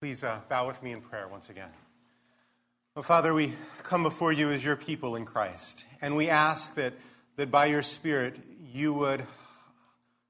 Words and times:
Please 0.00 0.24
uh, 0.24 0.40
bow 0.48 0.66
with 0.66 0.82
me 0.82 0.92
in 0.92 1.02
prayer 1.02 1.28
once 1.28 1.50
again. 1.50 1.68
Oh, 2.96 3.02
Father, 3.02 3.34
we 3.34 3.52
come 3.82 4.02
before 4.02 4.32
you 4.32 4.50
as 4.50 4.64
your 4.64 4.74
people 4.74 5.14
in 5.14 5.26
Christ, 5.26 5.84
and 6.00 6.16
we 6.16 6.30
ask 6.30 6.74
that, 6.76 6.94
that 7.36 7.50
by 7.50 7.66
your 7.66 7.82
Spirit 7.82 8.36
you 8.72 8.94
would 8.94 9.22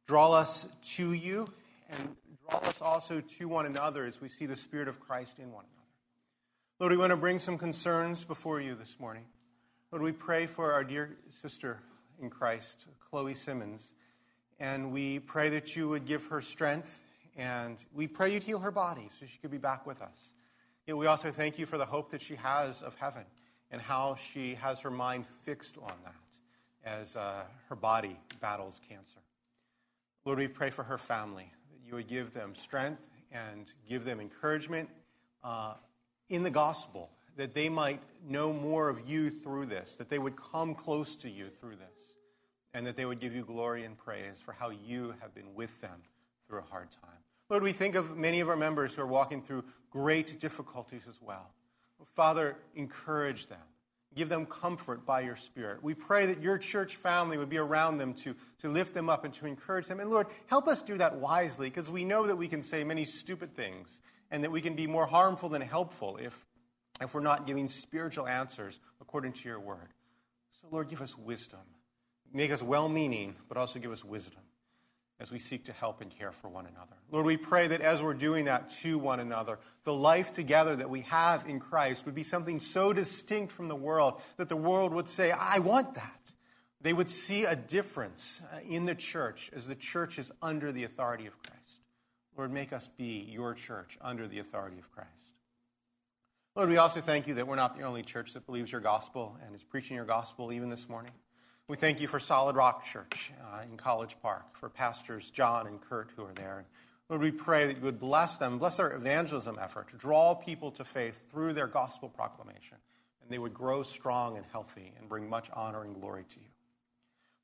draw 0.08 0.32
us 0.32 0.66
to 0.96 1.12
you 1.12 1.48
and 1.88 2.16
draw 2.48 2.58
us 2.58 2.82
also 2.82 3.20
to 3.20 3.46
one 3.46 3.64
another 3.64 4.04
as 4.04 4.20
we 4.20 4.26
see 4.26 4.44
the 4.44 4.56
Spirit 4.56 4.88
of 4.88 4.98
Christ 4.98 5.38
in 5.38 5.52
one 5.52 5.64
another. 5.64 5.86
Lord, 6.80 6.90
we 6.90 6.98
want 6.98 7.10
to 7.10 7.16
bring 7.16 7.38
some 7.38 7.56
concerns 7.56 8.24
before 8.24 8.60
you 8.60 8.74
this 8.74 8.98
morning. 8.98 9.26
Lord, 9.92 10.02
we 10.02 10.10
pray 10.10 10.46
for 10.48 10.72
our 10.72 10.82
dear 10.82 11.16
sister 11.28 11.78
in 12.20 12.28
Christ, 12.28 12.88
Chloe 13.08 13.34
Simmons, 13.34 13.92
and 14.58 14.90
we 14.90 15.20
pray 15.20 15.48
that 15.50 15.76
you 15.76 15.88
would 15.88 16.06
give 16.06 16.26
her 16.26 16.40
strength 16.40 17.04
and 17.40 17.82
we 17.94 18.06
pray 18.06 18.34
you'd 18.34 18.42
heal 18.42 18.58
her 18.58 18.70
body 18.70 19.08
so 19.18 19.24
she 19.24 19.38
could 19.38 19.50
be 19.50 19.56
back 19.56 19.86
with 19.86 20.02
us. 20.02 20.34
We 20.86 21.06
also 21.06 21.30
thank 21.30 21.58
you 21.58 21.64
for 21.64 21.78
the 21.78 21.86
hope 21.86 22.10
that 22.10 22.20
she 22.20 22.34
has 22.34 22.82
of 22.82 22.94
heaven 22.96 23.24
and 23.70 23.80
how 23.80 24.16
she 24.16 24.56
has 24.56 24.80
her 24.80 24.90
mind 24.90 25.24
fixed 25.46 25.78
on 25.78 25.94
that 26.04 26.14
as 26.84 27.16
uh, 27.16 27.44
her 27.70 27.76
body 27.76 28.18
battles 28.42 28.78
cancer. 28.86 29.20
Lord, 30.26 30.38
we 30.38 30.48
pray 30.48 30.68
for 30.68 30.82
her 30.82 30.98
family, 30.98 31.50
that 31.70 31.86
you 31.86 31.94
would 31.94 32.08
give 32.08 32.34
them 32.34 32.54
strength 32.54 33.00
and 33.32 33.72
give 33.88 34.04
them 34.04 34.20
encouragement 34.20 34.90
uh, 35.42 35.74
in 36.28 36.42
the 36.42 36.50
gospel, 36.50 37.08
that 37.36 37.54
they 37.54 37.70
might 37.70 38.02
know 38.28 38.52
more 38.52 38.90
of 38.90 39.08
you 39.08 39.30
through 39.30 39.64
this, 39.64 39.96
that 39.96 40.10
they 40.10 40.18
would 40.18 40.36
come 40.36 40.74
close 40.74 41.16
to 41.16 41.30
you 41.30 41.48
through 41.48 41.76
this, 41.76 42.16
and 42.74 42.86
that 42.86 42.96
they 42.96 43.06
would 43.06 43.20
give 43.20 43.34
you 43.34 43.44
glory 43.44 43.84
and 43.84 43.96
praise 43.96 44.42
for 44.44 44.52
how 44.52 44.68
you 44.68 45.14
have 45.20 45.34
been 45.34 45.54
with 45.54 45.80
them 45.80 46.02
through 46.46 46.58
a 46.58 46.70
hard 46.70 46.90
time. 46.90 47.29
Lord, 47.50 47.64
we 47.64 47.72
think 47.72 47.96
of 47.96 48.16
many 48.16 48.38
of 48.38 48.48
our 48.48 48.56
members 48.56 48.94
who 48.94 49.02
are 49.02 49.06
walking 49.06 49.42
through 49.42 49.64
great 49.90 50.38
difficulties 50.38 51.06
as 51.08 51.20
well. 51.20 51.50
Father, 52.14 52.56
encourage 52.76 53.48
them. 53.48 53.58
Give 54.14 54.28
them 54.28 54.46
comfort 54.46 55.04
by 55.04 55.22
your 55.22 55.34
Spirit. 55.34 55.82
We 55.82 55.94
pray 55.94 56.26
that 56.26 56.42
your 56.42 56.58
church 56.58 56.96
family 56.96 57.38
would 57.38 57.48
be 57.48 57.58
around 57.58 57.98
them 57.98 58.14
to, 58.14 58.36
to 58.58 58.68
lift 58.68 58.94
them 58.94 59.08
up 59.08 59.24
and 59.24 59.34
to 59.34 59.46
encourage 59.46 59.88
them. 59.88 59.98
And 59.98 60.10
Lord, 60.10 60.28
help 60.46 60.68
us 60.68 60.80
do 60.80 60.96
that 60.98 61.16
wisely 61.16 61.68
because 61.68 61.90
we 61.90 62.04
know 62.04 62.26
that 62.26 62.36
we 62.36 62.46
can 62.48 62.62
say 62.62 62.84
many 62.84 63.04
stupid 63.04 63.54
things 63.54 64.00
and 64.30 64.44
that 64.44 64.50
we 64.50 64.60
can 64.60 64.74
be 64.74 64.86
more 64.86 65.06
harmful 65.06 65.48
than 65.48 65.62
helpful 65.62 66.18
if, 66.20 66.46
if 67.00 67.14
we're 67.14 67.20
not 67.20 67.46
giving 67.46 67.68
spiritual 67.68 68.28
answers 68.28 68.78
according 69.00 69.32
to 69.32 69.48
your 69.48 69.60
word. 69.60 69.88
So, 70.60 70.68
Lord, 70.70 70.88
give 70.88 71.02
us 71.02 71.18
wisdom. 71.18 71.60
Make 72.32 72.52
us 72.52 72.62
well 72.62 72.88
meaning, 72.88 73.36
but 73.48 73.56
also 73.56 73.80
give 73.80 73.90
us 73.90 74.04
wisdom 74.04 74.42
as 75.20 75.30
we 75.30 75.38
seek 75.38 75.66
to 75.66 75.72
help 75.72 76.00
and 76.00 76.10
care 76.10 76.32
for 76.32 76.48
one 76.48 76.66
another. 76.66 76.96
Lord, 77.12 77.26
we 77.26 77.36
pray 77.36 77.68
that 77.68 77.82
as 77.82 78.02
we're 78.02 78.14
doing 78.14 78.46
that 78.46 78.70
to 78.80 78.98
one 78.98 79.20
another, 79.20 79.58
the 79.84 79.92
life 79.92 80.32
together 80.32 80.74
that 80.76 80.88
we 80.88 81.02
have 81.02 81.46
in 81.46 81.60
Christ 81.60 82.06
would 82.06 82.14
be 82.14 82.22
something 82.22 82.58
so 82.58 82.94
distinct 82.94 83.52
from 83.52 83.68
the 83.68 83.76
world 83.76 84.20
that 84.38 84.48
the 84.48 84.56
world 84.56 84.94
would 84.94 85.08
say, 85.08 85.30
I 85.30 85.58
want 85.58 85.94
that. 85.94 86.32
They 86.80 86.94
would 86.94 87.10
see 87.10 87.44
a 87.44 87.54
difference 87.54 88.40
uh, 88.52 88.60
in 88.66 88.86
the 88.86 88.94
church 88.94 89.50
as 89.54 89.66
the 89.66 89.74
church 89.74 90.18
is 90.18 90.32
under 90.40 90.72
the 90.72 90.84
authority 90.84 91.26
of 91.26 91.40
Christ. 91.42 91.82
Lord, 92.36 92.50
make 92.50 92.72
us 92.72 92.88
be 92.88 93.28
your 93.30 93.52
church 93.52 93.98
under 94.00 94.26
the 94.26 94.38
authority 94.38 94.78
of 94.78 94.90
Christ. 94.90 95.10
Lord, 96.56 96.70
we 96.70 96.78
also 96.78 97.00
thank 97.00 97.28
you 97.28 97.34
that 97.34 97.46
we're 97.46 97.56
not 97.56 97.76
the 97.76 97.82
only 97.82 98.02
church 98.02 98.32
that 98.32 98.46
believes 98.46 98.72
your 98.72 98.80
gospel 98.80 99.36
and 99.44 99.54
is 99.54 99.62
preaching 99.62 99.96
your 99.96 100.06
gospel 100.06 100.50
even 100.50 100.70
this 100.70 100.88
morning. 100.88 101.12
We 101.70 101.76
thank 101.76 102.00
you 102.00 102.08
for 102.08 102.18
Solid 102.18 102.56
Rock 102.56 102.84
Church 102.84 103.30
uh, 103.40 103.60
in 103.62 103.76
College 103.76 104.16
Park, 104.20 104.56
for 104.56 104.68
pastors 104.68 105.30
John 105.30 105.68
and 105.68 105.80
Kurt 105.80 106.10
who 106.16 106.24
are 106.24 106.32
there. 106.32 106.64
Lord, 107.08 107.22
we 107.22 107.30
pray 107.30 107.68
that 107.68 107.76
you 107.76 107.84
would 107.84 108.00
bless 108.00 108.38
them, 108.38 108.58
bless 108.58 108.78
their 108.78 108.90
evangelism 108.90 109.56
effort 109.56 109.88
to 109.90 109.96
draw 109.96 110.34
people 110.34 110.72
to 110.72 110.84
faith 110.84 111.30
through 111.30 111.52
their 111.52 111.68
gospel 111.68 112.08
proclamation, 112.08 112.76
and 113.22 113.30
they 113.30 113.38
would 113.38 113.54
grow 113.54 113.84
strong 113.84 114.36
and 114.36 114.44
healthy 114.50 114.92
and 114.98 115.08
bring 115.08 115.28
much 115.28 115.48
honor 115.52 115.84
and 115.84 115.94
glory 116.00 116.24
to 116.30 116.40
you. 116.40 116.46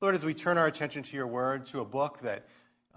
Lord, 0.01 0.13
as 0.13 0.25
we 0.25 0.33
turn 0.33 0.57
our 0.57 0.67
attention 0.67 1.03
to 1.03 1.15
your 1.15 1.27
word, 1.27 1.65
to 1.67 1.79
a 1.79 1.85
book 1.85 2.19
that 2.19 2.47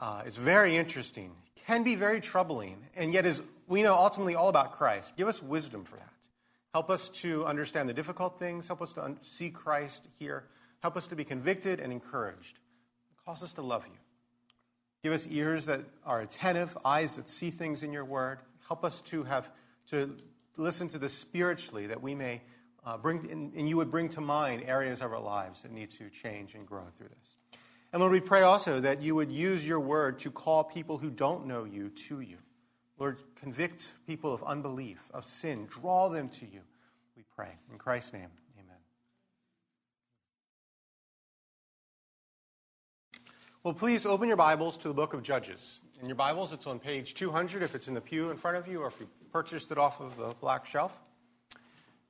uh, 0.00 0.22
is 0.26 0.34
very 0.36 0.76
interesting, 0.76 1.30
can 1.64 1.84
be 1.84 1.94
very 1.94 2.20
troubling, 2.20 2.76
and 2.96 3.14
yet 3.14 3.24
is, 3.24 3.40
we 3.68 3.84
know, 3.84 3.94
ultimately 3.94 4.34
all 4.34 4.48
about 4.48 4.72
Christ, 4.72 5.16
give 5.16 5.28
us 5.28 5.40
wisdom 5.40 5.84
for 5.84 5.94
that. 5.94 6.10
Help 6.74 6.90
us 6.90 7.08
to 7.08 7.46
understand 7.46 7.88
the 7.88 7.94
difficult 7.94 8.36
things, 8.40 8.66
help 8.66 8.82
us 8.82 8.94
to 8.94 9.04
un- 9.04 9.18
see 9.22 9.50
Christ 9.50 10.08
here 10.18 10.46
Help 10.80 10.96
us 10.96 11.06
to 11.08 11.16
be 11.16 11.24
convicted 11.24 11.80
and 11.80 11.92
encouraged. 11.92 12.58
Cause 13.24 13.42
us 13.42 13.52
to 13.54 13.62
love 13.62 13.86
you. 13.86 13.98
Give 15.02 15.12
us 15.12 15.26
ears 15.28 15.66
that 15.66 15.80
are 16.04 16.20
attentive, 16.20 16.76
eyes 16.84 17.16
that 17.16 17.28
see 17.28 17.50
things 17.50 17.82
in 17.82 17.92
your 17.92 18.04
word. 18.04 18.38
Help 18.68 18.84
us 18.84 19.00
to 19.02 19.22
have 19.24 19.50
to 19.90 20.16
listen 20.56 20.88
to 20.88 20.98
this 20.98 21.12
spiritually 21.14 21.86
that 21.86 22.02
we 22.02 22.14
may 22.14 22.42
uh, 22.84 22.96
bring, 22.96 23.30
and, 23.30 23.52
and 23.54 23.68
you 23.68 23.76
would 23.76 23.90
bring 23.90 24.08
to 24.10 24.20
mind 24.20 24.62
areas 24.66 25.00
of 25.00 25.12
our 25.12 25.20
lives 25.20 25.62
that 25.62 25.72
need 25.72 25.90
to 25.90 26.08
change 26.10 26.54
and 26.54 26.66
grow 26.66 26.84
through 26.96 27.08
this. 27.08 27.36
And 27.92 28.00
Lord, 28.00 28.12
we 28.12 28.20
pray 28.20 28.42
also 28.42 28.80
that 28.80 29.02
you 29.02 29.14
would 29.14 29.32
use 29.32 29.66
your 29.66 29.80
word 29.80 30.18
to 30.20 30.30
call 30.30 30.64
people 30.64 30.98
who 30.98 31.10
don't 31.10 31.46
know 31.46 31.64
you 31.64 31.88
to 31.90 32.20
you. 32.20 32.36
Lord, 32.98 33.18
convict 33.34 33.94
people 34.06 34.32
of 34.32 34.42
unbelief, 34.42 35.02
of 35.12 35.24
sin, 35.24 35.66
draw 35.66 36.08
them 36.08 36.28
to 36.28 36.46
you. 36.46 36.60
We 37.16 37.24
pray. 37.34 37.50
In 37.72 37.78
Christ's 37.78 38.12
name. 38.12 38.28
Well, 43.62 43.74
please 43.74 44.06
open 44.06 44.26
your 44.26 44.38
Bibles 44.38 44.78
to 44.78 44.88
the 44.88 44.94
book 44.94 45.12
of 45.12 45.22
Judges. 45.22 45.82
In 46.00 46.06
your 46.06 46.14
Bibles, 46.14 46.54
it's 46.54 46.66
on 46.66 46.78
page 46.78 47.12
200 47.12 47.62
if 47.62 47.74
it's 47.74 47.88
in 47.88 47.94
the 47.94 48.00
pew 48.00 48.30
in 48.30 48.38
front 48.38 48.56
of 48.56 48.66
you 48.66 48.80
or 48.80 48.86
if 48.86 48.98
you 48.98 49.06
purchased 49.34 49.70
it 49.70 49.76
off 49.76 50.00
of 50.00 50.16
the 50.16 50.34
black 50.40 50.64
shelf. 50.64 50.98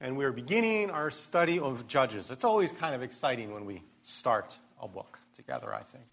And 0.01 0.17
we're 0.17 0.31
beginning 0.31 0.91
our 0.91 1.11
study 1.11 1.59
of 1.59 1.89
Judges. 1.89 2.31
It's 2.31 2.45
always 2.45 2.73
kind 2.73 2.95
of 2.95 3.03
exciting 3.03 3.53
when 3.53 3.65
we 3.65 3.83
start 4.03 4.57
a 4.81 4.87
book 4.87 5.19
together, 5.35 5.75
I 5.75 5.83
think. 5.83 6.05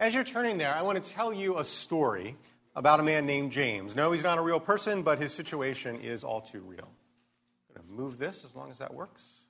As 0.00 0.14
you're 0.14 0.24
turning 0.24 0.58
there, 0.58 0.74
I 0.74 0.82
want 0.82 1.00
to 1.00 1.12
tell 1.12 1.32
you 1.32 1.58
a 1.58 1.64
story 1.64 2.34
about 2.74 2.98
a 2.98 3.04
man 3.04 3.24
named 3.24 3.52
James. 3.52 3.94
No, 3.94 4.10
he's 4.10 4.24
not 4.24 4.36
a 4.36 4.42
real 4.42 4.58
person, 4.58 5.04
but 5.04 5.20
his 5.20 5.32
situation 5.32 6.00
is 6.00 6.24
all 6.24 6.40
too 6.40 6.62
real. 6.66 6.88
I'm 7.70 7.82
going 7.82 7.86
to 7.86 8.02
move 8.02 8.18
this 8.18 8.44
as 8.44 8.56
long 8.56 8.72
as 8.72 8.78
that 8.78 8.92
works. 8.92 9.42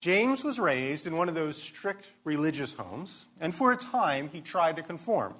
James 0.00 0.44
was 0.44 0.60
raised 0.60 1.06
in 1.06 1.16
one 1.16 1.28
of 1.28 1.34
those 1.34 1.60
strict 1.60 2.10
religious 2.24 2.74
homes, 2.74 3.26
and 3.40 3.54
for 3.54 3.72
a 3.72 3.76
time 3.76 4.28
he 4.28 4.40
tried 4.40 4.76
to 4.76 4.82
conform. 4.82 5.34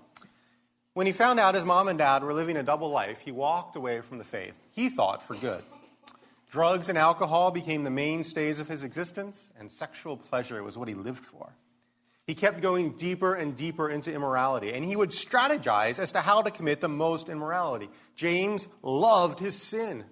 When 0.94 1.06
he 1.06 1.12
found 1.12 1.38
out 1.38 1.54
his 1.54 1.64
mom 1.64 1.86
and 1.86 1.98
dad 1.98 2.24
were 2.24 2.34
living 2.34 2.56
a 2.56 2.62
double 2.64 2.90
life, 2.90 3.20
he 3.20 3.30
walked 3.30 3.76
away 3.76 4.00
from 4.00 4.18
the 4.18 4.24
faith, 4.24 4.66
he 4.72 4.88
thought 4.88 5.22
for 5.22 5.36
good. 5.36 5.62
Drugs 6.50 6.88
and 6.88 6.98
alcohol 6.98 7.50
became 7.50 7.84
the 7.84 7.90
mainstays 7.90 8.58
of 8.58 8.68
his 8.68 8.82
existence, 8.82 9.52
and 9.58 9.70
sexual 9.70 10.16
pleasure 10.16 10.62
was 10.62 10.76
what 10.76 10.88
he 10.88 10.94
lived 10.94 11.24
for. 11.24 11.52
He 12.26 12.34
kept 12.34 12.60
going 12.60 12.92
deeper 12.96 13.34
and 13.34 13.54
deeper 13.54 13.88
into 13.88 14.12
immorality, 14.12 14.72
and 14.72 14.84
he 14.84 14.96
would 14.96 15.10
strategize 15.10 15.98
as 15.98 16.12
to 16.12 16.20
how 16.20 16.42
to 16.42 16.50
commit 16.50 16.80
the 16.80 16.88
most 16.88 17.28
immorality. 17.28 17.88
James 18.16 18.68
loved 18.82 19.38
his 19.38 19.54
sin. 19.54 20.04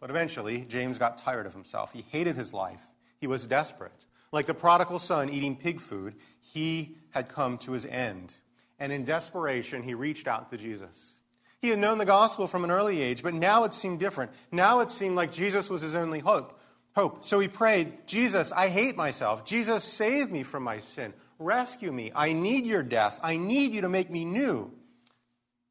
But 0.00 0.10
eventually, 0.10 0.64
James 0.68 0.96
got 0.96 1.18
tired 1.18 1.46
of 1.46 1.52
himself. 1.52 1.92
He 1.92 2.06
hated 2.10 2.36
his 2.36 2.52
life. 2.52 2.80
He 3.20 3.26
was 3.26 3.46
desperate. 3.46 4.06
Like 4.32 4.46
the 4.46 4.54
prodigal 4.54 4.98
son 4.98 5.28
eating 5.28 5.56
pig 5.56 5.80
food, 5.80 6.14
he 6.40 6.96
had 7.10 7.28
come 7.28 7.58
to 7.58 7.72
his 7.72 7.84
end. 7.84 8.34
And 8.78 8.92
in 8.92 9.04
desperation, 9.04 9.82
he 9.82 9.94
reached 9.94 10.26
out 10.26 10.50
to 10.50 10.56
Jesus. 10.56 11.16
He 11.60 11.68
had 11.68 11.78
known 11.78 11.98
the 11.98 12.06
gospel 12.06 12.46
from 12.46 12.64
an 12.64 12.70
early 12.70 13.02
age, 13.02 13.22
but 13.22 13.34
now 13.34 13.64
it 13.64 13.74
seemed 13.74 14.00
different. 14.00 14.32
Now 14.50 14.80
it 14.80 14.90
seemed 14.90 15.16
like 15.16 15.32
Jesus 15.32 15.68
was 15.68 15.82
his 15.82 15.94
only 15.94 16.20
hope. 16.20 16.58
Hope. 16.96 17.24
So 17.24 17.38
he 17.38 17.48
prayed, 17.48 18.06
Jesus, 18.06 18.50
I 18.52 18.68
hate 18.68 18.96
myself. 18.96 19.44
Jesus, 19.44 19.84
save 19.84 20.30
me 20.30 20.42
from 20.42 20.62
my 20.62 20.78
sin. 20.78 21.12
Rescue 21.38 21.92
me. 21.92 22.10
I 22.14 22.32
need 22.32 22.66
your 22.66 22.82
death. 22.82 23.20
I 23.22 23.36
need 23.36 23.72
you 23.72 23.82
to 23.82 23.88
make 23.88 24.10
me 24.10 24.24
new. 24.24 24.72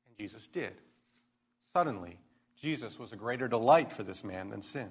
And 0.08 0.18
Jesus 0.18 0.48
did. 0.48 0.74
Suddenly, 1.74 2.18
Jesus 2.62 3.00
was 3.00 3.12
a 3.12 3.16
greater 3.16 3.48
delight 3.48 3.92
for 3.92 4.04
this 4.04 4.24
man 4.24 4.50
than 4.50 4.62
sin 4.62 4.90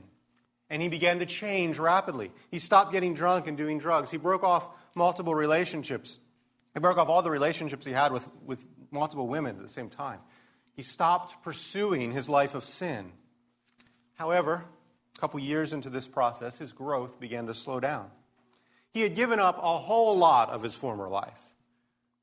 and 0.71 0.83
he 0.83 0.89
began 0.89 1.19
to 1.19 1.27
change 1.27 1.79
rapidly. 1.79 2.31
He 2.51 2.59
stopped 2.59 2.93
getting 2.93 3.15
drunk 3.15 3.47
and 3.47 3.57
doing 3.57 3.79
drugs. 3.79 4.11
He 4.11 4.19
broke 4.19 4.45
off 4.45 4.69
multiple 4.95 5.35
relationships. 5.35 6.19
He 6.75 6.81
broke 6.81 6.99
off 6.99 7.09
all 7.09 7.23
the 7.23 7.31
relationships 7.31 7.87
he 7.87 7.93
had 7.93 8.13
with, 8.13 8.29
with 8.45 8.67
multiple 8.91 9.27
women 9.27 9.57
at 9.57 9.63
the 9.63 9.69
same 9.69 9.89
time. 9.89 10.21
He 10.75 10.83
stopped 10.83 11.43
pursuing 11.43 12.13
his 12.13 12.29
life 12.29 12.55
of 12.55 12.65
sin. 12.65 13.13
However, 14.15 14.65
a 15.17 15.21
couple 15.21 15.41
years 15.41 15.73
into 15.73 15.91
this 15.91 16.07
process, 16.07 16.59
his 16.59 16.73
growth 16.73 17.19
began 17.19 17.47
to 17.47 17.55
slow 17.55 17.81
down. 17.81 18.11
He 18.93 19.01
had 19.01 19.15
given 19.15 19.41
up 19.41 19.59
a 19.59 19.79
whole 19.79 20.17
lot 20.17 20.51
of 20.51 20.63
his 20.63 20.75
former 20.75 21.09
life. 21.09 21.33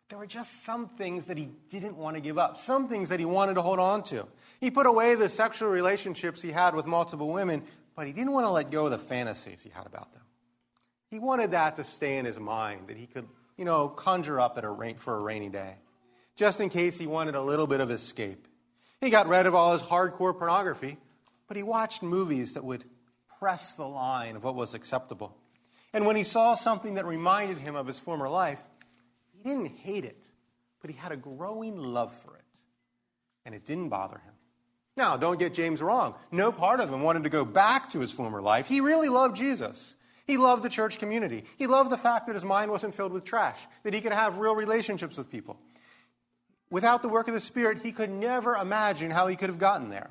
But 0.02 0.10
there 0.10 0.20
were 0.20 0.26
just 0.26 0.64
some 0.64 0.88
things 0.88 1.26
that 1.26 1.38
he 1.38 1.50
didn't 1.70 1.98
want 1.98 2.16
to 2.16 2.22
give 2.22 2.38
up, 2.38 2.58
some 2.58 2.88
things 2.88 3.10
that 3.10 3.20
he 3.20 3.26
wanted 3.26 3.56
to 3.56 3.62
hold 3.62 3.80
on 3.80 4.04
to. 4.04 4.28
He 4.60 4.72
put 4.72 4.86
away 4.86 5.16
the 5.16 5.30
sexual 5.30 5.70
relationships 5.70 6.42
he 6.42 6.52
had 6.52 6.76
with 6.76 6.86
multiple 6.86 7.30
women, 7.30 7.64
but 7.96 8.08
he 8.08 8.14
didn't 8.14 8.34
want 8.34 8.46
to 8.46 8.52
let 8.52 8.72
go 8.72 8.86
of 8.86 8.92
the 8.92 8.98
fantasies 8.98 9.64
he 9.64 9.70
had 9.70 9.86
about 9.86 10.14
them. 10.14 10.22
He 11.10 11.20
wanted 11.20 11.52
that 11.52 11.78
to 11.78 11.84
stay 11.84 12.18
in 12.18 12.26
his 12.26 12.40
mind, 12.40 12.88
that 12.88 12.98
he 12.98 13.08
could, 13.08 13.28
you 13.58 13.66
know, 13.66 13.88
conjure 13.88 14.40
up 14.40 14.62
a 14.62 14.70
rain, 14.70 14.96
for 14.98 15.16
a 15.16 15.24
rainy 15.24 15.50
day, 15.50 15.76
just 16.36 16.60
in 16.60 16.70
case 16.70 16.98
he 16.98 17.08
wanted 17.08 17.36
a 17.36 17.42
little 17.42 17.68
bit 17.68 17.80
of 17.80 17.92
escape. 17.92 18.48
He 19.00 19.10
got 19.10 19.28
rid 19.28 19.46
of 19.46 19.56
all 19.56 19.74
his 19.74 19.82
hardcore 19.82 20.38
pornography, 20.38 20.98
but 21.48 21.58
he 21.58 21.64
watched 21.64 22.04
movies 22.04 22.54
that 22.54 22.66
would 22.66 22.84
press 23.40 23.74
the 23.74 23.88
line 23.88 24.36
of 24.36 24.44
what 24.44 24.56
was 24.56 24.74
acceptable. 24.74 25.38
And 25.94 26.06
when 26.06 26.16
he 26.16 26.24
saw 26.24 26.56
something 26.56 26.96
that 26.96 27.06
reminded 27.06 27.58
him 27.58 27.76
of 27.76 27.88
his 27.88 28.00
former 28.00 28.28
life, 28.28 28.62
he 29.32 29.50
didn't 29.50 29.68
hate 29.68 30.04
it, 30.04 30.30
but 30.82 30.90
he 30.90 30.98
had 30.98 31.12
a 31.12 31.18
growing 31.18 31.78
love 31.78 32.14
for 32.14 32.36
it. 32.36 32.44
And 33.46 33.54
it 33.54 33.66
didn't 33.66 33.90
bother 33.90 34.18
him. 34.18 34.34
Now, 34.98 35.18
don't 35.18 35.38
get 35.38 35.54
James 35.54 35.82
wrong. 35.82 36.16
No 36.32 36.52
part 36.52 36.80
of 36.80 36.92
him 36.92 37.04
wanted 37.04 37.24
to 37.24 37.30
go 37.30 37.44
back 37.44 37.90
to 37.92 38.00
his 38.00 38.12
former 38.12 38.42
life. 38.42 38.68
He 38.68 38.80
really 38.80 39.10
loved 39.10 39.36
Jesus. 39.36 39.96
He 40.26 40.38
loved 40.38 40.64
the 40.64 40.70
church 40.70 40.98
community. 40.98 41.44
He 41.58 41.68
loved 41.68 41.92
the 41.92 41.98
fact 41.98 42.28
that 42.28 42.34
his 42.34 42.46
mind 42.46 42.72
wasn't 42.72 42.96
filled 42.96 43.12
with 43.12 43.26
trash, 43.26 43.68
that 43.84 43.94
he 43.94 44.02
could 44.02 44.14
have 44.14 44.38
real 44.38 44.56
relationships 44.56 45.18
with 45.18 45.30
people. 45.30 45.60
Without 46.72 47.02
the 47.02 47.10
work 47.10 47.28
of 47.28 47.34
the 47.34 47.40
Spirit, 47.40 47.84
he 47.84 47.92
could 47.92 48.10
never 48.10 48.56
imagine 48.56 49.12
how 49.12 49.28
he 49.28 49.36
could 49.36 49.50
have 49.50 49.60
gotten 49.60 49.90
there. 49.90 50.10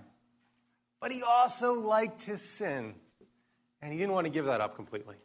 But 1.01 1.11
he 1.11 1.23
also 1.23 1.75
liked 1.75 2.23
his 2.23 2.43
sin, 2.43 2.95
and 3.83 3.93
he 3.93 3.99
didn't 3.99 4.13
want 4.13 4.27
to 4.27 4.31
give 4.31 4.47
that 4.47 4.61
up 4.61 4.77
completely. 4.77 5.17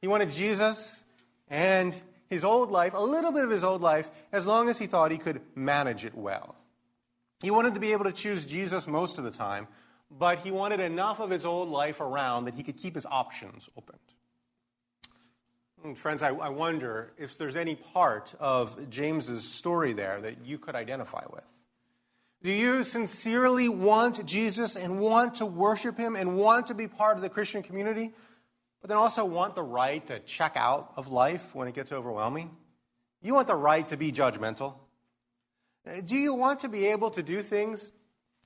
He 0.00 0.08
wanted 0.08 0.30
Jesus 0.30 1.04
and 1.48 1.98
his 2.28 2.44
old 2.44 2.72
life, 2.72 2.94
a 2.94 3.02
little 3.02 3.30
bit 3.30 3.44
of 3.44 3.50
his 3.50 3.62
old 3.62 3.80
life, 3.80 4.10
as 4.32 4.44
long 4.44 4.68
as 4.68 4.78
he 4.78 4.86
thought 4.86 5.12
he 5.12 5.18
could 5.18 5.40
manage 5.54 6.04
it 6.04 6.14
well. 6.14 6.55
He 7.42 7.50
wanted 7.50 7.74
to 7.74 7.80
be 7.80 7.92
able 7.92 8.04
to 8.04 8.12
choose 8.12 8.46
Jesus 8.46 8.86
most 8.86 9.18
of 9.18 9.24
the 9.24 9.30
time, 9.30 9.68
but 10.10 10.38
he 10.40 10.50
wanted 10.50 10.80
enough 10.80 11.20
of 11.20 11.30
his 11.30 11.44
old 11.44 11.68
life 11.68 12.00
around 12.00 12.46
that 12.46 12.54
he 12.54 12.62
could 12.62 12.76
keep 12.76 12.94
his 12.94 13.06
options 13.06 13.68
opened. 13.76 13.98
And 15.84 15.94
hmm, 15.94 16.00
friends, 16.00 16.22
I, 16.22 16.28
I 16.28 16.48
wonder 16.48 17.12
if 17.18 17.36
there's 17.36 17.56
any 17.56 17.74
part 17.74 18.34
of 18.40 18.88
James's 18.88 19.44
story 19.46 19.92
there 19.92 20.20
that 20.20 20.44
you 20.44 20.58
could 20.58 20.74
identify 20.74 21.24
with. 21.30 21.44
Do 22.42 22.52
you 22.52 22.84
sincerely 22.84 23.68
want 23.68 24.24
Jesus 24.24 24.76
and 24.76 25.00
want 25.00 25.36
to 25.36 25.46
worship 25.46 25.98
him 25.98 26.16
and 26.16 26.36
want 26.36 26.68
to 26.68 26.74
be 26.74 26.86
part 26.86 27.16
of 27.16 27.22
the 27.22 27.28
Christian 27.28 27.62
community, 27.62 28.12
but 28.80 28.88
then 28.88 28.96
also 28.96 29.24
want 29.24 29.54
the 29.54 29.62
right 29.62 30.06
to 30.06 30.20
check 30.20 30.52
out 30.54 30.92
of 30.96 31.08
life 31.08 31.54
when 31.54 31.66
it 31.66 31.74
gets 31.74 31.92
overwhelming? 31.92 32.50
You 33.20 33.34
want 33.34 33.48
the 33.48 33.56
right 33.56 33.86
to 33.88 33.96
be 33.96 34.12
judgmental. 34.12 34.74
Do 36.04 36.16
you 36.16 36.34
want 36.34 36.60
to 36.60 36.68
be 36.68 36.86
able 36.86 37.10
to 37.10 37.22
do 37.22 37.42
things 37.42 37.92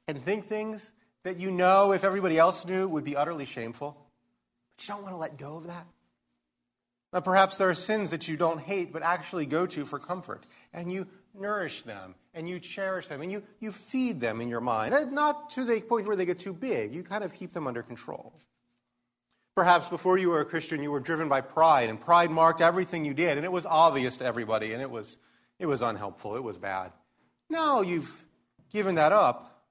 and 0.07 0.21
think 0.23 0.47
things 0.47 0.93
that 1.23 1.39
you 1.39 1.51
know, 1.51 1.93
if 1.93 2.05
everybody 2.05 2.39
else 2.39 2.67
knew, 2.67 2.87
would 2.89 3.05
be 3.05 3.17
utterly 3.17 3.45
shameful? 3.45 3.97
But 4.77 4.89
you 4.89 4.95
don't 4.95 5.03
want 5.03 5.15
to 5.15 5.19
let 5.19 5.39
go 5.39 5.57
of 5.57 5.67
that? 5.67 5.87
Now, 7.13 7.21
perhaps 7.21 7.59
there 7.59 7.69
are 7.69 7.75
sins 7.75 8.11
that 8.11 8.29
you 8.29 8.37
don't 8.37 8.61
hate, 8.61 8.93
but 8.93 9.03
actually 9.03 9.47
go 9.47 9.67
to 9.67 9.85
for 9.85 9.99
comfort, 9.99 10.45
and 10.73 10.93
you 10.93 11.07
nourish 11.35 11.83
them, 11.83 12.15
and 12.35 12.49
you 12.49 12.61
cherish 12.61 13.09
them, 13.09 13.21
and 13.21 13.33
you, 13.33 13.43
you 13.59 13.73
feed 13.73 14.21
them 14.21 14.41
in 14.41 14.49
your 14.49 14.61
mind. 14.61 14.95
Not 15.13 15.51
to 15.51 15.65
the 15.65 15.81
point 15.81 16.07
where 16.07 16.17
they 16.17 16.27
get 16.27 16.39
too 16.39 16.53
big, 16.53 16.95
you 16.95 17.03
kind 17.03 17.25
of 17.25 17.35
keep 17.35 17.53
them 17.53 17.67
under 17.67 17.83
control. 17.83 18.33
Perhaps 19.57 19.89
before 19.89 20.19
you 20.19 20.31
were 20.31 20.41
a 20.41 20.45
Christian, 20.45 20.83
you 20.83 20.93
were 20.93 21.01
driven 21.01 21.29
by 21.29 21.41
pride, 21.41 21.89
and 21.89 22.01
pride 22.01 22.31
marked 22.31 22.61
everything 22.61 23.05
you 23.05 23.15
did, 23.15 23.37
and 23.37 23.45
it 23.45 23.53
was 23.53 23.67
obvious 23.67 24.19
to 24.19 24.25
everybody, 24.25 24.73
and 24.73 24.81
it 24.81 24.91
was, 24.91 25.17
it 25.59 25.67
was 25.67 25.83
unhelpful, 25.83 26.37
it 26.37 26.45
was 26.45 26.59
bad. 26.59 26.93
Now 27.51 27.83
you've 27.83 28.25
given 28.73 28.95
that 28.95 29.13
up, 29.13 29.65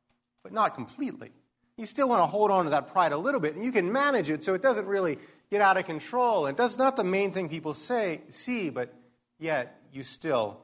but 0.44 0.52
not 0.52 0.76
completely. 0.76 1.32
You 1.78 1.86
still 1.86 2.10
want 2.10 2.22
to 2.22 2.28
hold 2.28 2.52
on 2.52 2.66
to 2.66 2.72
that 2.72 2.92
pride 2.92 3.14
a 3.14 3.18
little 3.18 3.40
bit, 3.40 3.56
and 3.56 3.64
you 3.64 3.72
can 3.72 3.92
manage 3.92 4.30
it 4.30 4.44
so 4.44 4.54
it 4.54 4.62
doesn't 4.62 4.86
really 4.86 5.18
get 5.50 5.62
out 5.62 5.78
of 5.78 5.86
control. 5.86 6.46
And 6.46 6.58
that's 6.58 6.78
not 6.78 6.98
the 6.98 7.06
main 7.06 7.32
thing 7.32 7.48
people 7.48 7.74
say, 7.74 8.22
see, 8.30 8.70
but 8.70 8.94
yet 9.40 9.82
you 9.94 10.04
still 10.04 10.60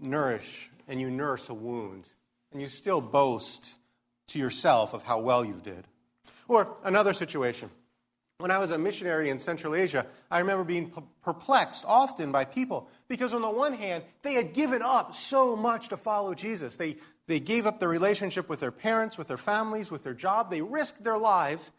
nourish 0.00 0.70
and 0.86 1.00
you 1.00 1.10
nurse 1.10 1.48
a 1.48 1.54
wound, 1.54 2.06
and 2.52 2.60
you 2.60 2.68
still 2.68 3.00
boast 3.00 3.74
to 4.28 4.38
yourself 4.38 4.92
of 4.92 5.02
how 5.02 5.20
well 5.20 5.44
you 5.44 5.60
did. 5.64 5.86
Or 6.46 6.76
another 6.84 7.14
situation. 7.14 7.70
When 8.38 8.50
I 8.50 8.58
was 8.58 8.70
a 8.70 8.78
missionary 8.78 9.30
in 9.30 9.38
Central 9.38 9.74
Asia, 9.74 10.06
I 10.30 10.40
remember 10.40 10.64
being 10.64 10.92
perplexed 11.22 11.84
often 11.86 12.32
by 12.32 12.44
people 12.44 12.90
because, 13.08 13.32
on 13.32 13.42
the 13.42 13.50
one 13.50 13.74
hand, 13.74 14.04
they 14.22 14.34
had 14.34 14.52
given 14.52 14.82
up 14.82 15.14
so 15.14 15.56
much 15.56 15.88
to 15.88 15.96
follow 15.96 16.34
Jesus. 16.34 16.76
They, 16.76 16.96
they 17.26 17.40
gave 17.40 17.66
up 17.66 17.80
their 17.80 17.88
relationship 17.88 18.48
with 18.48 18.60
their 18.60 18.70
parents, 18.72 19.18
with 19.18 19.28
their 19.28 19.36
families, 19.36 19.90
with 19.90 20.02
their 20.02 20.14
job. 20.14 20.50
They 20.50 20.62
risked 20.62 21.04
their 21.04 21.18
lives. 21.18 21.72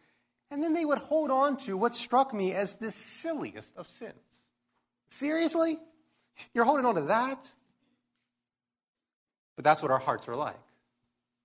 And 0.51 0.61
then 0.61 0.73
they 0.73 0.85
would 0.85 0.99
hold 0.99 1.31
on 1.31 1.57
to 1.57 1.75
what 1.75 1.95
struck 1.95 2.33
me 2.33 2.53
as 2.53 2.75
the 2.75 2.91
silliest 2.91 3.75
of 3.75 3.89
sins. 3.89 4.13
Seriously? 5.07 5.79
You're 6.53 6.65
holding 6.65 6.85
on 6.85 6.95
to 6.95 7.01
that? 7.01 7.51
But 9.55 9.65
that's 9.65 9.81
what 9.81 9.91
our 9.91 9.99
hearts 9.99 10.27
are 10.27 10.35
like. 10.35 10.59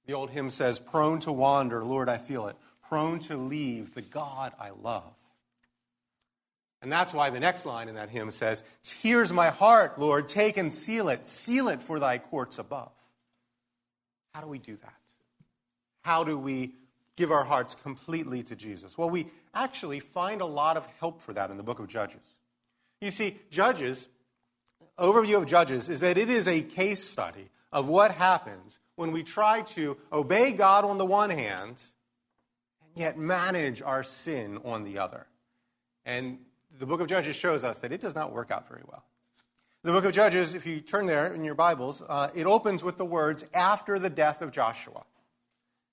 The 0.06 0.12
old 0.12 0.30
hymn 0.30 0.50
says, 0.50 0.80
Prone 0.80 1.20
to 1.20 1.32
wander, 1.32 1.84
Lord, 1.84 2.08
I 2.08 2.18
feel 2.18 2.48
it 2.48 2.56
prone 2.90 3.20
to 3.20 3.36
leave 3.36 3.94
the 3.94 4.02
God 4.02 4.52
I 4.58 4.70
love. 4.70 5.14
And 6.82 6.90
that's 6.90 7.12
why 7.12 7.30
the 7.30 7.40
next 7.40 7.66
line 7.66 7.88
in 7.88 7.96
that 7.96 8.08
hymn 8.08 8.30
says, 8.30 8.64
Here's 9.02 9.32
my 9.32 9.50
heart, 9.50 9.98
Lord, 9.98 10.28
take 10.28 10.56
and 10.56 10.72
seal 10.72 11.08
it, 11.08 11.26
seal 11.26 11.68
it 11.68 11.82
for 11.82 11.98
thy 11.98 12.18
courts 12.18 12.58
above. 12.58 12.92
How 14.34 14.40
do 14.40 14.46
we 14.46 14.58
do 14.58 14.76
that? 14.76 14.94
How 16.02 16.24
do 16.24 16.38
we 16.38 16.72
give 17.16 17.30
our 17.30 17.44
hearts 17.44 17.74
completely 17.74 18.42
to 18.44 18.56
Jesus? 18.56 18.96
Well, 18.96 19.10
we 19.10 19.26
actually 19.52 20.00
find 20.00 20.40
a 20.40 20.46
lot 20.46 20.76
of 20.76 20.86
help 20.98 21.20
for 21.20 21.34
that 21.34 21.50
in 21.50 21.58
the 21.58 21.62
book 21.62 21.80
of 21.80 21.88
Judges. 21.88 22.22
You 23.00 23.10
see, 23.10 23.38
Judges, 23.50 24.08
overview 24.98 25.36
of 25.36 25.46
Judges 25.46 25.88
is 25.88 26.00
that 26.00 26.16
it 26.16 26.30
is 26.30 26.48
a 26.48 26.62
case 26.62 27.04
study 27.04 27.50
of 27.72 27.88
what 27.88 28.12
happens 28.12 28.78
when 28.96 29.12
we 29.12 29.22
try 29.22 29.62
to 29.62 29.96
obey 30.12 30.52
God 30.52 30.84
on 30.84 30.98
the 30.98 31.06
one 31.06 31.30
hand 31.30 31.82
and 32.82 32.96
yet 32.96 33.18
manage 33.18 33.82
our 33.82 34.02
sin 34.02 34.58
on 34.64 34.84
the 34.84 34.98
other. 34.98 35.26
And 36.04 36.38
the 36.80 36.86
book 36.86 37.02
of 37.02 37.08
Judges 37.08 37.36
shows 37.36 37.62
us 37.62 37.78
that 37.80 37.92
it 37.92 38.00
does 38.00 38.14
not 38.14 38.32
work 38.32 38.50
out 38.50 38.66
very 38.66 38.80
well. 38.88 39.04
The 39.82 39.92
book 39.92 40.06
of 40.06 40.12
Judges, 40.12 40.54
if 40.54 40.66
you 40.66 40.80
turn 40.80 41.04
there 41.04 41.32
in 41.32 41.44
your 41.44 41.54
Bibles, 41.54 42.02
uh, 42.08 42.30
it 42.34 42.46
opens 42.46 42.82
with 42.82 42.96
the 42.96 43.04
words, 43.04 43.44
after 43.52 43.98
the 43.98 44.08
death 44.08 44.40
of 44.40 44.50
Joshua. 44.50 45.04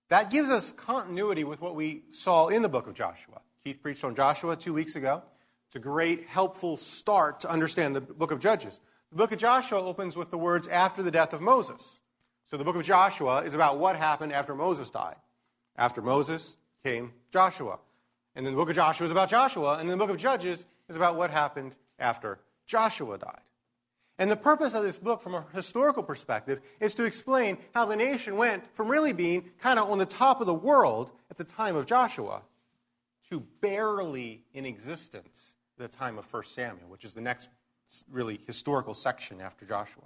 That 0.07 0.31
gives 0.31 0.49
us 0.49 0.71
continuity 0.71 1.43
with 1.43 1.59
what 1.59 1.75
we 1.75 2.03
saw 2.11 2.47
in 2.47 2.61
the 2.61 2.69
book 2.69 2.87
of 2.87 2.93
Joshua. 2.93 3.41
Keith 3.65 3.83
preached 3.83 4.05
on 4.05 4.15
Joshua 4.15 4.55
two 4.55 4.73
weeks 4.73 4.95
ago. 4.95 5.23
It's 5.67 5.75
a 5.75 5.79
great, 5.79 6.25
helpful 6.25 6.77
start 6.77 7.41
to 7.41 7.49
understand 7.49 7.93
the 7.93 8.01
book 8.01 8.31
of 8.31 8.39
Judges. 8.39 8.79
The 9.11 9.17
book 9.17 9.33
of 9.33 9.39
Joshua 9.39 9.83
opens 9.83 10.15
with 10.15 10.31
the 10.31 10.37
words, 10.37 10.69
after 10.69 11.03
the 11.03 11.11
death 11.11 11.33
of 11.33 11.41
Moses. 11.41 11.99
So 12.45 12.55
the 12.55 12.63
book 12.63 12.77
of 12.77 12.83
Joshua 12.83 13.41
is 13.41 13.53
about 13.53 13.77
what 13.77 13.97
happened 13.97 14.31
after 14.31 14.55
Moses 14.55 14.89
died. 14.89 15.17
After 15.75 16.01
Moses, 16.01 16.55
came 16.81 17.11
Joshua. 17.33 17.79
And 18.35 18.45
then 18.45 18.53
the 18.53 18.57
book 18.57 18.69
of 18.69 18.75
Joshua 18.75 19.05
is 19.05 19.11
about 19.11 19.29
Joshua, 19.29 19.79
and 19.79 19.89
then 19.89 19.97
the 19.97 20.05
book 20.05 20.13
of 20.13 20.21
Judges 20.21 20.65
is 20.89 20.95
about 20.95 21.15
what 21.15 21.31
happened 21.31 21.75
after 21.99 22.39
Joshua 22.65 23.17
died. 23.17 23.41
And 24.19 24.31
the 24.31 24.35
purpose 24.35 24.73
of 24.73 24.83
this 24.83 24.97
book, 24.97 25.21
from 25.21 25.35
a 25.35 25.45
historical 25.53 26.01
perspective, 26.01 26.59
is 26.79 26.95
to 26.95 27.03
explain 27.03 27.57
how 27.73 27.85
the 27.85 27.95
nation 27.95 28.35
went 28.35 28.63
from 28.75 28.87
really 28.87 29.13
being 29.13 29.51
kind 29.59 29.77
of 29.77 29.91
on 29.91 29.99
the 29.99 30.07
top 30.07 30.41
of 30.41 30.47
the 30.47 30.53
world 30.53 31.11
at 31.29 31.37
the 31.37 31.43
time 31.43 31.75
of 31.75 31.85
Joshua 31.85 32.41
to 33.29 33.41
barely 33.61 34.43
in 34.53 34.65
existence 34.65 35.55
at 35.79 35.91
the 35.91 35.97
time 35.97 36.17
of 36.17 36.31
1 36.33 36.43
Samuel, 36.45 36.89
which 36.89 37.03
is 37.03 37.13
the 37.13 37.21
next 37.21 37.49
really 38.09 38.39
historical 38.47 38.93
section 38.93 39.39
after 39.39 39.65
Joshua. 39.65 40.03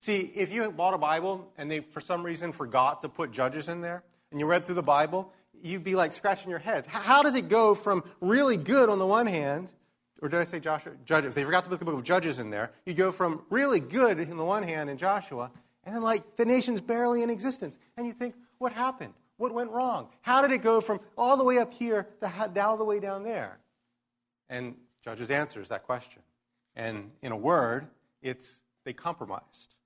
See, 0.00 0.32
if 0.34 0.52
you 0.52 0.70
bought 0.70 0.94
a 0.94 0.98
Bible 0.98 1.52
and 1.56 1.70
they, 1.70 1.80
for 1.80 2.00
some 2.00 2.24
reason, 2.24 2.52
forgot 2.52 3.02
to 3.02 3.08
put 3.08 3.30
Judges 3.30 3.68
in 3.68 3.80
there, 3.80 4.02
and 4.30 4.40
you 4.40 4.46
read 4.46 4.66
through 4.66 4.74
the 4.74 4.82
Bible, 4.82 5.32
you'd 5.62 5.84
be 5.84 5.94
like 5.94 6.12
scratching 6.12 6.50
your 6.50 6.58
heads. 6.58 6.86
How 6.86 7.22
does 7.22 7.34
it 7.34 7.48
go 7.48 7.74
from 7.74 8.04
really 8.20 8.56
good 8.56 8.88
on 8.88 8.98
the 8.98 9.06
one 9.06 9.26
hand, 9.26 9.72
or 10.20 10.28
did 10.28 10.40
I 10.40 10.44
say 10.44 10.60
Joshua? 10.60 10.92
Judges. 11.04 11.34
They 11.34 11.44
forgot 11.44 11.64
to 11.64 11.70
put 11.70 11.78
the 11.78 11.84
book 11.84 11.94
of 11.94 12.02
Judges 12.02 12.38
in 12.38 12.50
there, 12.50 12.72
you 12.86 12.94
go 12.94 13.12
from 13.12 13.42
really 13.50 13.80
good 13.80 14.20
on 14.20 14.36
the 14.36 14.44
one 14.44 14.62
hand 14.62 14.90
in 14.90 14.96
Joshua, 14.96 15.50
and 15.84 15.94
then 15.94 16.02
like 16.02 16.36
the 16.36 16.44
nation's 16.44 16.80
barely 16.80 17.22
in 17.22 17.30
existence. 17.30 17.78
And 17.96 18.06
you 18.06 18.12
think, 18.12 18.34
what 18.58 18.72
happened? 18.72 19.14
What 19.36 19.54
went 19.54 19.70
wrong? 19.70 20.08
How 20.22 20.42
did 20.42 20.50
it 20.52 20.62
go 20.62 20.80
from 20.80 21.00
all 21.16 21.36
the 21.36 21.44
way 21.44 21.58
up 21.58 21.72
here 21.72 22.08
to 22.20 22.64
all 22.64 22.76
the 22.76 22.84
way 22.84 22.98
down 22.98 23.22
there? 23.22 23.58
And 24.50 24.74
Judges 25.02 25.30
answers 25.30 25.68
that 25.68 25.84
question. 25.84 26.22
And 26.74 27.12
in 27.22 27.32
a 27.32 27.36
word, 27.36 27.86
it's 28.20 28.58
they 28.84 28.92
compromised. 28.92 29.76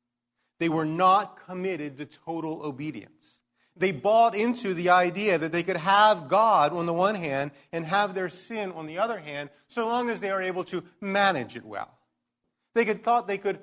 They 0.58 0.68
were 0.68 0.84
not 0.86 1.44
committed 1.44 1.96
to 1.98 2.06
total 2.06 2.64
obedience. 2.64 3.40
They 3.76 3.92
bought 3.92 4.34
into 4.34 4.74
the 4.74 4.90
idea 4.90 5.38
that 5.38 5.52
they 5.52 5.62
could 5.62 5.78
have 5.78 6.28
God 6.28 6.72
on 6.72 6.86
the 6.86 6.92
one 6.92 7.14
hand 7.14 7.52
and 7.72 7.86
have 7.86 8.14
their 8.14 8.28
sin 8.28 8.70
on 8.72 8.86
the 8.86 8.98
other 8.98 9.18
hand, 9.18 9.50
so 9.68 9.86
long 9.86 10.10
as 10.10 10.20
they 10.20 10.30
are 10.30 10.42
able 10.42 10.64
to 10.64 10.84
manage 11.00 11.56
it 11.56 11.64
well. 11.64 11.90
They 12.74 12.84
could, 12.84 13.02
thought 13.02 13.26
they 13.26 13.38
could 13.38 13.60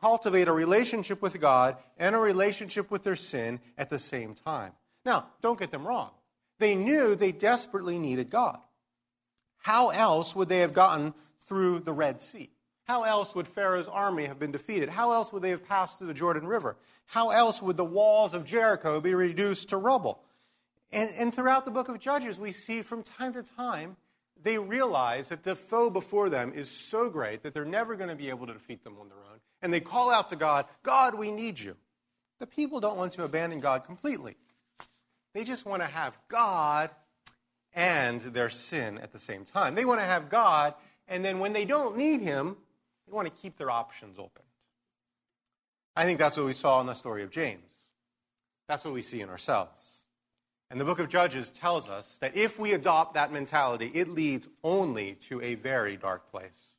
cultivate 0.00 0.48
a 0.48 0.52
relationship 0.52 1.22
with 1.22 1.40
God 1.40 1.76
and 1.96 2.16
a 2.16 2.18
relationship 2.18 2.90
with 2.90 3.04
their 3.04 3.16
sin 3.16 3.60
at 3.78 3.88
the 3.88 4.00
same 4.00 4.34
time. 4.34 4.72
Now, 5.04 5.28
don't 5.42 5.58
get 5.58 5.70
them 5.70 5.86
wrong. 5.86 6.10
They 6.58 6.74
knew 6.74 7.14
they 7.14 7.32
desperately 7.32 7.98
needed 7.98 8.30
God. 8.30 8.58
How 9.58 9.90
else 9.90 10.34
would 10.34 10.48
they 10.48 10.58
have 10.58 10.72
gotten 10.72 11.14
through 11.40 11.80
the 11.80 11.92
Red 11.92 12.20
Sea? 12.20 12.50
How 12.84 13.04
else 13.04 13.34
would 13.34 13.46
Pharaoh's 13.46 13.88
army 13.88 14.24
have 14.24 14.38
been 14.38 14.52
defeated? 14.52 14.88
How 14.88 15.12
else 15.12 15.32
would 15.32 15.42
they 15.42 15.50
have 15.50 15.66
passed 15.66 15.98
through 15.98 16.08
the 16.08 16.14
Jordan 16.14 16.46
River? 16.46 16.76
How 17.06 17.30
else 17.30 17.62
would 17.62 17.76
the 17.76 17.84
walls 17.84 18.34
of 18.34 18.44
Jericho 18.44 19.00
be 19.00 19.14
reduced 19.14 19.68
to 19.70 19.76
rubble? 19.76 20.20
And, 20.92 21.10
and 21.16 21.34
throughout 21.34 21.64
the 21.64 21.70
book 21.70 21.88
of 21.88 21.98
Judges, 22.00 22.38
we 22.38 22.52
see 22.52 22.82
from 22.82 23.02
time 23.02 23.32
to 23.34 23.42
time 23.42 23.96
they 24.42 24.58
realize 24.58 25.28
that 25.28 25.44
the 25.44 25.54
foe 25.54 25.90
before 25.90 26.28
them 26.28 26.52
is 26.54 26.70
so 26.70 27.08
great 27.08 27.42
that 27.42 27.54
they're 27.54 27.64
never 27.64 27.94
going 27.94 28.10
to 28.10 28.16
be 28.16 28.28
able 28.28 28.46
to 28.46 28.52
defeat 28.52 28.82
them 28.84 28.96
on 29.00 29.08
their 29.08 29.18
own. 29.18 29.38
And 29.62 29.72
they 29.72 29.80
call 29.80 30.10
out 30.10 30.28
to 30.30 30.36
God, 30.36 30.66
God, 30.82 31.14
we 31.14 31.30
need 31.30 31.58
you. 31.58 31.76
The 32.40 32.46
people 32.46 32.80
don't 32.80 32.96
want 32.96 33.12
to 33.12 33.24
abandon 33.24 33.60
God 33.60 33.84
completely. 33.84 34.36
They 35.32 35.44
just 35.44 35.64
want 35.64 35.82
to 35.82 35.88
have 35.88 36.18
God 36.28 36.90
and 37.72 38.20
their 38.20 38.50
sin 38.50 38.98
at 38.98 39.12
the 39.12 39.18
same 39.18 39.44
time. 39.44 39.74
They 39.76 39.84
want 39.84 40.00
to 40.00 40.06
have 40.06 40.28
God, 40.28 40.74
and 41.08 41.24
then 41.24 41.38
when 41.38 41.52
they 41.52 41.64
don't 41.64 41.96
need 41.96 42.20
Him, 42.20 42.56
they 43.12 43.16
want 43.16 43.28
to 43.28 43.42
keep 43.42 43.58
their 43.58 43.70
options 43.70 44.18
open. 44.18 44.42
I 45.94 46.04
think 46.04 46.18
that's 46.18 46.38
what 46.38 46.46
we 46.46 46.54
saw 46.54 46.80
in 46.80 46.86
the 46.86 46.94
story 46.94 47.22
of 47.22 47.30
James. 47.30 47.62
That's 48.68 48.84
what 48.84 48.94
we 48.94 49.02
see 49.02 49.20
in 49.20 49.28
ourselves. 49.28 50.04
And 50.70 50.80
the 50.80 50.86
book 50.86 50.98
of 50.98 51.10
Judges 51.10 51.50
tells 51.50 51.90
us 51.90 52.16
that 52.22 52.34
if 52.34 52.58
we 52.58 52.72
adopt 52.72 53.14
that 53.14 53.30
mentality, 53.30 53.90
it 53.92 54.08
leads 54.08 54.48
only 54.64 55.16
to 55.26 55.42
a 55.42 55.56
very 55.56 55.98
dark 55.98 56.30
place. 56.30 56.76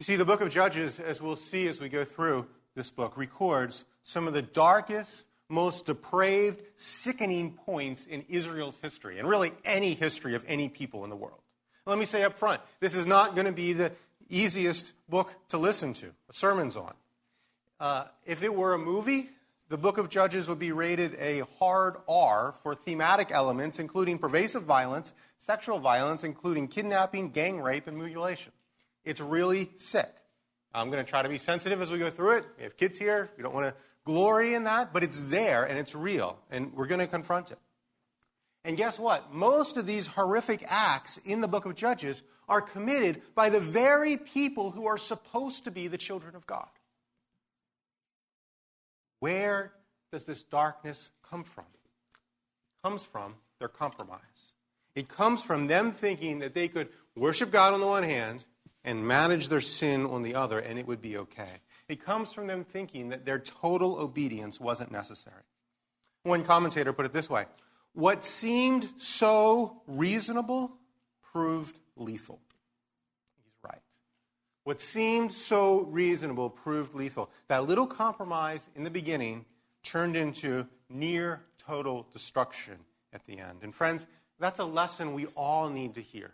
You 0.00 0.04
see, 0.04 0.16
the 0.16 0.24
book 0.24 0.40
of 0.40 0.48
Judges, 0.48 0.98
as 0.98 1.22
we'll 1.22 1.36
see 1.36 1.68
as 1.68 1.80
we 1.80 1.88
go 1.88 2.02
through 2.02 2.48
this 2.74 2.90
book, 2.90 3.16
records 3.16 3.84
some 4.02 4.26
of 4.26 4.32
the 4.32 4.42
darkest, 4.42 5.26
most 5.48 5.86
depraved, 5.86 6.60
sickening 6.74 7.52
points 7.52 8.04
in 8.06 8.24
Israel's 8.28 8.78
history, 8.82 9.20
and 9.20 9.28
really 9.28 9.52
any 9.64 9.94
history 9.94 10.34
of 10.34 10.44
any 10.48 10.68
people 10.68 11.04
in 11.04 11.10
the 11.10 11.16
world. 11.16 11.38
Let 11.86 11.98
me 11.98 12.06
say 12.06 12.24
up 12.24 12.38
front 12.38 12.60
this 12.80 12.94
is 12.94 13.06
not 13.06 13.34
going 13.34 13.46
to 13.46 13.52
be 13.52 13.74
the 13.74 13.92
easiest 14.28 14.92
book 15.08 15.34
to 15.48 15.58
listen 15.58 15.92
to, 15.94 16.12
sermons 16.30 16.76
on. 16.76 16.94
Uh, 17.80 18.04
if 18.24 18.42
it 18.42 18.54
were 18.54 18.74
a 18.74 18.78
movie, 18.78 19.28
the 19.68 19.78
book 19.78 19.98
of 19.98 20.08
Judges 20.08 20.48
would 20.48 20.58
be 20.58 20.72
rated 20.72 21.16
a 21.18 21.40
hard 21.58 21.96
R 22.08 22.54
for 22.62 22.74
thematic 22.74 23.30
elements, 23.30 23.78
including 23.78 24.18
pervasive 24.18 24.62
violence, 24.62 25.14
sexual 25.38 25.78
violence, 25.78 26.24
including 26.24 26.68
kidnapping, 26.68 27.30
gang 27.30 27.60
rape, 27.60 27.86
and 27.86 27.96
mutilation. 27.96 28.52
It's 29.04 29.20
really 29.20 29.70
sick. 29.76 30.10
I'm 30.74 30.90
going 30.90 31.04
to 31.04 31.08
try 31.08 31.22
to 31.22 31.28
be 31.28 31.38
sensitive 31.38 31.80
as 31.80 31.90
we 31.90 31.98
go 31.98 32.10
through 32.10 32.38
it. 32.38 32.44
We 32.56 32.64
have 32.64 32.76
kids 32.76 32.98
here. 32.98 33.30
We 33.36 33.42
don't 33.42 33.54
want 33.54 33.66
to 33.66 33.74
glory 34.04 34.54
in 34.54 34.64
that, 34.64 34.92
but 34.92 35.02
it's 35.02 35.20
there 35.20 35.64
and 35.64 35.78
it's 35.78 35.94
real, 35.94 36.38
and 36.50 36.72
we're 36.74 36.86
going 36.86 37.00
to 37.00 37.06
confront 37.06 37.50
it. 37.50 37.58
And 38.64 38.76
guess 38.76 38.98
what? 38.98 39.32
Most 39.32 39.76
of 39.76 39.86
these 39.86 40.06
horrific 40.06 40.64
acts 40.68 41.18
in 41.18 41.40
the 41.40 41.48
book 41.48 41.66
of 41.66 41.74
Judges 41.74 42.22
are 42.48 42.60
committed 42.60 43.22
by 43.34 43.50
the 43.50 43.60
very 43.60 44.16
people 44.16 44.70
who 44.70 44.86
are 44.86 44.98
supposed 44.98 45.64
to 45.64 45.70
be 45.70 45.88
the 45.88 45.98
children 45.98 46.34
of 46.36 46.46
God. 46.46 46.68
Where 49.20 49.72
does 50.12 50.24
this 50.24 50.42
darkness 50.42 51.10
come 51.28 51.44
from? 51.44 51.64
It 51.64 52.86
comes 52.86 53.04
from 53.04 53.34
their 53.58 53.68
compromise. 53.68 54.20
It 54.94 55.08
comes 55.08 55.42
from 55.42 55.66
them 55.66 55.92
thinking 55.92 56.40
that 56.40 56.54
they 56.54 56.68
could 56.68 56.88
worship 57.16 57.50
God 57.50 57.74
on 57.74 57.80
the 57.80 57.86
one 57.86 58.02
hand 58.02 58.46
and 58.84 59.06
manage 59.06 59.48
their 59.48 59.60
sin 59.60 60.04
on 60.04 60.22
the 60.22 60.34
other, 60.34 60.58
and 60.58 60.78
it 60.78 60.86
would 60.86 61.00
be 61.00 61.16
okay. 61.16 61.60
It 61.88 62.04
comes 62.04 62.32
from 62.32 62.46
them 62.46 62.64
thinking 62.64 63.08
that 63.08 63.24
their 63.24 63.38
total 63.38 63.98
obedience 63.98 64.60
wasn't 64.60 64.92
necessary. 64.92 65.42
One 66.22 66.44
commentator 66.44 66.92
put 66.92 67.06
it 67.06 67.12
this 67.12 67.30
way 67.30 67.46
What 67.92 68.24
seemed 68.24 68.88
so 68.96 69.82
reasonable 69.86 70.72
proved 71.32 71.80
lethal. 71.96 72.40
He's 73.44 73.54
right. 73.62 73.82
What 74.64 74.80
seemed 74.80 75.32
so 75.32 75.82
reasonable 75.82 76.50
proved 76.50 76.94
lethal. 76.94 77.30
That 77.48 77.66
little 77.66 77.86
compromise 77.86 78.68
in 78.74 78.84
the 78.84 78.90
beginning 78.90 79.44
turned 79.82 80.16
into 80.16 80.66
near 80.88 81.42
total 81.58 82.06
destruction 82.12 82.76
at 83.12 83.24
the 83.24 83.38
end. 83.38 83.58
And 83.62 83.74
friends, 83.74 84.06
that's 84.38 84.58
a 84.58 84.64
lesson 84.64 85.14
we 85.14 85.26
all 85.36 85.68
need 85.68 85.94
to 85.94 86.00
hear. 86.00 86.32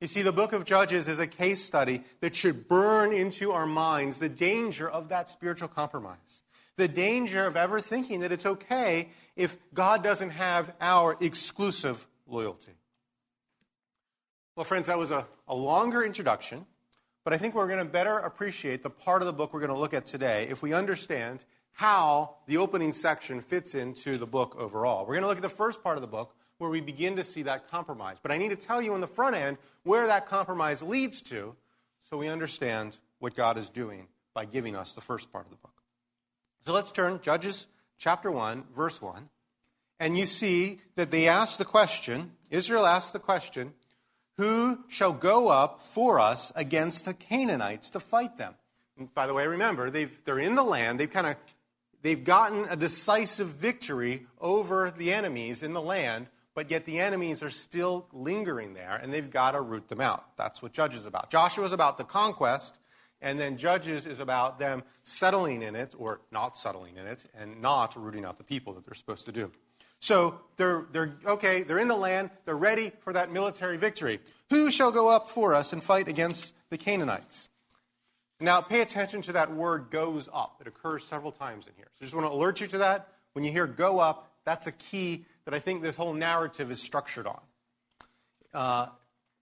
You 0.00 0.08
see, 0.08 0.22
the 0.22 0.32
book 0.32 0.52
of 0.52 0.64
Judges 0.64 1.08
is 1.08 1.18
a 1.18 1.26
case 1.26 1.64
study 1.64 2.02
that 2.20 2.34
should 2.34 2.68
burn 2.68 3.12
into 3.12 3.52
our 3.52 3.66
minds 3.66 4.18
the 4.18 4.28
danger 4.28 4.88
of 4.88 5.08
that 5.08 5.30
spiritual 5.30 5.68
compromise. 5.68 6.42
The 6.76 6.88
danger 6.88 7.46
of 7.46 7.56
ever 7.56 7.80
thinking 7.80 8.20
that 8.20 8.32
it's 8.32 8.44
okay 8.44 9.08
if 9.36 9.56
God 9.72 10.02
doesn't 10.02 10.30
have 10.30 10.74
our 10.80 11.16
exclusive 11.20 12.06
loyalty. 12.26 12.72
Well, 14.56 14.64
friends, 14.64 14.86
that 14.86 14.98
was 14.98 15.10
a, 15.10 15.26
a 15.48 15.54
longer 15.54 16.04
introduction. 16.04 16.64
But 17.24 17.32
I 17.32 17.38
think 17.38 17.54
we're 17.54 17.66
going 17.66 17.78
to 17.78 17.84
better 17.84 18.18
appreciate 18.18 18.82
the 18.82 18.90
part 18.90 19.22
of 19.22 19.26
the 19.26 19.32
book 19.32 19.52
we're 19.52 19.60
going 19.60 19.72
to 19.72 19.78
look 19.78 19.94
at 19.94 20.06
today 20.06 20.46
if 20.50 20.62
we 20.62 20.72
understand 20.72 21.44
how 21.72 22.36
the 22.46 22.58
opening 22.58 22.92
section 22.92 23.40
fits 23.40 23.74
into 23.74 24.16
the 24.16 24.26
book 24.26 24.54
overall. 24.56 25.06
We're 25.06 25.14
going 25.14 25.22
to 25.22 25.28
look 25.28 25.38
at 25.38 25.42
the 25.42 25.48
first 25.48 25.82
part 25.82 25.96
of 25.96 26.02
the 26.02 26.06
book 26.08 26.36
where 26.58 26.70
we 26.70 26.80
begin 26.80 27.16
to 27.16 27.24
see 27.24 27.42
that 27.42 27.68
compromise. 27.68 28.18
But 28.22 28.30
I 28.30 28.38
need 28.38 28.50
to 28.50 28.56
tell 28.56 28.80
you 28.80 28.94
in 28.94 29.00
the 29.00 29.08
front 29.08 29.34
end 29.34 29.56
where 29.82 30.06
that 30.06 30.26
compromise 30.26 30.82
leads 30.82 31.20
to 31.22 31.56
so 32.00 32.16
we 32.16 32.28
understand 32.28 32.98
what 33.18 33.34
God 33.34 33.58
is 33.58 33.70
doing 33.70 34.06
by 34.34 34.44
giving 34.44 34.76
us 34.76 34.92
the 34.92 35.00
first 35.00 35.32
part 35.32 35.46
of 35.46 35.50
the 35.50 35.56
book. 35.56 35.82
So 36.64 36.72
let's 36.72 36.92
turn 36.92 37.20
Judges 37.22 37.66
chapter 37.98 38.30
1 38.30 38.64
verse 38.76 39.02
1. 39.02 39.30
And 39.98 40.16
you 40.16 40.26
see 40.26 40.80
that 40.94 41.10
they 41.10 41.26
ask 41.26 41.58
the 41.58 41.64
question, 41.64 42.32
Israel 42.50 42.86
asks 42.86 43.10
the 43.10 43.18
question, 43.18 43.72
who 44.38 44.80
shall 44.88 45.12
go 45.12 45.48
up 45.48 45.84
for 45.84 46.18
us 46.18 46.52
against 46.56 47.04
the 47.04 47.14
Canaanites 47.14 47.90
to 47.90 48.00
fight 48.00 48.36
them? 48.36 48.54
And 48.98 49.12
by 49.14 49.26
the 49.26 49.34
way, 49.34 49.46
remember, 49.46 49.90
they've, 49.90 50.12
they're 50.24 50.38
in 50.38 50.54
the 50.54 50.64
land. 50.64 51.00
They've 51.00 51.10
kind 51.10 51.26
of 51.26 51.36
they've 52.02 52.22
gotten 52.22 52.64
a 52.70 52.76
decisive 52.76 53.48
victory 53.48 54.26
over 54.40 54.92
the 54.96 55.12
enemies 55.12 55.62
in 55.62 55.72
the 55.72 55.82
land, 55.82 56.28
but 56.54 56.70
yet 56.70 56.84
the 56.84 57.00
enemies 57.00 57.42
are 57.42 57.50
still 57.50 58.06
lingering 58.12 58.74
there, 58.74 58.98
and 59.02 59.12
they've 59.12 59.30
got 59.30 59.52
to 59.52 59.60
root 59.60 59.88
them 59.88 60.00
out. 60.00 60.36
That's 60.36 60.62
what 60.62 60.72
Judges 60.72 61.00
is 61.00 61.06
about. 61.06 61.30
Joshua 61.30 61.64
is 61.64 61.72
about 61.72 61.98
the 61.98 62.04
conquest, 62.04 62.78
and 63.20 63.40
then 63.40 63.56
Judges 63.56 64.06
is 64.06 64.20
about 64.20 64.58
them 64.58 64.84
settling 65.02 65.62
in 65.62 65.74
it 65.74 65.94
or 65.98 66.20
not 66.30 66.56
settling 66.56 66.96
in 66.96 67.06
it 67.06 67.26
and 67.34 67.60
not 67.60 67.96
rooting 67.96 68.24
out 68.24 68.38
the 68.38 68.44
people 68.44 68.72
that 68.74 68.84
they're 68.84 68.94
supposed 68.94 69.24
to 69.24 69.32
do. 69.32 69.50
So 70.04 70.38
they're, 70.58 70.84
they're 70.92 71.14
okay, 71.24 71.62
they're 71.62 71.78
in 71.78 71.88
the 71.88 71.96
land, 71.96 72.28
they're 72.44 72.58
ready 72.58 72.92
for 73.00 73.14
that 73.14 73.32
military 73.32 73.78
victory. 73.78 74.20
Who 74.50 74.70
shall 74.70 74.90
go 74.90 75.08
up 75.08 75.30
for 75.30 75.54
us 75.54 75.72
and 75.72 75.82
fight 75.82 76.08
against 76.08 76.54
the 76.68 76.76
Canaanites? 76.76 77.48
Now, 78.38 78.60
pay 78.60 78.82
attention 78.82 79.22
to 79.22 79.32
that 79.32 79.54
word 79.54 79.86
goes 79.88 80.28
up. 80.30 80.58
It 80.60 80.66
occurs 80.66 81.04
several 81.04 81.32
times 81.32 81.66
in 81.66 81.72
here. 81.78 81.86
So 81.94 82.02
I 82.02 82.04
just 82.04 82.14
want 82.14 82.26
to 82.26 82.32
alert 82.34 82.60
you 82.60 82.66
to 82.66 82.78
that. 82.78 83.08
When 83.32 83.46
you 83.46 83.50
hear 83.50 83.66
go 83.66 83.98
up, 83.98 84.30
that's 84.44 84.66
a 84.66 84.72
key 84.72 85.24
that 85.46 85.54
I 85.54 85.58
think 85.58 85.80
this 85.80 85.96
whole 85.96 86.12
narrative 86.12 86.70
is 86.70 86.82
structured 86.82 87.26
on. 87.26 87.40
Uh, 88.52 88.88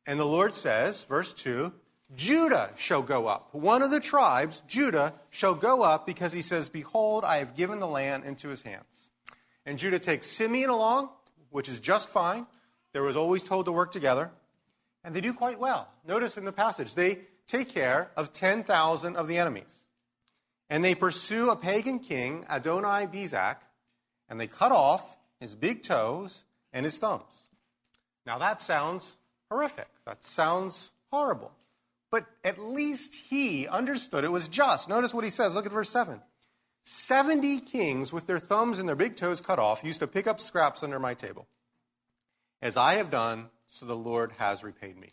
and 0.06 0.20
the 0.20 0.24
Lord 0.24 0.54
says, 0.54 1.06
verse 1.06 1.32
2, 1.32 1.72
Judah 2.14 2.70
shall 2.76 3.02
go 3.02 3.26
up. 3.26 3.52
One 3.52 3.82
of 3.82 3.90
the 3.90 3.98
tribes, 3.98 4.62
Judah, 4.68 5.14
shall 5.30 5.56
go 5.56 5.82
up 5.82 6.06
because 6.06 6.32
he 6.32 6.40
says, 6.42 6.68
Behold, 6.68 7.24
I 7.24 7.38
have 7.38 7.56
given 7.56 7.80
the 7.80 7.88
land 7.88 8.22
into 8.24 8.48
his 8.48 8.62
hands. 8.62 9.10
And 9.64 9.78
Judah 9.78 9.98
takes 9.98 10.26
Simeon 10.26 10.70
along, 10.70 11.10
which 11.50 11.68
is 11.68 11.80
just 11.80 12.08
fine. 12.08 12.46
They 12.92 13.00
was 13.00 13.16
always 13.16 13.42
told 13.44 13.66
to 13.66 13.72
work 13.72 13.92
together. 13.92 14.30
And 15.04 15.14
they 15.14 15.20
do 15.20 15.32
quite 15.34 15.58
well. 15.58 15.88
Notice 16.06 16.36
in 16.36 16.44
the 16.44 16.52
passage, 16.52 16.94
they 16.94 17.20
take 17.46 17.68
care 17.68 18.10
of 18.16 18.32
10,000 18.32 19.16
of 19.16 19.28
the 19.28 19.38
enemies. 19.38 19.84
And 20.70 20.84
they 20.84 20.94
pursue 20.94 21.50
a 21.50 21.56
pagan 21.56 21.98
king, 21.98 22.44
Adoni-bezek, 22.50 23.56
and 24.28 24.40
they 24.40 24.46
cut 24.46 24.72
off 24.72 25.16
his 25.40 25.54
big 25.54 25.82
toes 25.82 26.44
and 26.72 26.84
his 26.84 26.98
thumbs. 26.98 27.48
Now 28.24 28.38
that 28.38 28.62
sounds 28.62 29.16
horrific. 29.50 29.88
That 30.06 30.24
sounds 30.24 30.92
horrible. 31.10 31.52
But 32.10 32.26
at 32.44 32.58
least 32.58 33.14
he 33.14 33.66
understood 33.66 34.24
it 34.24 34.32
was 34.32 34.48
just. 34.48 34.88
Notice 34.88 35.12
what 35.12 35.24
he 35.24 35.30
says. 35.30 35.54
Look 35.54 35.66
at 35.66 35.72
verse 35.72 35.90
7. 35.90 36.20
70 36.84 37.60
kings 37.60 38.12
with 38.12 38.26
their 38.26 38.38
thumbs 38.38 38.78
and 38.78 38.88
their 38.88 38.96
big 38.96 39.16
toes 39.16 39.40
cut 39.40 39.58
off 39.58 39.84
used 39.84 40.00
to 40.00 40.06
pick 40.06 40.26
up 40.26 40.40
scraps 40.40 40.82
under 40.82 40.98
my 40.98 41.14
table. 41.14 41.46
As 42.60 42.76
I 42.76 42.94
have 42.94 43.10
done, 43.10 43.50
so 43.68 43.86
the 43.86 43.96
Lord 43.96 44.32
has 44.38 44.62
repaid 44.62 44.98
me. 44.98 45.12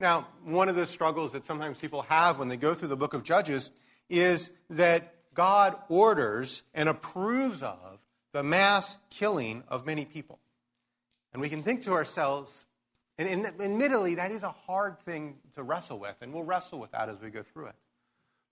Now, 0.00 0.28
one 0.44 0.68
of 0.68 0.76
the 0.76 0.86
struggles 0.86 1.32
that 1.32 1.44
sometimes 1.44 1.78
people 1.78 2.02
have 2.02 2.38
when 2.38 2.48
they 2.48 2.56
go 2.56 2.74
through 2.74 2.88
the 2.88 2.96
book 2.96 3.14
of 3.14 3.22
Judges 3.22 3.70
is 4.08 4.50
that 4.70 5.14
God 5.34 5.76
orders 5.88 6.62
and 6.74 6.88
approves 6.88 7.62
of 7.62 8.00
the 8.32 8.42
mass 8.42 8.98
killing 9.10 9.62
of 9.68 9.86
many 9.86 10.04
people. 10.04 10.40
And 11.32 11.40
we 11.40 11.48
can 11.48 11.62
think 11.62 11.82
to 11.82 11.92
ourselves, 11.92 12.66
and 13.18 13.46
admittedly, 13.60 14.16
that 14.16 14.30
is 14.30 14.42
a 14.42 14.50
hard 14.50 14.98
thing 15.00 15.36
to 15.54 15.62
wrestle 15.62 15.98
with, 15.98 16.16
and 16.20 16.32
we'll 16.32 16.44
wrestle 16.44 16.78
with 16.78 16.92
that 16.92 17.08
as 17.08 17.20
we 17.20 17.30
go 17.30 17.42
through 17.42 17.66
it. 17.66 17.74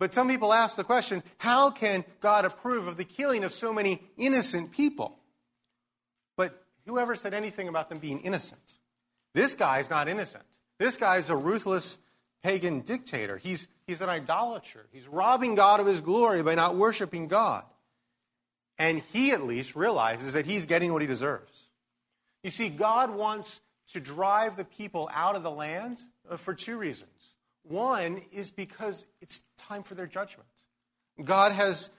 But 0.02 0.12
some 0.12 0.26
people 0.26 0.52
ask 0.52 0.74
the 0.74 0.82
question 0.82 1.22
how 1.38 1.70
can 1.70 2.04
God 2.18 2.44
approve 2.44 2.88
of 2.88 2.96
the 2.96 3.04
killing 3.04 3.44
of 3.44 3.52
so 3.52 3.72
many 3.72 4.02
innocent 4.16 4.72
people? 4.72 5.16
But 6.36 6.60
whoever 6.86 7.14
said 7.14 7.34
anything 7.34 7.68
about 7.68 7.88
them 7.88 7.98
being 7.98 8.18
innocent? 8.18 8.58
This 9.32 9.54
guy 9.54 9.78
is 9.78 9.90
not 9.90 10.08
innocent. 10.08 10.42
This 10.80 10.96
guy 10.96 11.18
is 11.18 11.30
a 11.30 11.36
ruthless 11.36 12.00
pagan 12.42 12.80
dictator. 12.80 13.36
He's, 13.36 13.68
he's 13.86 14.00
an 14.00 14.08
idolater. 14.08 14.86
He's 14.90 15.06
robbing 15.06 15.54
God 15.54 15.78
of 15.78 15.86
his 15.86 16.00
glory 16.00 16.42
by 16.42 16.56
not 16.56 16.74
worshiping 16.74 17.28
God. 17.28 17.62
And 18.78 18.98
he 19.12 19.30
at 19.30 19.44
least 19.44 19.76
realizes 19.76 20.32
that 20.32 20.46
he's 20.46 20.66
getting 20.66 20.92
what 20.92 21.02
he 21.02 21.06
deserves. 21.06 21.70
You 22.42 22.50
see, 22.50 22.70
God 22.70 23.14
wants 23.14 23.60
to 23.92 24.00
drive 24.00 24.56
the 24.56 24.64
people 24.64 25.08
out 25.14 25.36
of 25.36 25.44
the 25.44 25.50
land 25.52 25.98
uh, 26.28 26.38
for 26.38 26.54
two 26.54 26.76
reasons. 26.76 27.11
One 27.62 28.22
is 28.32 28.50
because 28.50 29.06
it's 29.20 29.42
time 29.56 29.82
for 29.82 29.94
their 29.94 30.06
judgment. 30.06 30.48
God 31.22 31.52
has 31.52 31.90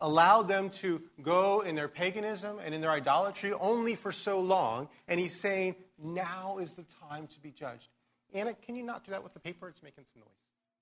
allowed 0.00 0.48
them 0.48 0.70
to 0.70 1.02
go 1.22 1.60
in 1.60 1.74
their 1.74 1.88
paganism 1.88 2.58
and 2.64 2.74
in 2.74 2.80
their 2.80 2.90
idolatry 2.90 3.52
only 3.52 3.94
for 3.94 4.12
so 4.12 4.40
long, 4.40 4.88
and 5.08 5.20
He's 5.20 5.38
saying, 5.38 5.74
now 6.02 6.58
is 6.58 6.74
the 6.74 6.84
time 7.08 7.26
to 7.28 7.40
be 7.40 7.50
judged. 7.50 7.88
Anna, 8.32 8.54
can 8.54 8.76
you 8.76 8.82
not 8.82 9.04
do 9.04 9.10
that 9.10 9.22
with 9.22 9.34
the 9.34 9.40
paper? 9.40 9.68
It's 9.68 9.82
making 9.82 10.04
some 10.12 10.20
noise. 10.20 10.28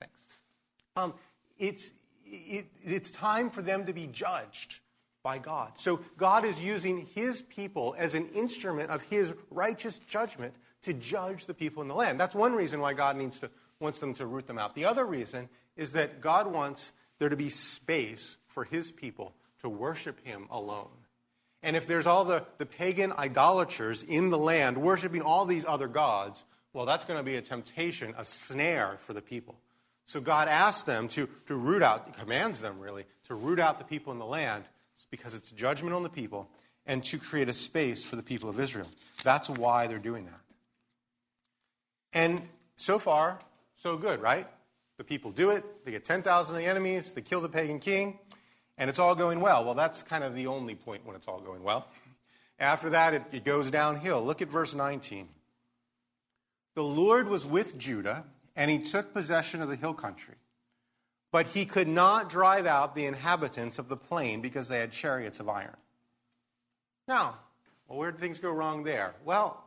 Thanks. 0.01 0.27
Um, 0.97 1.15
it's, 1.59 1.91
it, 2.25 2.67
it's 2.85 3.11
time 3.11 3.51
for 3.51 3.63
them 3.63 3.87
to 3.87 3.93
be 3.93 4.07
judged 4.07 4.81
by 5.23 5.39
God. 5.39 5.73
So 5.77 6.01
God 6.17 6.45
is 6.45 6.61
using 6.61 7.07
his 7.15 7.43
people 7.43 7.95
as 7.99 8.15
an 8.15 8.29
instrument 8.29 8.91
of 8.91 9.03
his 9.03 9.35
righteous 9.51 9.99
judgment 9.99 10.55
to 10.83 10.95
judge 10.95 11.47
the 11.47 11.55
people 11.55 11.83
in 11.83 11.89
the 11.89 11.95
land. 11.95 12.21
That's 12.21 12.35
one 12.35 12.55
reason 12.55 12.81
why 12.81 12.93
God 12.95 13.17
needs 13.17 13.41
to, 13.41 13.51
wants 13.81 13.99
them 14.01 14.15
to 14.15 14.27
root 14.27 14.47
them 14.47 14.59
out. 14.59 14.75
The 14.75 14.85
other 14.85 15.05
reason 15.05 15.49
is 15.77 15.93
that 15.93 16.21
God 16.21 16.47
wants 16.47 16.93
there 17.19 17.29
to 17.29 17.37
be 17.37 17.49
space 17.49 18.37
for 18.47 18.65
his 18.65 18.93
people 18.93 19.35
to 19.61 19.69
worship 19.69 20.25
him 20.25 20.47
alone. 20.51 20.89
And 21.63 21.77
if 21.77 21.87
there's 21.87 22.07
all 22.07 22.25
the, 22.25 22.45
the 22.59 22.67
pagan 22.67 23.13
idolaters 23.13 24.03
in 24.03 24.31
the 24.31 24.39
land 24.39 24.79
worshiping 24.79 25.23
all 25.23 25.45
these 25.45 25.65
other 25.67 25.89
gods, 25.89 26.45
well, 26.73 26.87
that's 26.87 27.05
going 27.05 27.19
to 27.19 27.25
be 27.25 27.37
a 27.37 27.43
temptation, 27.43 28.15
a 28.17 28.25
snare 28.25 28.99
for 29.01 29.13
the 29.13 29.23
people. 29.23 29.57
So 30.07 30.21
God 30.21 30.49
asks 30.49 30.85
them 30.85 31.09
to, 31.09 31.29
to 31.47 31.55
root 31.55 31.83
out, 31.83 32.15
commands 32.15 32.61
them 32.61 32.79
really, 32.79 33.05
to 33.25 33.35
root 33.35 33.59
out 33.59 33.79
the 33.79 33.85
people 33.85 34.13
in 34.13 34.19
the 34.19 34.27
land 34.27 34.65
because 35.11 35.35
it's 35.35 35.51
judgment 35.51 35.95
on 35.95 36.03
the 36.03 36.09
people 36.09 36.49
and 36.87 37.05
to 37.05 37.19
create 37.19 37.49
a 37.49 37.53
space 37.53 38.05
for 38.05 38.17
the 38.17 38.23
people 38.23 38.49
of 38.49 38.59
Israel. 38.59 38.89
That's 39.25 39.51
why 39.51 39.87
they're 39.87 39.99
doing 39.99 40.25
that. 40.27 40.41
And 42.13 42.43
so 42.77 42.99
far, 42.99 43.39
so 43.79 43.97
good, 43.97 44.21
right? 44.21 44.47
The 44.99 45.05
people 45.05 45.31
do 45.31 45.51
it, 45.51 45.65
they 45.85 45.93
get 45.93 46.05
10,000 46.05 46.55
of 46.55 46.61
the 46.61 46.67
enemies, 46.67 47.13
they 47.15 47.21
kill 47.21 47.41
the 47.41 47.49
pagan 47.49 47.79
king, 47.79 48.19
and 48.77 48.91
it's 48.91 48.99
all 48.99 49.15
going 49.15 49.41
well. 49.41 49.65
Well, 49.65 49.75
that's 49.75 50.03
kind 50.03 50.25
of 50.25 50.35
the 50.35 50.49
only 50.49 50.75
point 50.75 51.07
when 51.07 51.17
it's 51.17 51.29
all 51.29 51.41
going 51.41 51.63
well. 51.63 51.87
After 52.59 52.91
that, 52.91 53.15
it, 53.15 53.23
it 53.31 53.45
goes 53.45 53.71
downhill. 53.71 54.23
Look 54.23 54.43
at 54.43 54.49
verse 54.49 54.75
19. 54.75 55.29
The 56.75 56.83
Lord 56.83 57.29
was 57.29 57.47
with 57.47 57.79
Judah, 57.79 58.25
and 58.57 58.71
he 58.71 58.79
took 58.79 59.15
possession 59.15 59.63
of 59.63 59.69
the 59.69 59.77
hill 59.77 59.95
country. 59.95 60.35
But 61.31 61.47
he 61.49 61.65
could 61.65 61.89
not 61.89 62.29
drive 62.29 62.67
out 62.67 62.95
the 62.95 63.07
inhabitants 63.07 63.79
of 63.79 63.89
the 63.89 63.97
plain 63.97 64.41
because 64.41 64.69
they 64.69 64.81
had 64.81 64.91
chariots 64.91 65.41
of 65.41 65.49
iron. 65.49 65.77
Now, 67.07 67.39
well, 67.87 67.99
where 67.99 68.11
did 68.11 68.21
things 68.21 68.41
go 68.41 68.51
wrong 68.51 68.83
there? 68.83 69.15
Well, 69.25 69.63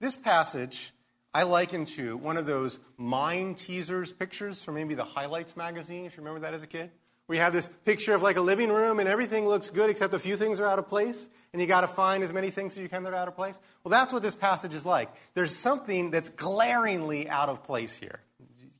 this 0.00 0.16
passage 0.16 0.92
I 1.34 1.44
liken 1.44 1.86
to 1.86 2.16
one 2.18 2.36
of 2.36 2.44
those 2.44 2.78
mind 2.98 3.56
teasers 3.56 4.12
pictures 4.12 4.62
from 4.62 4.74
maybe 4.74 4.94
the 4.94 5.04
Highlights 5.04 5.56
magazine, 5.56 6.04
if 6.04 6.16
you 6.16 6.22
remember 6.22 6.40
that 6.40 6.52
as 6.52 6.62
a 6.62 6.66
kid. 6.66 6.90
We 7.26 7.38
have 7.38 7.54
this 7.54 7.70
picture 7.86 8.14
of 8.14 8.20
like 8.20 8.36
a 8.36 8.42
living 8.42 8.68
room 8.68 9.00
and 9.00 9.08
everything 9.08 9.46
looks 9.46 9.70
good 9.70 9.88
except 9.88 10.12
a 10.12 10.18
few 10.18 10.36
things 10.36 10.60
are 10.60 10.66
out 10.66 10.78
of 10.78 10.88
place, 10.88 11.30
and 11.52 11.62
you 11.62 11.66
got 11.66 11.82
to 11.82 11.86
find 11.86 12.22
as 12.22 12.32
many 12.32 12.50
things 12.50 12.72
as 12.72 12.78
you 12.82 12.88
can 12.88 13.02
that 13.04 13.14
are 13.14 13.16
out 13.16 13.28
of 13.28 13.36
place. 13.36 13.58
Well, 13.82 13.90
that's 13.90 14.12
what 14.12 14.22
this 14.22 14.34
passage 14.34 14.74
is 14.74 14.84
like. 14.84 15.08
There's 15.32 15.56
something 15.56 16.10
that's 16.10 16.28
glaringly 16.28 17.30
out 17.30 17.48
of 17.48 17.62
place 17.62 17.96
here. 17.96 18.20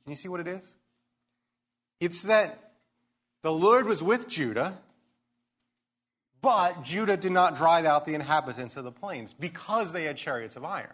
Can 0.03 0.11
you 0.11 0.15
see 0.15 0.27
what 0.27 0.39
it 0.39 0.47
is? 0.47 0.75
It's 1.99 2.23
that 2.23 2.73
the 3.41 3.51
Lord 3.51 3.87
was 3.87 4.03
with 4.03 4.27
Judah, 4.27 4.77
but 6.41 6.83
Judah 6.83 7.17
did 7.17 7.31
not 7.31 7.55
drive 7.55 7.85
out 7.85 8.05
the 8.05 8.13
inhabitants 8.13 8.77
of 8.77 8.83
the 8.83 8.91
plains 8.91 9.33
because 9.33 9.93
they 9.93 10.03
had 10.03 10.17
chariots 10.17 10.55
of 10.55 10.65
iron. 10.65 10.93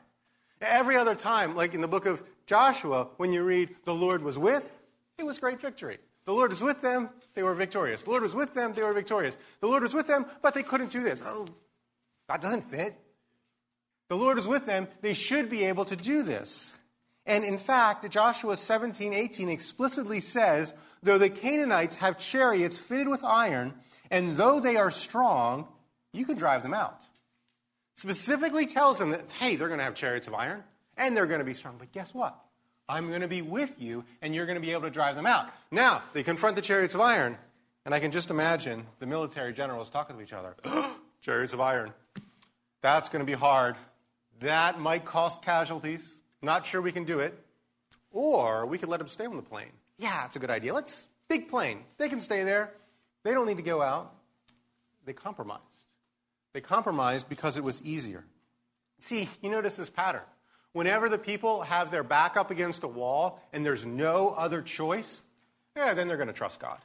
Every 0.62 0.98
other 0.98 1.15
time, 1.15 1.56
like 1.56 1.74
in 1.74 1.82
the 1.82 1.88
book 1.88 2.06
of 2.06 2.22
Joshua, 2.45 3.08
when 3.17 3.32
you 3.32 3.43
read, 3.43 3.76
the 3.86 3.93
Lord 3.93 4.22
was 4.22 4.38
with, 4.38 4.80
it 5.17 5.26
was 5.26 5.39
great 5.39 5.62
victory. 5.62 6.00
The 6.26 6.34
Lord 6.34 6.52
was 6.52 6.62
with 6.62 6.82
them, 6.82 7.10
they 7.34 7.43
were 7.43 7.56
victorious. 7.56 8.04
The 8.04 8.10
Lord 8.10 8.24
was 8.24 8.36
with 8.36 8.54
them, 8.54 8.74
they 8.74 8.84
were 8.84 8.93
victorious. 8.93 9.38
The 9.62 9.67
Lord 9.67 9.84
was 9.84 9.93
with 9.93 10.08
them, 10.08 10.26
but 10.41 10.54
they 10.54 10.63
couldn't 10.63 10.91
do 10.91 11.02
this. 11.02 11.24
Oh, 11.26 11.48
that 12.28 12.41
doesn't 12.41 12.69
fit. 12.69 12.95
The 14.10 14.15
Lord 14.15 14.38
was 14.38 14.48
with 14.48 14.65
them, 14.65 14.88
they 15.02 15.13
should 15.13 15.50
be 15.50 15.65
able 15.65 15.86
to 15.86 15.95
do 15.95 16.24
this. 16.24 16.78
And 17.26 17.43
in 17.43 17.58
fact, 17.58 18.10
Joshua 18.10 18.58
17, 18.58 19.13
18 19.13 19.50
explicitly 19.50 20.19
says, 20.19 20.74
though 21.04 21.17
the 21.17 21.30
Canaanites 21.30 21.98
have 21.98 22.17
chariots 22.17 22.78
fitted 22.78 23.08
with 23.08 23.24
iron, 23.24 23.74
and 24.12 24.36
though 24.36 24.60
they 24.60 24.78
are 24.78 24.91
strong, 24.91 25.67
you 26.12 26.26
can 26.26 26.38
drive 26.38 26.63
them 26.63 26.74
out. 26.74 27.02
Specifically 27.99 28.65
tells 28.65 28.97
them 28.97 29.09
that, 29.09 29.29
hey, 29.33 29.57
they're 29.57 29.67
going 29.67 29.79
to 29.79 29.83
have 29.83 29.93
chariots 29.93 30.25
of 30.25 30.33
iron, 30.33 30.63
and 30.95 31.17
they're 31.17 31.25
going 31.25 31.39
to 31.39 31.45
be 31.45 31.53
strong. 31.53 31.75
But 31.77 31.91
guess 31.91 32.13
what? 32.13 32.33
I'm 32.88 33.09
going 33.09 33.19
to 33.19 33.27
be 33.27 33.41
with 33.41 33.75
you, 33.77 34.05
and 34.21 34.33
you're 34.33 34.45
going 34.45 34.55
to 34.55 34.65
be 34.65 34.71
able 34.71 34.83
to 34.83 34.89
drive 34.89 35.17
them 35.17 35.25
out. 35.25 35.49
Now, 35.69 36.01
they 36.13 36.23
confront 36.23 36.55
the 36.55 36.62
chariots 36.62 36.95
of 36.95 37.01
iron, 37.01 37.38
and 37.83 37.93
I 37.93 37.99
can 37.99 38.12
just 38.12 38.29
imagine 38.29 38.85
the 38.99 39.05
military 39.05 39.51
generals 39.51 39.89
talking 39.89 40.15
to 40.15 40.21
each 40.21 40.31
other. 40.31 40.55
chariots 41.21 41.51
of 41.51 41.59
iron. 41.59 41.91
That's 42.81 43.09
going 43.09 43.19
to 43.19 43.29
be 43.29 43.38
hard. 43.38 43.75
That 44.39 44.79
might 44.79 45.03
cost 45.03 45.41
casualties. 45.41 46.13
Not 46.41 46.65
sure 46.65 46.81
we 46.81 46.93
can 46.93 47.03
do 47.03 47.19
it. 47.19 47.38
Or 48.12 48.65
we 48.65 48.77
could 48.77 48.88
let 48.88 48.99
them 48.99 49.09
stay 49.09 49.25
on 49.25 49.35
the 49.35 49.41
plain. 49.41 49.71
Yeah, 49.97 50.25
it's 50.25 50.38
a 50.38 50.39
good 50.39 50.51
idea. 50.51 50.73
Let's, 50.73 51.05
big 51.27 51.49
plain. 51.49 51.83
They 51.97 52.07
can 52.07 52.21
stay 52.21 52.45
there. 52.45 52.71
They 53.23 53.33
don't 53.33 53.45
need 53.45 53.57
to 53.57 53.63
go 53.63 53.81
out. 53.81 54.13
They 55.03 55.12
compromised. 55.12 55.68
They 56.53 56.62
compromised 56.62 57.29
because 57.29 57.57
it 57.57 57.63
was 57.63 57.81
easier. 57.83 58.23
See, 58.99 59.29
you 59.41 59.49
notice 59.49 59.75
this 59.75 59.89
pattern. 59.89 60.23
Whenever 60.71 61.09
the 61.09 61.17
people 61.17 61.62
have 61.62 61.89
their 61.89 62.03
back 62.03 62.38
up 62.38 62.51
against 62.51 62.83
a 62.83 62.88
wall 62.88 63.41
and 63.53 63.65
there's 63.65 63.85
no 63.85 64.29
other 64.29 64.62
choice, 64.62 65.23
yeah, 65.75 65.93
then 65.93 66.07
they're 66.07 66.17
going 66.17 66.27
to 66.27 66.33
trust 66.33 66.59
God. 66.59 66.79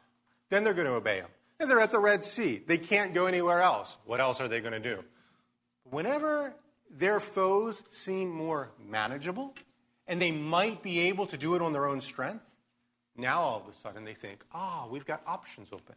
Then 0.49 0.65
they're 0.65 0.75
going 0.75 0.87
to 0.87 0.95
obey 0.95 1.17
Him. 1.17 1.29
And 1.61 1.71
they're 1.71 1.81
at 1.81 1.91
the 1.91 1.99
Red 1.99 2.25
Sea. 2.25 2.63
They 2.67 2.79
can't 2.79 3.15
go 3.15 3.27
anywhere 3.27 3.61
else. 3.61 3.97
What 4.05 4.21
else 4.21 4.41
are 4.41 4.49
they 4.49 4.61
going 4.61 4.73
to 4.73 4.81
do? 4.81 5.05
Whenever 5.85 6.55
their 6.91 7.21
foes 7.21 7.85
seem 7.91 8.31
more 8.31 8.71
manageable 8.89 9.55
and 10.07 10.21
they 10.21 10.31
might 10.31 10.83
be 10.83 11.01
able 11.01 11.27
to 11.27 11.37
do 11.37 11.55
it 11.55 11.63
on 11.63 11.73
their 11.73 11.87
own 11.87 12.01
strength, 12.01 12.45
now 13.17 13.41
all 13.41 13.61
of 13.61 13.69
a 13.69 13.73
sudden 13.73 14.05
they 14.05 14.15
think, 14.15 14.45
ah, 14.53 14.85
oh, 14.85 14.91
we've 14.91 15.07
got 15.07 15.23
options 15.27 15.73
open. 15.73 15.95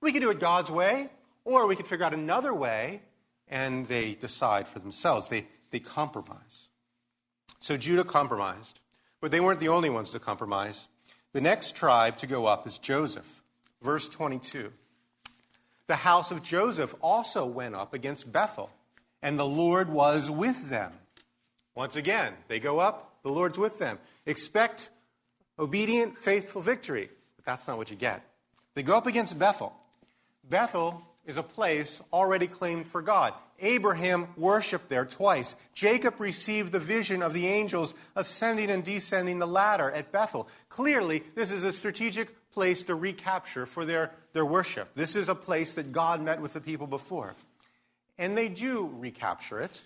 We 0.00 0.12
can 0.12 0.20
do 0.20 0.30
it 0.30 0.40
God's 0.40 0.70
way, 0.70 1.08
or 1.44 1.66
we 1.66 1.76
could 1.76 1.86
figure 1.86 2.04
out 2.04 2.14
another 2.14 2.54
way, 2.54 3.02
and 3.48 3.86
they 3.88 4.14
decide 4.14 4.66
for 4.66 4.78
themselves. 4.78 5.28
They, 5.28 5.46
they 5.70 5.80
compromise. 5.80 6.68
So 7.60 7.76
Judah 7.76 8.04
compromised, 8.04 8.80
but 9.20 9.30
they 9.30 9.40
weren't 9.40 9.60
the 9.60 9.68
only 9.68 9.90
ones 9.90 10.10
to 10.10 10.18
compromise. 10.18 10.88
The 11.32 11.40
next 11.40 11.74
tribe 11.76 12.16
to 12.18 12.26
go 12.26 12.46
up 12.46 12.66
is 12.66 12.78
Joseph. 12.78 13.42
Verse 13.82 14.08
22. 14.08 14.72
The 15.86 15.96
house 15.96 16.30
of 16.30 16.42
Joseph 16.42 16.94
also 17.00 17.44
went 17.44 17.74
up 17.74 17.92
against 17.92 18.32
Bethel 18.32 18.70
and 19.24 19.38
the 19.38 19.46
Lord 19.46 19.88
was 19.88 20.30
with 20.30 20.68
them. 20.68 20.92
Once 21.74 21.96
again, 21.96 22.34
they 22.46 22.60
go 22.60 22.78
up, 22.78 23.16
the 23.22 23.30
Lord's 23.30 23.58
with 23.58 23.78
them. 23.78 23.98
Expect 24.26 24.90
obedient, 25.58 26.18
faithful 26.18 26.60
victory. 26.60 27.08
But 27.36 27.46
that's 27.46 27.66
not 27.66 27.78
what 27.78 27.90
you 27.90 27.96
get. 27.96 28.22
They 28.74 28.82
go 28.82 28.94
up 28.94 29.06
against 29.06 29.38
Bethel. 29.38 29.74
Bethel 30.48 31.02
is 31.26 31.36
a 31.36 31.42
place 31.42 32.00
already 32.12 32.46
claimed 32.46 32.86
for 32.86 33.02
God. 33.02 33.34
Abraham 33.60 34.28
worshiped 34.36 34.88
there 34.88 35.04
twice. 35.04 35.56
Jacob 35.72 36.20
received 36.20 36.72
the 36.72 36.80
vision 36.80 37.22
of 37.22 37.32
the 37.32 37.46
angels 37.46 37.94
ascending 38.16 38.70
and 38.70 38.84
descending 38.84 39.38
the 39.38 39.46
ladder 39.46 39.90
at 39.90 40.12
Bethel. 40.12 40.48
Clearly, 40.68 41.22
this 41.34 41.50
is 41.50 41.64
a 41.64 41.72
strategic 41.72 42.50
place 42.52 42.82
to 42.84 42.94
recapture 42.94 43.66
for 43.66 43.84
their, 43.84 44.12
their 44.32 44.44
worship. 44.44 44.90
This 44.94 45.16
is 45.16 45.28
a 45.28 45.34
place 45.34 45.74
that 45.74 45.92
God 45.92 46.20
met 46.20 46.40
with 46.40 46.52
the 46.52 46.60
people 46.60 46.86
before. 46.86 47.34
And 48.18 48.36
they 48.36 48.48
do 48.48 48.90
recapture 48.94 49.60
it, 49.60 49.82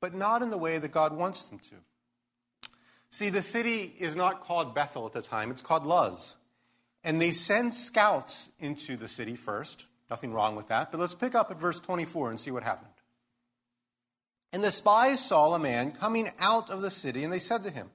but 0.00 0.14
not 0.14 0.42
in 0.42 0.50
the 0.50 0.58
way 0.58 0.78
that 0.78 0.92
God 0.92 1.16
wants 1.16 1.46
them 1.46 1.58
to. 1.58 1.76
See, 3.10 3.30
the 3.30 3.42
city 3.42 3.94
is 3.98 4.16
not 4.16 4.42
called 4.42 4.74
Bethel 4.74 5.06
at 5.06 5.12
the 5.12 5.22
time, 5.22 5.50
it's 5.50 5.62
called 5.62 5.86
Luz. 5.86 6.36
And 7.04 7.20
they 7.20 7.30
send 7.30 7.74
scouts 7.74 8.48
into 8.58 8.96
the 8.96 9.08
city 9.08 9.36
first. 9.36 9.86
Nothing 10.10 10.32
wrong 10.32 10.56
with 10.56 10.68
that. 10.68 10.90
But 10.90 11.00
let's 11.00 11.14
pick 11.14 11.34
up 11.34 11.50
at 11.50 11.58
verse 11.58 11.80
24 11.80 12.30
and 12.30 12.40
see 12.40 12.50
what 12.50 12.62
happened. 12.62 12.90
And 14.52 14.62
the 14.62 14.70
spies 14.70 15.24
saw 15.24 15.54
a 15.54 15.58
man 15.58 15.92
coming 15.92 16.30
out 16.38 16.70
of 16.70 16.80
the 16.80 16.90
city, 16.90 17.24
and 17.24 17.32
they 17.32 17.38
said 17.38 17.62
to 17.64 17.70
him, 17.70 17.90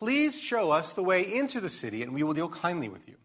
Please 0.00 0.40
show 0.40 0.70
us 0.70 0.94
the 0.94 1.02
way 1.02 1.22
into 1.22 1.60
the 1.60 1.68
city, 1.68 2.02
and 2.02 2.14
we 2.14 2.22
will 2.22 2.32
deal 2.32 2.48
kindly 2.48 2.88
with 2.88 3.06
you. 3.06 3.16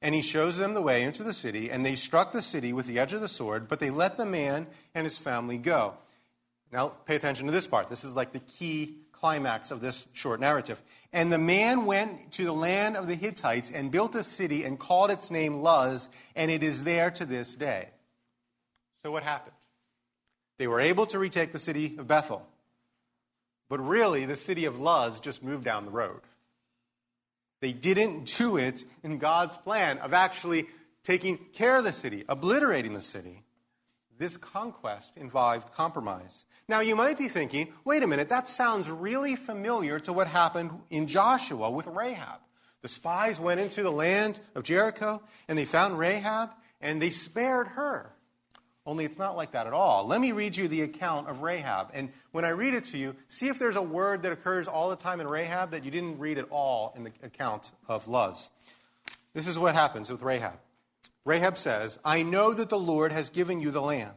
And 0.00 0.14
he 0.14 0.22
shows 0.22 0.56
them 0.56 0.74
the 0.74 0.80
way 0.80 1.02
into 1.02 1.24
the 1.24 1.32
city, 1.32 1.70
and 1.70 1.84
they 1.84 1.96
struck 1.96 2.32
the 2.32 2.40
city 2.40 2.72
with 2.72 2.86
the 2.86 2.98
edge 2.98 3.12
of 3.12 3.20
the 3.20 3.28
sword, 3.28 3.68
but 3.68 3.80
they 3.80 3.90
let 3.90 4.16
the 4.16 4.24
man 4.24 4.68
and 4.94 5.04
his 5.04 5.18
family 5.18 5.58
go. 5.58 5.94
Now, 6.72 6.88
pay 7.04 7.16
attention 7.16 7.46
to 7.46 7.52
this 7.52 7.66
part. 7.66 7.88
This 7.88 8.04
is 8.04 8.14
like 8.14 8.32
the 8.32 8.40
key 8.40 8.98
climax 9.20 9.70
of 9.70 9.80
this 9.80 10.08
short 10.12 10.40
narrative. 10.40 10.82
And 11.12 11.32
the 11.32 11.38
man 11.38 11.86
went 11.86 12.32
to 12.32 12.44
the 12.44 12.52
land 12.52 12.96
of 12.96 13.06
the 13.06 13.14
Hittites 13.14 13.70
and 13.70 13.90
built 13.90 14.14
a 14.14 14.22
city 14.22 14.64
and 14.64 14.78
called 14.78 15.10
its 15.10 15.30
name 15.30 15.62
Luz, 15.62 16.08
and 16.36 16.50
it 16.50 16.62
is 16.62 16.84
there 16.84 17.10
to 17.12 17.24
this 17.24 17.54
day. 17.54 17.88
So, 19.02 19.10
what 19.10 19.22
happened? 19.22 19.54
They 20.58 20.66
were 20.66 20.80
able 20.80 21.06
to 21.06 21.18
retake 21.18 21.52
the 21.52 21.58
city 21.58 21.96
of 21.98 22.06
Bethel. 22.06 22.46
But 23.68 23.80
really, 23.80 24.24
the 24.24 24.36
city 24.36 24.64
of 24.64 24.80
Luz 24.80 25.20
just 25.20 25.42
moved 25.42 25.64
down 25.64 25.84
the 25.84 25.90
road. 25.90 26.20
They 27.60 27.72
didn't 27.72 28.36
do 28.36 28.56
it 28.56 28.84
in 29.02 29.18
God's 29.18 29.56
plan 29.56 29.98
of 29.98 30.12
actually 30.12 30.66
taking 31.02 31.38
care 31.52 31.76
of 31.76 31.84
the 31.84 31.92
city, 31.92 32.24
obliterating 32.28 32.94
the 32.94 33.00
city. 33.00 33.42
This 34.18 34.36
conquest 34.36 35.16
involved 35.16 35.72
compromise. 35.72 36.44
Now, 36.68 36.80
you 36.80 36.96
might 36.96 37.16
be 37.16 37.28
thinking, 37.28 37.72
wait 37.84 38.02
a 38.02 38.06
minute, 38.06 38.28
that 38.28 38.48
sounds 38.48 38.90
really 38.90 39.36
familiar 39.36 40.00
to 40.00 40.12
what 40.12 40.26
happened 40.26 40.72
in 40.90 41.06
Joshua 41.06 41.70
with 41.70 41.86
Rahab. 41.86 42.40
The 42.82 42.88
spies 42.88 43.40
went 43.40 43.60
into 43.60 43.82
the 43.82 43.92
land 43.92 44.40
of 44.54 44.64
Jericho 44.64 45.22
and 45.48 45.56
they 45.56 45.64
found 45.64 45.98
Rahab 45.98 46.50
and 46.80 47.00
they 47.00 47.10
spared 47.10 47.68
her. 47.68 48.12
Only 48.86 49.04
it's 49.04 49.18
not 49.18 49.36
like 49.36 49.52
that 49.52 49.66
at 49.66 49.72
all. 49.72 50.06
Let 50.06 50.20
me 50.20 50.32
read 50.32 50.56
you 50.56 50.66
the 50.66 50.82
account 50.82 51.28
of 51.28 51.42
Rahab. 51.42 51.90
And 51.92 52.10
when 52.32 52.44
I 52.44 52.50
read 52.50 52.74
it 52.74 52.84
to 52.86 52.98
you, 52.98 53.14
see 53.26 53.48
if 53.48 53.58
there's 53.58 53.76
a 53.76 53.82
word 53.82 54.22
that 54.22 54.32
occurs 54.32 54.66
all 54.66 54.88
the 54.88 54.96
time 54.96 55.20
in 55.20 55.28
Rahab 55.28 55.72
that 55.72 55.84
you 55.84 55.90
didn't 55.90 56.18
read 56.18 56.38
at 56.38 56.48
all 56.50 56.94
in 56.96 57.04
the 57.04 57.12
account 57.22 57.72
of 57.86 58.08
Luz. 58.08 58.48
This 59.34 59.46
is 59.46 59.58
what 59.58 59.74
happens 59.74 60.10
with 60.10 60.22
Rahab. 60.22 60.58
Rahab 61.24 61.58
says, 61.58 61.98
I 62.04 62.22
know 62.22 62.52
that 62.52 62.68
the 62.68 62.78
Lord 62.78 63.12
has 63.12 63.30
given 63.30 63.60
you 63.60 63.70
the 63.70 63.82
land, 63.82 64.14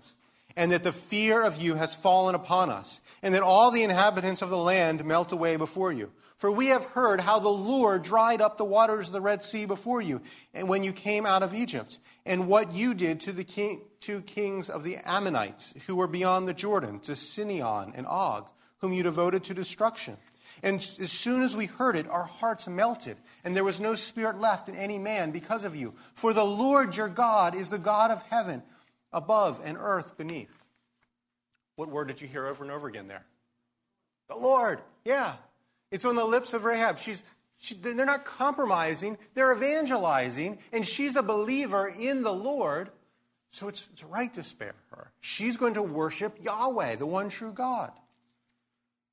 and 0.55 0.71
that 0.71 0.83
the 0.83 0.91
fear 0.91 1.43
of 1.43 1.61
you 1.61 1.75
has 1.75 1.95
fallen 1.95 2.35
upon 2.35 2.69
us, 2.69 3.01
and 3.21 3.33
that 3.35 3.43
all 3.43 3.71
the 3.71 3.83
inhabitants 3.83 4.41
of 4.41 4.49
the 4.49 4.57
land 4.57 5.05
melt 5.05 5.31
away 5.31 5.57
before 5.57 5.91
you. 5.91 6.11
For 6.37 6.51
we 6.51 6.67
have 6.67 6.85
heard 6.85 7.21
how 7.21 7.39
the 7.39 7.49
Lord 7.49 8.01
dried 8.01 8.41
up 8.41 8.57
the 8.57 8.65
waters 8.65 9.07
of 9.07 9.13
the 9.13 9.21
Red 9.21 9.43
Sea 9.43 9.65
before 9.65 10.01
you, 10.01 10.21
and 10.53 10.67
when 10.67 10.83
you 10.83 10.91
came 10.91 11.25
out 11.25 11.43
of 11.43 11.53
Egypt, 11.53 11.99
and 12.25 12.47
what 12.47 12.73
you 12.73 12.93
did 12.93 13.19
to 13.21 13.31
the 13.31 13.43
king, 13.43 13.81
two 13.99 14.21
kings 14.21 14.69
of 14.69 14.83
the 14.83 14.97
Ammonites 15.05 15.75
who 15.85 15.95
were 15.95 16.07
beyond 16.07 16.47
the 16.47 16.53
Jordan, 16.53 16.99
to 17.01 17.15
Sihon 17.15 17.93
and 17.95 18.07
Og, 18.07 18.49
whom 18.79 18.93
you 18.93 19.03
devoted 19.03 19.43
to 19.45 19.53
destruction. 19.53 20.17
And 20.63 20.77
as 20.77 21.11
soon 21.11 21.41
as 21.41 21.55
we 21.55 21.65
heard 21.65 21.95
it, 21.95 22.07
our 22.07 22.25
hearts 22.25 22.67
melted, 22.67 23.17
and 23.43 23.55
there 23.55 23.63
was 23.63 23.79
no 23.79 23.95
spirit 23.95 24.39
left 24.39 24.69
in 24.69 24.75
any 24.75 24.99
man 24.99 25.31
because 25.31 25.63
of 25.63 25.75
you. 25.75 25.95
For 26.13 26.33
the 26.33 26.43
Lord 26.43 26.95
your 26.95 27.09
God 27.09 27.55
is 27.55 27.69
the 27.69 27.79
God 27.79 28.11
of 28.11 28.21
heaven 28.23 28.61
above 29.11 29.59
and 29.63 29.77
earth 29.79 30.17
beneath. 30.17 30.63
What 31.75 31.89
word 31.89 32.07
did 32.07 32.21
you 32.21 32.27
hear 32.27 32.45
over 32.45 32.63
and 32.63 32.71
over 32.71 32.87
again 32.87 33.07
there? 33.07 33.25
The 34.29 34.35
Lord. 34.35 34.81
Yeah. 35.03 35.33
It's 35.89 36.05
on 36.05 36.15
the 36.15 36.25
lips 36.25 36.53
of 36.53 36.63
Rahab. 36.63 36.99
She's, 36.99 37.23
she, 37.57 37.73
they're 37.73 38.05
not 38.05 38.23
compromising, 38.23 39.17
they're 39.33 39.53
evangelizing, 39.53 40.59
and 40.71 40.87
she's 40.87 41.15
a 41.15 41.23
believer 41.23 41.87
in 41.87 42.21
the 42.21 42.33
Lord. 42.33 42.91
So 43.49 43.67
it's, 43.67 43.89
it's 43.91 44.03
right 44.03 44.33
to 44.35 44.43
spare 44.43 44.75
her. 44.91 45.11
She's 45.19 45.57
going 45.57 45.73
to 45.73 45.81
worship 45.81 46.37
Yahweh, 46.41 46.95
the 46.95 47.05
one 47.05 47.29
true 47.29 47.51
God. 47.51 47.91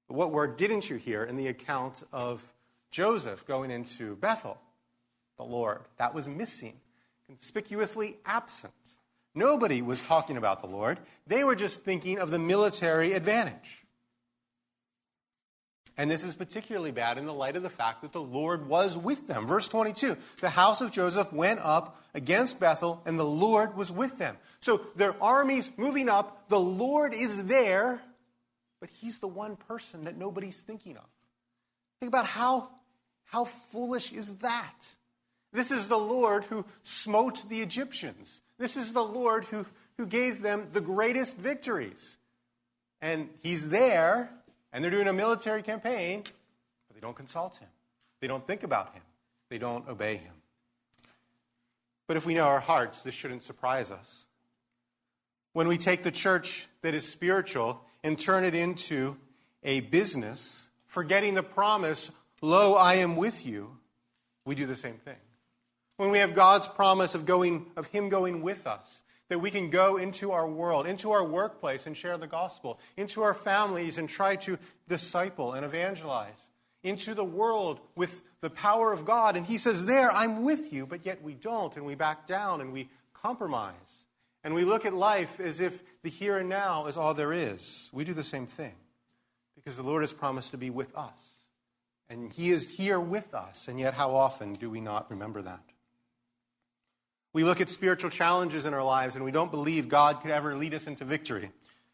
But 0.08 0.16
what 0.16 0.32
word 0.32 0.56
didn't 0.56 0.90
you 0.90 0.96
hear 0.96 1.22
in 1.22 1.36
the 1.36 1.48
account 1.48 2.02
of 2.12 2.42
Joseph 2.90 3.46
going 3.46 3.70
into 3.70 4.16
Bethel? 4.16 4.58
The 5.36 5.44
Lord. 5.44 5.82
That 5.98 6.14
was 6.14 6.26
missing, 6.26 6.80
conspicuously 7.26 8.16
absent. 8.26 8.72
Nobody 9.34 9.82
was 9.82 10.02
talking 10.02 10.36
about 10.36 10.60
the 10.60 10.66
Lord. 10.66 10.98
They 11.26 11.44
were 11.44 11.54
just 11.54 11.84
thinking 11.84 12.18
of 12.18 12.30
the 12.30 12.38
military 12.38 13.12
advantage. 13.12 13.84
And 15.98 16.08
this 16.08 16.22
is 16.22 16.36
particularly 16.36 16.92
bad 16.92 17.18
in 17.18 17.26
the 17.26 17.34
light 17.34 17.56
of 17.56 17.64
the 17.64 17.68
fact 17.68 18.02
that 18.02 18.12
the 18.12 18.20
Lord 18.20 18.68
was 18.68 18.96
with 18.96 19.26
them. 19.26 19.48
Verse 19.48 19.68
22 19.68 20.16
The 20.40 20.50
house 20.50 20.80
of 20.80 20.92
Joseph 20.92 21.32
went 21.32 21.58
up 21.60 22.00
against 22.14 22.60
Bethel, 22.60 23.02
and 23.04 23.18
the 23.18 23.24
Lord 23.24 23.76
was 23.76 23.90
with 23.90 24.16
them. 24.16 24.36
So 24.60 24.80
their 24.94 25.20
armies 25.20 25.72
moving 25.76 26.08
up, 26.08 26.48
the 26.48 26.60
Lord 26.60 27.12
is 27.12 27.46
there, 27.46 28.00
but 28.80 28.90
he's 28.90 29.18
the 29.18 29.28
one 29.28 29.56
person 29.56 30.04
that 30.04 30.16
nobody's 30.16 30.60
thinking 30.60 30.96
of. 30.96 31.06
Think 32.00 32.10
about 32.10 32.26
how, 32.26 32.68
how 33.24 33.44
foolish 33.44 34.12
is 34.12 34.36
that? 34.36 34.88
This 35.52 35.70
is 35.70 35.88
the 35.88 35.98
Lord 35.98 36.44
who 36.44 36.64
smote 36.82 37.48
the 37.48 37.60
Egyptians. 37.60 38.42
This 38.58 38.76
is 38.76 38.92
the 38.92 39.04
Lord 39.04 39.44
who, 39.46 39.66
who 39.96 40.06
gave 40.06 40.42
them 40.42 40.68
the 40.72 40.80
greatest 40.80 41.36
victories. 41.36 42.18
And 43.00 43.28
he's 43.42 43.68
there, 43.68 44.30
and 44.72 44.82
they're 44.82 44.90
doing 44.90 45.08
a 45.08 45.12
military 45.12 45.62
campaign, 45.62 46.22
but 46.86 46.94
they 46.94 47.00
don't 47.00 47.16
consult 47.16 47.56
him. 47.56 47.68
They 48.20 48.26
don't 48.26 48.46
think 48.46 48.62
about 48.62 48.94
him. 48.94 49.02
They 49.48 49.58
don't 49.58 49.88
obey 49.88 50.16
him. 50.16 50.34
But 52.06 52.16
if 52.16 52.26
we 52.26 52.34
know 52.34 52.46
our 52.46 52.60
hearts, 52.60 53.02
this 53.02 53.14
shouldn't 53.14 53.44
surprise 53.44 53.90
us. 53.90 54.26
When 55.58 55.66
we 55.66 55.76
take 55.76 56.04
the 56.04 56.12
church 56.12 56.68
that 56.82 56.94
is 56.94 57.04
spiritual 57.04 57.82
and 58.04 58.16
turn 58.16 58.44
it 58.44 58.54
into 58.54 59.16
a 59.64 59.80
business, 59.80 60.70
forgetting 60.86 61.34
the 61.34 61.42
promise, 61.42 62.12
Lo, 62.40 62.74
I 62.74 62.94
am 62.94 63.16
with 63.16 63.44
you, 63.44 63.76
we 64.44 64.54
do 64.54 64.66
the 64.66 64.76
same 64.76 64.98
thing. 64.98 65.16
When 65.96 66.12
we 66.12 66.18
have 66.18 66.32
God's 66.32 66.68
promise 66.68 67.16
of, 67.16 67.26
going, 67.26 67.66
of 67.76 67.88
Him 67.88 68.08
going 68.08 68.40
with 68.40 68.68
us, 68.68 69.02
that 69.30 69.40
we 69.40 69.50
can 69.50 69.68
go 69.68 69.96
into 69.96 70.30
our 70.30 70.48
world, 70.48 70.86
into 70.86 71.10
our 71.10 71.24
workplace 71.24 71.88
and 71.88 71.96
share 71.96 72.16
the 72.16 72.28
gospel, 72.28 72.78
into 72.96 73.22
our 73.22 73.34
families 73.34 73.98
and 73.98 74.08
try 74.08 74.36
to 74.36 74.60
disciple 74.86 75.54
and 75.54 75.64
evangelize, 75.64 76.50
into 76.84 77.14
the 77.14 77.24
world 77.24 77.80
with 77.96 78.22
the 78.42 78.50
power 78.50 78.92
of 78.92 79.04
God. 79.04 79.36
And 79.36 79.44
He 79.44 79.58
says, 79.58 79.86
There, 79.86 80.08
I'm 80.12 80.44
with 80.44 80.72
you, 80.72 80.86
but 80.86 81.04
yet 81.04 81.20
we 81.20 81.34
don't, 81.34 81.76
and 81.76 81.84
we 81.84 81.96
back 81.96 82.28
down 82.28 82.60
and 82.60 82.72
we 82.72 82.88
compromise. 83.12 83.97
And 84.48 84.54
we 84.54 84.64
look 84.64 84.86
at 84.86 84.94
life 84.94 85.40
as 85.40 85.60
if 85.60 85.82
the 86.02 86.08
here 86.08 86.38
and 86.38 86.48
now 86.48 86.86
is 86.86 86.96
all 86.96 87.12
there 87.12 87.34
is. 87.34 87.90
We 87.92 88.04
do 88.04 88.14
the 88.14 88.24
same 88.24 88.46
thing 88.46 88.72
because 89.54 89.76
the 89.76 89.82
Lord 89.82 90.02
has 90.02 90.14
promised 90.14 90.52
to 90.52 90.56
be 90.56 90.70
with 90.70 90.96
us. 90.96 91.44
And 92.08 92.32
He 92.32 92.48
is 92.48 92.70
here 92.70 92.98
with 92.98 93.34
us, 93.34 93.68
and 93.68 93.78
yet 93.78 93.92
how 93.92 94.14
often 94.14 94.54
do 94.54 94.70
we 94.70 94.80
not 94.80 95.10
remember 95.10 95.42
that? 95.42 95.60
We 97.34 97.44
look 97.44 97.60
at 97.60 97.68
spiritual 97.68 98.08
challenges 98.08 98.64
in 98.64 98.72
our 98.72 98.82
lives 98.82 99.16
and 99.16 99.22
we 99.22 99.32
don't 99.32 99.50
believe 99.50 99.90
God 99.90 100.22
could 100.22 100.30
ever 100.30 100.56
lead 100.56 100.72
us 100.72 100.86
into 100.86 101.04
victory, 101.04 101.50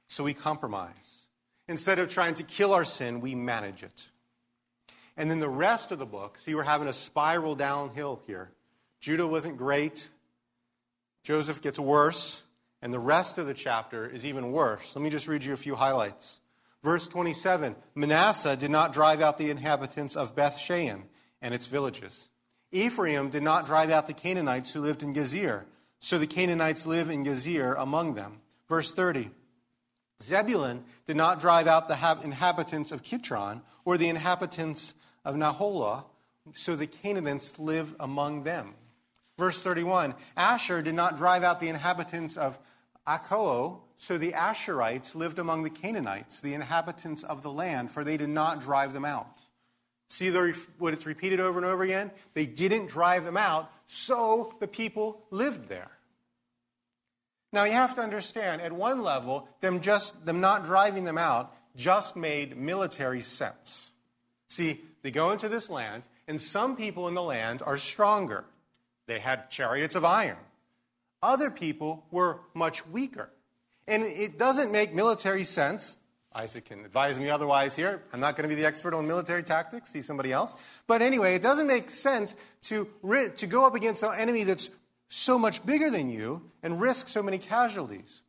so 0.07 0.23
we 0.23 0.33
compromise. 0.33 1.27
Instead 1.67 1.99
of 1.99 2.09
trying 2.09 2.35
to 2.35 2.45
kill 2.45 2.73
our 2.73 2.85
sin, 2.85 3.21
we 3.21 3.35
manage 3.35 3.83
it. 3.83 4.11
And 5.17 5.29
then 5.29 5.41
the 5.41 5.49
rest 5.49 5.91
of 5.91 5.99
the 5.99 6.07
book, 6.07 6.39
see, 6.39 6.55
we're 6.55 6.63
having 6.63 6.87
a 6.87 6.93
spiral 6.93 7.57
downhill 7.57 8.23
here. 8.29 8.53
Judah 9.01 9.27
wasn't 9.27 9.57
great. 9.57 10.09
Joseph 11.25 11.61
gets 11.61 11.81
worse, 11.81 12.44
and 12.85 12.93
the 12.93 12.99
rest 12.99 13.39
of 13.39 13.47
the 13.47 13.55
chapter 13.55 14.07
is 14.07 14.27
even 14.27 14.53
worse. 14.53 14.95
Let 14.95 15.03
me 15.03 15.09
just 15.09 15.27
read 15.27 15.43
you 15.43 15.55
a 15.55 15.57
few 15.57 15.75
highlights. 15.75 16.41
Verse 16.83 17.09
27 17.09 17.75
Manasseh 17.95 18.57
did 18.57 18.71
not 18.71 18.93
drive 18.93 19.23
out 19.23 19.39
the 19.39 19.51
inhabitants 19.51 20.15
of 20.15 20.37
Beth 20.37 20.59
Shean 20.59 21.05
and 21.41 21.55
its 21.55 21.65
villages. 21.65 22.29
Ephraim 22.73 23.31
did 23.31 23.43
not 23.43 23.65
drive 23.65 23.91
out 23.91 24.07
the 24.07 24.13
Canaanites 24.13 24.73
who 24.73 24.83
lived 24.83 25.03
in 25.03 25.15
Gezer, 25.15 25.65
so 25.99 26.19
the 26.19 26.27
Canaanites 26.27 26.87
live 26.87 27.09
in 27.09 27.25
Gezer 27.25 27.75
among 27.79 28.15
them. 28.15 28.43
Verse 28.69 28.93
30 28.93 29.31
Zebulun 30.23 30.85
did 31.07 31.17
not 31.17 31.41
drive 31.41 31.67
out 31.67 31.89
the 31.89 32.21
inhabitants 32.23 32.93
of 32.93 33.03
Kitron 33.03 33.63
or 33.87 33.97
the 33.97 34.09
inhabitants 34.11 34.95
of 35.25 35.37
Nahalol, 35.37 36.05
so 36.53 36.77
the 36.77 36.87
Canaanites 36.87 37.59
live 37.59 37.95
among 37.99 38.43
them. 38.43 38.75
Verse 39.39 39.61
31 39.61 40.15
Asher 40.37 40.83
did 40.83 40.95
not 40.95 41.17
drive 41.17 41.43
out 41.43 41.61
the 41.61 41.69
inhabitants 41.69 42.37
of 42.37 42.59
Akko, 43.07 43.81
so 43.97 44.19
the 44.19 44.33
Asherites 44.33 45.15
lived 45.15 45.39
among 45.39 45.63
the 45.63 45.71
Canaanites, 45.71 46.41
the 46.41 46.55
inhabitants 46.55 47.23
of 47.23 47.43
the 47.43 47.51
land, 47.51 47.91
for 47.91 48.03
they 48.03 48.17
did 48.17 48.31
not 48.31 48.61
drive 48.61 48.93
them 48.93 49.05
out. 49.05 49.41
See 50.09 50.31
what 50.79 50.95
it's 50.95 51.07
repeated 51.07 51.41
over 51.41 51.59
and 51.59 51.67
over 51.67 51.83
again? 51.83 52.11
They 52.35 52.47
didn't 52.47 52.89
drive 52.89 53.25
them 53.25 53.37
out, 53.37 53.71
so 53.87 54.55
the 54.61 54.69
people 54.69 55.23
lived 55.31 55.69
there. 55.69 55.91
Now 57.53 57.65
you 57.65 57.73
have 57.73 57.95
to 57.97 58.01
understand, 58.01 58.63
at 58.63 58.73
one 58.73 59.03
level, 59.03 59.49
them 59.61 59.81
just 59.81 60.27
them 60.27 60.41
not 60.41 60.65
driving 60.65 61.05
them 61.05 61.19
out 61.19 61.55
just 61.77 62.17
made 62.17 62.57
military 62.57 63.21
sense. 63.21 63.93
See, 64.49 64.81
they 65.03 65.11
go 65.11 65.31
into 65.31 65.49
this 65.49 65.69
land, 65.69 66.05
and 66.27 66.41
some 66.41 66.77
people 66.77 67.09
in 67.09 67.15
the 67.15 67.23
land 67.23 67.63
are 67.65 67.79
stronger. 67.79 68.45
They 69.07 69.19
had 69.19 69.51
chariots 69.51 69.95
of 69.95 70.05
iron. 70.05 70.39
Other 71.25 71.51
people 71.51 72.05
were 72.11 72.41
much 72.53 72.87
weaker. 72.87 73.31
And 73.89 74.03
it 74.03 74.39
doesn't 74.39 74.71
make 74.71 74.93
military 74.93 75.45
sense. 75.45 75.97
Isaac 76.35 76.67
can 76.67 76.85
advise 76.85 77.19
me 77.19 77.31
otherwise 77.31 77.75
here. 77.75 78.03
I'm 78.13 78.21
not 78.21 78.37
going 78.37 78.49
to 78.49 78.55
be 78.55 78.61
the 78.61 78.67
expert 78.67 78.93
on 78.93 79.07
military 79.07 79.43
tactics. 79.43 79.91
See 79.91 80.03
somebody 80.03 80.33
else. 80.33 80.55
But 80.87 81.01
anyway, 81.01 81.35
it 81.35 81.43
doesn't 81.43 81.67
make 81.67 81.89
sense 81.89 82.37
to, 82.63 82.89
to 83.37 83.47
go 83.47 83.65
up 83.65 83.75
against 83.75 84.03
an 84.03 84.13
enemy 84.19 84.45
that's 84.45 84.69
so 85.09 85.39
much 85.39 85.65
bigger 85.65 85.91
than 85.91 86.11
you 86.11 86.51
and 86.63 86.79
risk 86.79 87.09
so 87.09 87.23
many 87.23 87.39
casualties. 87.39 88.23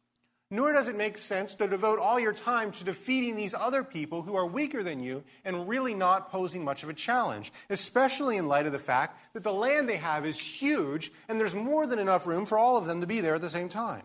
Nor 0.51 0.73
does 0.73 0.87
it 0.87 0.95
make 0.95 1.17
sense 1.17 1.55
to 1.55 1.67
devote 1.67 1.97
all 1.97 2.19
your 2.19 2.33
time 2.33 2.71
to 2.73 2.83
defeating 2.83 3.35
these 3.35 3.55
other 3.55 3.83
people 3.83 4.21
who 4.21 4.35
are 4.35 4.45
weaker 4.45 4.83
than 4.83 5.01
you 5.01 5.23
and 5.43 5.67
really 5.67 5.95
not 5.95 6.31
posing 6.31 6.63
much 6.63 6.83
of 6.83 6.89
a 6.89 6.93
challenge, 6.93 7.51
especially 7.69 8.37
in 8.37 8.47
light 8.47 8.67
of 8.67 8.71
the 8.71 8.79
fact 8.79 9.19
that 9.33 9.43
the 9.43 9.53
land 9.53 9.89
they 9.89 9.97
have 9.97 10.25
is 10.25 10.39
huge 10.39 11.11
and 11.27 11.39
there's 11.39 11.55
more 11.55 11.87
than 11.87 11.97
enough 11.97 12.27
room 12.27 12.45
for 12.45 12.59
all 12.59 12.77
of 12.77 12.85
them 12.85 13.01
to 13.01 13.07
be 13.07 13.21
there 13.21 13.35
at 13.35 13.41
the 13.41 13.49
same 13.49 13.69
time. 13.69 14.03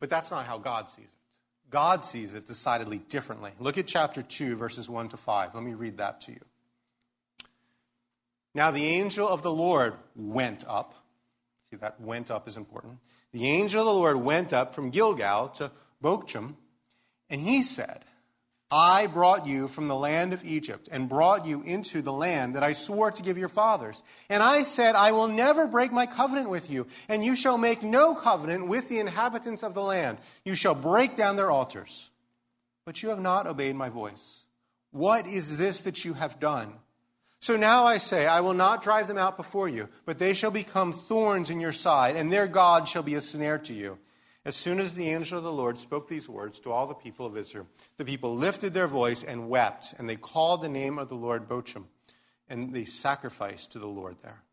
But 0.00 0.08
that's 0.08 0.30
not 0.30 0.46
how 0.46 0.56
God 0.58 0.88
sees 0.88 1.04
it. 1.04 1.10
God 1.70 2.04
sees 2.04 2.34
it 2.34 2.46
decidedly 2.46 2.98
differently. 2.98 3.52
Look 3.58 3.78
at 3.78 3.86
chapter 3.86 4.22
2, 4.22 4.56
verses 4.56 4.88
1 4.88 5.10
to 5.10 5.16
5. 5.16 5.54
Let 5.54 5.62
me 5.62 5.74
read 5.74 5.98
that 5.98 6.22
to 6.22 6.32
you. 6.32 6.40
Now 8.54 8.70
the 8.70 8.84
angel 8.84 9.28
of 9.28 9.42
the 9.42 9.52
Lord 9.52 9.94
went 10.16 10.64
up. 10.66 10.94
See, 11.70 11.76
that 11.76 12.00
went 12.00 12.30
up 12.30 12.48
is 12.48 12.56
important 12.56 12.98
the 13.32 13.48
angel 13.48 13.80
of 13.80 13.86
the 13.86 13.92
Lord 13.92 14.16
went 14.16 14.52
up 14.52 14.74
from 14.74 14.90
Gilgal 14.90 15.48
to 15.50 15.70
Bochim, 16.02 16.56
and 17.30 17.40
he 17.40 17.62
said, 17.62 18.04
I 18.70 19.06
brought 19.06 19.46
you 19.46 19.68
from 19.68 19.88
the 19.88 19.94
land 19.94 20.32
of 20.32 20.44
Egypt 20.46 20.88
and 20.90 21.06
brought 21.08 21.44
you 21.44 21.62
into 21.62 22.00
the 22.00 22.12
land 22.12 22.54
that 22.54 22.62
I 22.62 22.72
swore 22.72 23.10
to 23.10 23.22
give 23.22 23.36
your 23.36 23.50
fathers. 23.50 24.02
And 24.30 24.42
I 24.42 24.62
said, 24.62 24.94
I 24.94 25.12
will 25.12 25.28
never 25.28 25.66
break 25.66 25.92
my 25.92 26.06
covenant 26.06 26.48
with 26.48 26.70
you, 26.70 26.86
and 27.06 27.22
you 27.22 27.36
shall 27.36 27.58
make 27.58 27.82
no 27.82 28.14
covenant 28.14 28.68
with 28.68 28.88
the 28.88 28.98
inhabitants 28.98 29.62
of 29.62 29.74
the 29.74 29.82
land. 29.82 30.16
You 30.46 30.54
shall 30.54 30.74
break 30.74 31.16
down 31.16 31.36
their 31.36 31.50
altars. 31.50 32.10
But 32.86 33.02
you 33.02 33.10
have 33.10 33.20
not 33.20 33.46
obeyed 33.46 33.76
my 33.76 33.90
voice. 33.90 34.46
What 34.90 35.26
is 35.26 35.58
this 35.58 35.82
that 35.82 36.04
you 36.06 36.14
have 36.14 36.40
done? 36.40 36.72
So 37.42 37.56
now 37.56 37.86
I 37.86 37.98
say, 37.98 38.28
I 38.28 38.38
will 38.38 38.54
not 38.54 38.84
drive 38.84 39.08
them 39.08 39.18
out 39.18 39.36
before 39.36 39.68
you, 39.68 39.88
but 40.04 40.20
they 40.20 40.32
shall 40.32 40.52
become 40.52 40.92
thorns 40.92 41.50
in 41.50 41.58
your 41.58 41.72
side, 41.72 42.14
and 42.14 42.32
their 42.32 42.46
God 42.46 42.86
shall 42.86 43.02
be 43.02 43.16
a 43.16 43.20
snare 43.20 43.58
to 43.58 43.74
you. 43.74 43.98
As 44.44 44.54
soon 44.54 44.78
as 44.78 44.94
the 44.94 45.08
angel 45.08 45.38
of 45.38 45.42
the 45.42 45.52
Lord 45.52 45.76
spoke 45.76 46.06
these 46.06 46.28
words 46.28 46.60
to 46.60 46.70
all 46.70 46.86
the 46.86 46.94
people 46.94 47.26
of 47.26 47.36
Israel, 47.36 47.66
the 47.96 48.04
people 48.04 48.36
lifted 48.36 48.74
their 48.74 48.86
voice 48.86 49.24
and 49.24 49.48
wept, 49.48 49.92
and 49.98 50.08
they 50.08 50.14
called 50.14 50.62
the 50.62 50.68
name 50.68 51.00
of 51.00 51.08
the 51.08 51.16
Lord 51.16 51.48
Bochim, 51.48 51.86
and 52.48 52.72
they 52.72 52.84
sacrificed 52.84 53.72
to 53.72 53.80
the 53.80 53.88
Lord 53.88 54.18
there. 54.22 54.44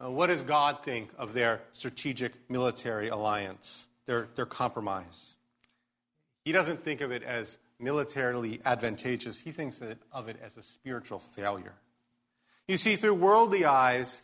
Now, 0.00 0.12
what 0.12 0.28
does 0.28 0.40
God 0.40 0.82
think 0.82 1.10
of 1.18 1.34
their 1.34 1.60
strategic 1.74 2.32
military 2.48 3.08
alliance, 3.08 3.86
their, 4.06 4.28
their 4.34 4.46
compromise? 4.46 5.36
He 6.42 6.52
doesn't 6.52 6.82
think 6.82 7.02
of 7.02 7.12
it 7.12 7.22
as 7.22 7.58
militarily 7.84 8.60
advantageous, 8.64 9.38
he 9.38 9.52
thinks 9.52 9.80
of 10.12 10.28
it 10.28 10.38
as 10.42 10.56
a 10.56 10.62
spiritual 10.62 11.18
failure. 11.18 11.74
You 12.66 12.78
see, 12.78 12.96
through 12.96 13.14
worldly 13.14 13.64
eyes, 13.64 14.22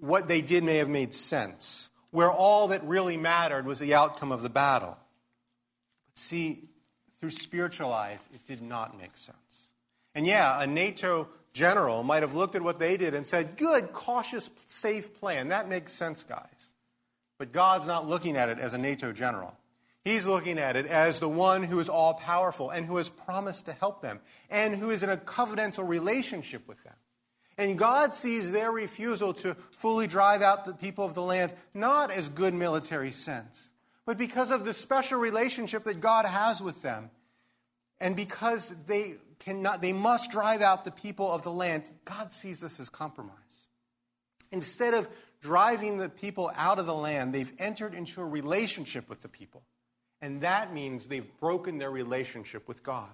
what 0.00 0.28
they 0.28 0.40
did 0.40 0.64
may 0.64 0.78
have 0.78 0.88
made 0.88 1.14
sense, 1.14 1.90
where 2.10 2.30
all 2.30 2.68
that 2.68 2.82
really 2.84 3.16
mattered 3.16 3.66
was 3.66 3.78
the 3.78 3.94
outcome 3.94 4.32
of 4.32 4.42
the 4.42 4.50
battle. 4.50 4.96
But 6.06 6.18
see, 6.18 6.62
through 7.20 7.30
spiritual 7.30 7.92
eyes, 7.92 8.26
it 8.34 8.44
did 8.46 8.62
not 8.62 8.98
make 8.98 9.16
sense. 9.16 9.68
And 10.14 10.26
yeah, 10.26 10.60
a 10.60 10.66
NATO 10.66 11.28
general 11.52 12.02
might 12.02 12.22
have 12.22 12.34
looked 12.34 12.54
at 12.54 12.62
what 12.62 12.78
they 12.78 12.96
did 12.96 13.14
and 13.14 13.26
said, 13.26 13.56
Good, 13.56 13.92
cautious, 13.92 14.50
safe 14.66 15.14
plan. 15.20 15.48
That 15.48 15.68
makes 15.68 15.92
sense, 15.92 16.22
guys. 16.22 16.72
But 17.38 17.52
God's 17.52 17.86
not 17.86 18.08
looking 18.08 18.36
at 18.36 18.48
it 18.48 18.58
as 18.58 18.72
a 18.72 18.78
NATO 18.78 19.12
general. 19.12 19.54
He's 20.06 20.24
looking 20.24 20.60
at 20.60 20.76
it 20.76 20.86
as 20.86 21.18
the 21.18 21.28
one 21.28 21.64
who 21.64 21.80
is 21.80 21.88
all 21.88 22.14
powerful 22.14 22.70
and 22.70 22.86
who 22.86 22.98
has 22.98 23.10
promised 23.10 23.66
to 23.66 23.72
help 23.72 24.02
them 24.02 24.20
and 24.48 24.76
who 24.76 24.90
is 24.90 25.02
in 25.02 25.10
a 25.10 25.16
covenantal 25.16 25.88
relationship 25.88 26.68
with 26.68 26.80
them. 26.84 26.94
And 27.58 27.76
God 27.76 28.14
sees 28.14 28.52
their 28.52 28.70
refusal 28.70 29.34
to 29.34 29.56
fully 29.72 30.06
drive 30.06 30.42
out 30.42 30.64
the 30.64 30.74
people 30.74 31.04
of 31.04 31.14
the 31.14 31.22
land 31.22 31.54
not 31.74 32.12
as 32.12 32.28
good 32.28 32.54
military 32.54 33.10
sense, 33.10 33.72
but 34.04 34.16
because 34.16 34.52
of 34.52 34.64
the 34.64 34.72
special 34.72 35.18
relationship 35.18 35.82
that 35.82 35.98
God 36.00 36.24
has 36.24 36.62
with 36.62 36.82
them. 36.82 37.10
And 38.00 38.14
because 38.14 38.76
they 38.86 39.16
cannot 39.40 39.82
they 39.82 39.92
must 39.92 40.30
drive 40.30 40.62
out 40.62 40.84
the 40.84 40.92
people 40.92 41.28
of 41.28 41.42
the 41.42 41.50
land, 41.50 41.90
God 42.04 42.32
sees 42.32 42.60
this 42.60 42.78
as 42.78 42.88
compromise. 42.88 43.34
Instead 44.52 44.94
of 44.94 45.08
driving 45.40 45.98
the 45.98 46.08
people 46.08 46.52
out 46.54 46.78
of 46.78 46.86
the 46.86 46.94
land, 46.94 47.34
they've 47.34 47.52
entered 47.58 47.92
into 47.92 48.20
a 48.20 48.24
relationship 48.24 49.08
with 49.08 49.20
the 49.20 49.28
people. 49.28 49.64
And 50.20 50.40
that 50.40 50.72
means 50.72 51.06
they've 51.06 51.38
broken 51.40 51.78
their 51.78 51.90
relationship 51.90 52.66
with 52.66 52.82
God. 52.82 53.10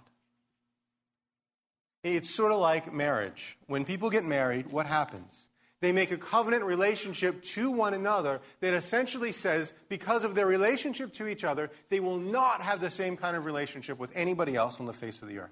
It's 2.05 2.31
sort 2.31 2.53
of 2.53 2.59
like 2.59 2.93
marriage. 2.93 3.59
When 3.67 3.85
people 3.85 4.11
get 4.11 4.25
married, 4.25 4.73
what 4.73 4.87
happens? 4.87 5.49
They 5.81 5.93
make 5.93 6.13
a 6.13 6.17
covenant 6.17 6.63
relationship 6.63 7.43
to 7.43 7.71
one 7.71 7.93
another 7.93 8.41
that 8.61 8.73
essentially 8.73 9.33
says, 9.33 9.75
because 9.89 10.23
of 10.23 10.37
their 10.37 10.47
relationship 10.47 11.13
to 11.15 11.27
each 11.27 11.43
other, 11.43 11.71
they 11.89 11.99
will 11.99 12.19
not 12.19 12.61
have 12.61 12.81
the 12.81 12.91
same 12.91 13.17
kind 13.17 13.37
of 13.37 13.45
relationship 13.45 13.99
with 13.99 14.13
anybody 14.15 14.55
else 14.55 14.79
on 14.79 14.87
the 14.87 14.93
face 14.93 15.23
of 15.23 15.29
the 15.29 15.41
earth. 15.41 15.51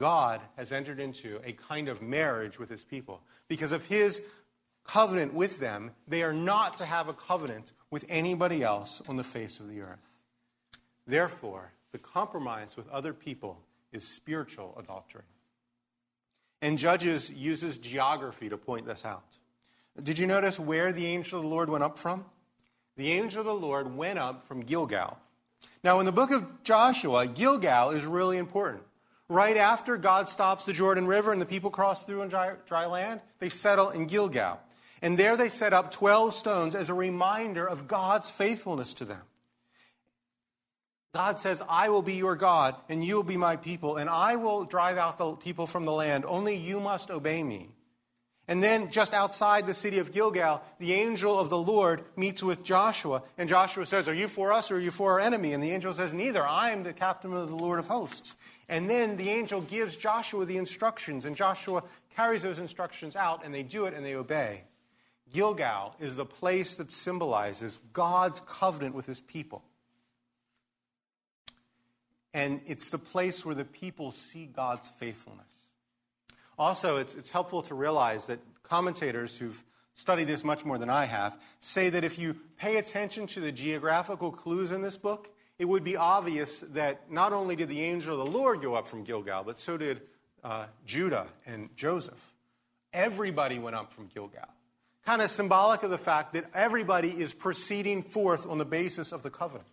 God 0.00 0.40
has 0.56 0.72
entered 0.72 0.98
into 0.98 1.40
a 1.44 1.52
kind 1.52 1.88
of 1.88 2.02
marriage 2.02 2.58
with 2.58 2.68
his 2.68 2.82
people. 2.82 3.22
Because 3.46 3.70
of 3.70 3.86
his 3.86 4.20
covenant 4.84 5.34
with 5.34 5.60
them, 5.60 5.92
they 6.08 6.24
are 6.24 6.34
not 6.34 6.76
to 6.78 6.84
have 6.84 7.08
a 7.08 7.14
covenant 7.14 7.72
with 7.94 8.04
anybody 8.08 8.64
else 8.64 9.00
on 9.08 9.16
the 9.16 9.22
face 9.22 9.60
of 9.60 9.70
the 9.70 9.80
earth. 9.80 10.10
Therefore, 11.06 11.70
the 11.92 11.98
compromise 11.98 12.76
with 12.76 12.88
other 12.88 13.12
people 13.12 13.60
is 13.92 14.04
spiritual 14.04 14.74
adultery. 14.76 15.22
And 16.60 16.76
Judges 16.76 17.32
uses 17.32 17.78
geography 17.78 18.48
to 18.48 18.58
point 18.58 18.84
this 18.84 19.04
out. 19.04 19.38
Did 20.02 20.18
you 20.18 20.26
notice 20.26 20.58
where 20.58 20.92
the 20.92 21.06
angel 21.06 21.38
of 21.38 21.44
the 21.44 21.48
Lord 21.48 21.70
went 21.70 21.84
up 21.84 21.96
from? 21.96 22.24
The 22.96 23.12
angel 23.12 23.42
of 23.42 23.46
the 23.46 23.54
Lord 23.54 23.96
went 23.96 24.18
up 24.18 24.42
from 24.42 24.62
Gilgal. 24.62 25.16
Now, 25.84 26.00
in 26.00 26.04
the 26.04 26.10
book 26.10 26.32
of 26.32 26.64
Joshua, 26.64 27.28
Gilgal 27.28 27.90
is 27.90 28.04
really 28.04 28.38
important. 28.38 28.82
Right 29.28 29.56
after 29.56 29.96
God 29.96 30.28
stops 30.28 30.64
the 30.64 30.72
Jordan 30.72 31.06
River 31.06 31.30
and 31.30 31.40
the 31.40 31.46
people 31.46 31.70
cross 31.70 32.04
through 32.04 32.22
in 32.22 32.28
dry, 32.28 32.54
dry 32.66 32.86
land, 32.86 33.20
they 33.38 33.50
settle 33.50 33.90
in 33.90 34.06
Gilgal. 34.06 34.58
And 35.04 35.18
there 35.18 35.36
they 35.36 35.50
set 35.50 35.74
up 35.74 35.92
12 35.92 36.32
stones 36.32 36.74
as 36.74 36.88
a 36.88 36.94
reminder 36.94 37.68
of 37.68 37.86
God's 37.86 38.30
faithfulness 38.30 38.94
to 38.94 39.04
them. 39.04 39.20
God 41.12 41.38
says, 41.38 41.62
I 41.68 41.90
will 41.90 42.00
be 42.00 42.14
your 42.14 42.36
God, 42.36 42.74
and 42.88 43.04
you 43.04 43.16
will 43.16 43.22
be 43.22 43.36
my 43.36 43.56
people, 43.56 43.96
and 43.96 44.08
I 44.08 44.36
will 44.36 44.64
drive 44.64 44.96
out 44.96 45.18
the 45.18 45.36
people 45.36 45.66
from 45.66 45.84
the 45.84 45.92
land. 45.92 46.24
Only 46.26 46.56
you 46.56 46.80
must 46.80 47.10
obey 47.10 47.42
me. 47.42 47.68
And 48.48 48.62
then, 48.62 48.90
just 48.90 49.12
outside 49.12 49.66
the 49.66 49.74
city 49.74 49.98
of 49.98 50.10
Gilgal, 50.10 50.62
the 50.78 50.94
angel 50.94 51.38
of 51.38 51.50
the 51.50 51.58
Lord 51.58 52.02
meets 52.16 52.42
with 52.42 52.64
Joshua, 52.64 53.22
and 53.36 53.46
Joshua 53.46 53.84
says, 53.84 54.08
Are 54.08 54.14
you 54.14 54.26
for 54.26 54.54
us 54.54 54.70
or 54.70 54.76
are 54.76 54.80
you 54.80 54.90
for 54.90 55.12
our 55.12 55.20
enemy? 55.20 55.52
And 55.52 55.62
the 55.62 55.72
angel 55.72 55.92
says, 55.92 56.14
Neither. 56.14 56.46
I 56.46 56.70
am 56.70 56.82
the 56.82 56.94
captain 56.94 57.34
of 57.34 57.50
the 57.50 57.56
Lord 57.56 57.78
of 57.78 57.88
hosts. 57.88 58.36
And 58.70 58.88
then 58.88 59.16
the 59.16 59.28
angel 59.28 59.60
gives 59.60 59.98
Joshua 59.98 60.46
the 60.46 60.56
instructions, 60.56 61.26
and 61.26 61.36
Joshua 61.36 61.82
carries 62.16 62.42
those 62.42 62.58
instructions 62.58 63.16
out, 63.16 63.44
and 63.44 63.52
they 63.52 63.62
do 63.62 63.84
it 63.84 63.92
and 63.92 64.02
they 64.02 64.14
obey. 64.14 64.64
Gilgal 65.32 65.96
is 65.98 66.16
the 66.16 66.26
place 66.26 66.76
that 66.76 66.90
symbolizes 66.90 67.78
God's 67.92 68.40
covenant 68.42 68.94
with 68.94 69.06
his 69.06 69.20
people. 69.20 69.64
And 72.32 72.60
it's 72.66 72.90
the 72.90 72.98
place 72.98 73.44
where 73.44 73.54
the 73.54 73.64
people 73.64 74.12
see 74.12 74.46
God's 74.46 74.88
faithfulness. 74.88 75.68
Also, 76.58 76.98
it's, 76.98 77.14
it's 77.14 77.30
helpful 77.30 77.62
to 77.62 77.74
realize 77.74 78.26
that 78.26 78.40
commentators 78.62 79.38
who've 79.38 79.62
studied 79.94 80.24
this 80.24 80.44
much 80.44 80.64
more 80.64 80.78
than 80.78 80.90
I 80.90 81.04
have 81.04 81.40
say 81.60 81.90
that 81.90 82.04
if 82.04 82.18
you 82.18 82.36
pay 82.58 82.76
attention 82.76 83.26
to 83.28 83.40
the 83.40 83.52
geographical 83.52 84.30
clues 84.30 84.72
in 84.72 84.82
this 84.82 84.96
book, 84.96 85.30
it 85.58 85.66
would 85.66 85.84
be 85.84 85.96
obvious 85.96 86.60
that 86.72 87.10
not 87.10 87.32
only 87.32 87.54
did 87.54 87.68
the 87.68 87.80
angel 87.80 88.20
of 88.20 88.26
the 88.26 88.36
Lord 88.36 88.60
go 88.60 88.74
up 88.74 88.88
from 88.88 89.04
Gilgal, 89.04 89.44
but 89.44 89.60
so 89.60 89.76
did 89.76 90.02
uh, 90.42 90.66
Judah 90.84 91.28
and 91.46 91.74
Joseph. 91.76 92.32
Everybody 92.92 93.58
went 93.58 93.76
up 93.76 93.92
from 93.92 94.08
Gilgal 94.08 94.48
kind 95.04 95.22
of 95.22 95.30
symbolic 95.30 95.82
of 95.82 95.90
the 95.90 95.98
fact 95.98 96.32
that 96.32 96.46
everybody 96.54 97.08
is 97.08 97.34
proceeding 97.34 98.02
forth 98.02 98.46
on 98.46 98.58
the 98.58 98.64
basis 98.64 99.12
of 99.12 99.22
the 99.22 99.30
covenant. 99.30 99.68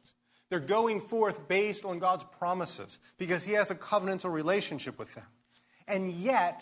They're 0.50 0.60
going 0.60 1.00
forth 1.00 1.48
based 1.48 1.86
on 1.86 2.00
God's 2.00 2.26
promises 2.38 3.00
because 3.17 3.46
He 3.46 3.54
has 3.54 3.72
a 3.72 3.76
covenantal 3.76 4.32
relationship 4.32 5.00
with 5.00 5.15
them. 5.15 5.26
And 5.88 6.12
yet, 6.12 6.62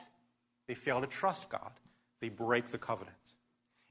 they 0.67 0.75
fail 0.75 1.01
to 1.01 1.07
trust 1.07 1.49
God. 1.49 1.71
They 2.21 2.29
break 2.29 2.69
the 2.69 2.77
covenant. 2.77 3.15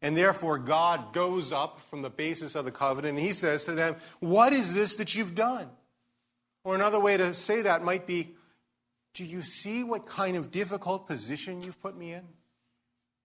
And 0.01 0.17
therefore, 0.17 0.59
God 0.59 1.13
goes 1.13 1.53
up 1.53 1.81
from 1.91 2.03
the 2.03 2.11
basis 2.11 2.55
of 2.55 2.65
the 2.65 2.71
covenant 2.71 3.19
and 3.19 3.27
He 3.27 3.33
says 3.33 3.65
to 3.65 3.73
them, 3.73 3.97
What 4.21 4.53
is 4.53 4.73
this 4.73 4.95
that 4.97 5.17
you've 5.17 5.35
done? 5.35 5.69
Or 6.63 6.77
another 6.77 7.01
way 7.01 7.17
to 7.17 7.35
say 7.35 7.63
that 7.63 7.83
might 7.83 8.07
be, 8.07 8.37
Do 9.15 9.25
you 9.25 9.43
see 9.43 9.83
what 9.83 10.07
kind 10.07 10.37
of 10.37 10.53
difficult 10.53 11.09
position 11.09 11.63
you've 11.63 11.81
put 11.83 11.97
me 11.97 12.13
in? 12.13 12.23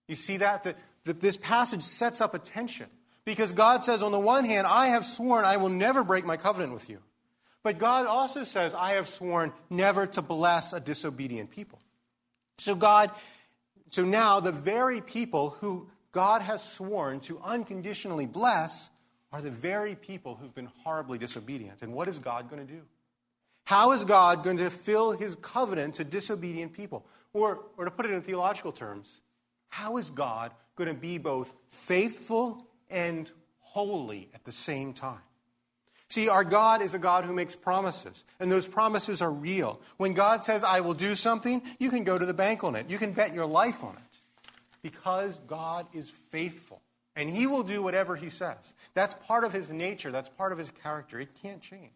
You 0.08 0.16
see 0.16 0.38
that? 0.38 0.64
That 0.64 0.76
that 1.04 1.20
this 1.20 1.36
passage 1.36 1.82
sets 1.82 2.20
up 2.20 2.34
a 2.34 2.38
tension. 2.38 2.86
Because 3.24 3.52
God 3.52 3.84
says, 3.84 4.02
on 4.02 4.12
the 4.12 4.18
one 4.18 4.44
hand, 4.44 4.66
I 4.66 4.88
have 4.88 5.06
sworn 5.06 5.44
I 5.44 5.56
will 5.56 5.70
never 5.70 6.04
break 6.04 6.26
my 6.26 6.36
covenant 6.36 6.72
with 6.72 6.90
you. 6.90 6.98
But 7.62 7.78
God 7.78 8.06
also 8.06 8.44
says, 8.44 8.74
I 8.74 8.92
have 8.92 9.08
sworn 9.08 9.52
never 9.70 10.06
to 10.08 10.22
bless 10.22 10.74
a 10.74 10.80
disobedient 10.80 11.50
people. 11.50 11.78
So 12.58 12.74
God, 12.74 13.10
so 13.90 14.04
now 14.04 14.40
the 14.40 14.52
very 14.52 15.00
people 15.00 15.50
who 15.60 15.88
God 16.12 16.42
has 16.42 16.62
sworn 16.62 17.20
to 17.20 17.40
unconditionally 17.40 18.26
bless 18.26 18.90
are 19.32 19.40
the 19.40 19.50
very 19.50 19.94
people 19.94 20.36
who've 20.36 20.54
been 20.54 20.70
horribly 20.84 21.18
disobedient. 21.18 21.80
And 21.80 21.94
what 21.94 22.06
is 22.06 22.18
God 22.18 22.50
going 22.50 22.64
to 22.64 22.72
do? 22.72 22.82
How 23.64 23.92
is 23.92 24.04
God 24.04 24.44
going 24.44 24.58
to 24.58 24.68
fill 24.68 25.12
his 25.12 25.34
covenant 25.36 25.94
to 25.94 26.04
disobedient 26.04 26.74
people? 26.74 27.06
Or, 27.32 27.64
or 27.76 27.86
to 27.86 27.90
put 27.90 28.06
it 28.06 28.12
in 28.12 28.22
theological 28.22 28.70
terms, 28.70 29.22
how 29.74 29.96
is 29.96 30.10
God 30.10 30.52
going 30.76 30.86
to 30.86 30.94
be 30.94 31.18
both 31.18 31.52
faithful 31.68 32.64
and 32.90 33.28
holy 33.58 34.28
at 34.32 34.44
the 34.44 34.52
same 34.52 34.92
time? 34.92 35.18
See, 36.08 36.28
our 36.28 36.44
God 36.44 36.80
is 36.80 36.94
a 36.94 36.98
God 37.00 37.24
who 37.24 37.32
makes 37.32 37.56
promises, 37.56 38.24
and 38.38 38.52
those 38.52 38.68
promises 38.68 39.20
are 39.20 39.32
real. 39.32 39.80
When 39.96 40.12
God 40.12 40.44
says, 40.44 40.62
I 40.62 40.78
will 40.78 40.94
do 40.94 41.16
something, 41.16 41.60
you 41.80 41.90
can 41.90 42.04
go 42.04 42.16
to 42.16 42.24
the 42.24 42.32
bank 42.32 42.62
on 42.62 42.76
it. 42.76 42.88
You 42.88 42.98
can 42.98 43.10
bet 43.10 43.34
your 43.34 43.46
life 43.46 43.82
on 43.82 43.96
it. 43.96 44.48
Because 44.80 45.40
God 45.40 45.88
is 45.92 46.08
faithful, 46.30 46.80
and 47.16 47.28
He 47.28 47.48
will 47.48 47.64
do 47.64 47.82
whatever 47.82 48.14
He 48.14 48.28
says. 48.28 48.74
That's 48.94 49.16
part 49.26 49.42
of 49.42 49.52
His 49.52 49.72
nature, 49.72 50.12
that's 50.12 50.28
part 50.28 50.52
of 50.52 50.58
His 50.58 50.70
character. 50.70 51.18
It 51.18 51.32
can't 51.42 51.60
change. 51.60 51.90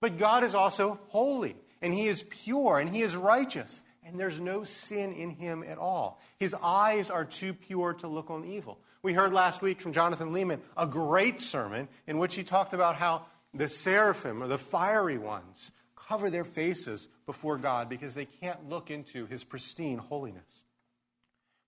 But 0.00 0.18
God 0.18 0.42
is 0.42 0.56
also 0.56 0.98
holy, 1.06 1.54
and 1.80 1.94
He 1.94 2.08
is 2.08 2.24
pure, 2.24 2.80
and 2.80 2.90
He 2.90 3.02
is 3.02 3.14
righteous, 3.14 3.80
and 4.04 4.18
there's 4.18 4.40
no 4.40 4.64
sin 4.64 5.12
in 5.12 5.30
Him 5.30 5.64
at 5.66 5.78
all. 5.78 6.20
His 6.38 6.54
eyes 6.54 7.10
are 7.10 7.24
too 7.24 7.52
pure 7.52 7.94
to 7.94 8.08
look 8.08 8.30
on 8.30 8.44
evil. 8.44 8.78
We 9.02 9.12
heard 9.12 9.32
last 9.32 9.62
week 9.62 9.80
from 9.80 9.92
Jonathan 9.92 10.32
Lehman 10.32 10.60
a 10.76 10.86
great 10.86 11.40
sermon 11.40 11.88
in 12.06 12.18
which 12.18 12.34
he 12.34 12.42
talked 12.42 12.74
about 12.74 12.96
how 12.96 13.26
the 13.54 13.68
seraphim, 13.68 14.42
or 14.42 14.46
the 14.46 14.58
fiery 14.58 15.18
ones, 15.18 15.72
cover 15.96 16.30
their 16.30 16.44
faces 16.44 17.08
before 17.26 17.56
God 17.56 17.88
because 17.88 18.14
they 18.14 18.26
can't 18.26 18.68
look 18.68 18.90
into 18.90 19.26
His 19.26 19.44
pristine 19.44 19.98
holiness. 19.98 20.64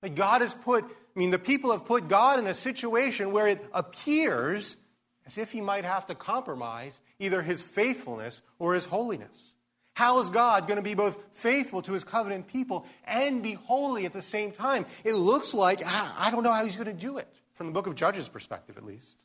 But 0.01 0.15
God 0.17 0.41
has 0.43 0.53
put, 0.53 0.85
I 0.85 1.19
mean, 1.19 1.31
the 1.31 1.39
people 1.39 1.71
have 1.71 1.87
put 1.87 2.09
God 2.09 2.39
in 2.39 2.47
a 2.47 2.55
situation 2.55 3.33
where 3.33 3.47
it 3.47 3.65
appears 3.73 4.77
as 5.25 5.39
if 5.39 5.53
he 5.53 5.61
might 5.61 5.85
have 5.85 6.07
to 6.09 6.15
compromise 6.15 6.99
either 7.21 7.43
his 7.43 7.63
faithfulness 7.63 8.43
or 8.59 8.75
his 8.75 8.87
holiness. 8.87 9.55
How 9.95 10.21
is 10.21 10.31
God 10.31 10.67
going 10.67 10.79
to 10.79 10.83
be 10.83 10.95
both 10.95 11.19
faithful 11.33 11.83
to 11.83 11.93
his 11.93 12.05
covenant 12.05 12.49
people 12.49 12.87
and 13.05 13.43
be 13.43 13.55
holy 13.55 14.07
at 14.07 14.13
the 14.13 14.23
same 14.23 14.51
time? 14.51 14.87
It 15.05 15.15
looks 15.15 15.53
like, 15.53 15.81
I 15.85 16.31
don't 16.31 16.43
know 16.43 16.53
how 16.53 16.65
he's 16.65 16.77
going 16.77 16.87
to 16.87 16.93
do 16.93 17.19
it, 17.19 17.29
from 17.55 17.67
the 17.67 17.73
book 17.73 17.87
of 17.87 17.95
Judges' 17.95 18.29
perspective 18.29 18.79
at 18.79 18.85
least. 18.85 19.19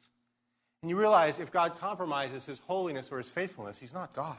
And 0.82 0.90
you 0.90 0.98
realize 0.98 1.40
if 1.40 1.52
God 1.52 1.78
compromises 1.80 2.46
his 2.46 2.60
holiness 2.60 3.08
or 3.12 3.18
his 3.18 3.30
faithfulness, 3.30 3.80
he's 3.80 3.94
not 3.94 4.14
God. 4.14 4.38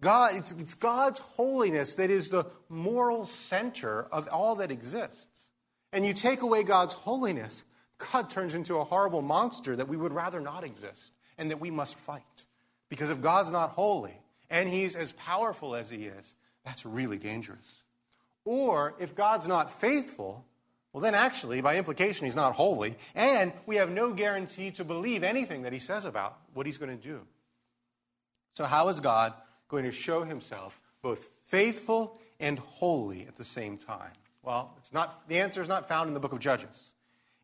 God 0.00 0.36
it's, 0.36 0.52
it's 0.52 0.74
God's 0.74 1.20
holiness 1.20 1.96
that 1.96 2.10
is 2.10 2.28
the 2.28 2.46
moral 2.68 3.24
center 3.24 4.06
of 4.12 4.28
all 4.30 4.56
that 4.56 4.70
exists. 4.70 5.50
And 5.92 6.06
you 6.06 6.12
take 6.12 6.42
away 6.42 6.62
God's 6.62 6.94
holiness, 6.94 7.64
God 8.12 8.28
turns 8.28 8.54
into 8.54 8.76
a 8.76 8.84
horrible 8.84 9.22
monster 9.22 9.74
that 9.74 9.88
we 9.88 9.96
would 9.96 10.12
rather 10.12 10.40
not 10.40 10.64
exist 10.64 11.12
and 11.38 11.50
that 11.50 11.60
we 11.60 11.70
must 11.70 11.96
fight. 11.96 12.22
Because 12.88 13.10
if 13.10 13.20
God's 13.20 13.52
not 13.52 13.70
holy 13.70 14.18
and 14.50 14.68
he's 14.68 14.94
as 14.96 15.12
powerful 15.12 15.74
as 15.74 15.90
he 15.90 16.04
is, 16.04 16.34
that's 16.64 16.84
really 16.84 17.18
dangerous. 17.18 17.84
Or 18.44 18.94
if 18.98 19.14
God's 19.14 19.48
not 19.48 19.70
faithful, 19.70 20.44
well, 20.92 21.02
then 21.02 21.14
actually, 21.14 21.60
by 21.60 21.76
implication, 21.76 22.24
he's 22.24 22.36
not 22.36 22.54
holy, 22.54 22.96
and 23.14 23.52
we 23.66 23.76
have 23.76 23.90
no 23.90 24.12
guarantee 24.12 24.70
to 24.72 24.84
believe 24.84 25.22
anything 25.22 25.62
that 25.62 25.72
he 25.72 25.78
says 25.78 26.04
about 26.04 26.38
what 26.54 26.64
he's 26.64 26.78
going 26.78 26.96
to 26.96 27.02
do. 27.02 27.20
So, 28.54 28.64
how 28.64 28.88
is 28.88 29.00
God 29.00 29.34
going 29.68 29.84
to 29.84 29.90
show 29.90 30.24
himself 30.24 30.80
both 31.02 31.28
faithful 31.44 32.18
and 32.40 32.58
holy 32.58 33.26
at 33.26 33.36
the 33.36 33.44
same 33.44 33.76
time? 33.76 34.12
Well, 34.42 34.72
it's 34.78 34.92
not, 34.92 35.28
the 35.28 35.40
answer 35.40 35.60
is 35.60 35.68
not 35.68 35.88
found 35.88 36.08
in 36.08 36.14
the 36.14 36.20
book 36.20 36.32
of 36.32 36.38
Judges. 36.38 36.92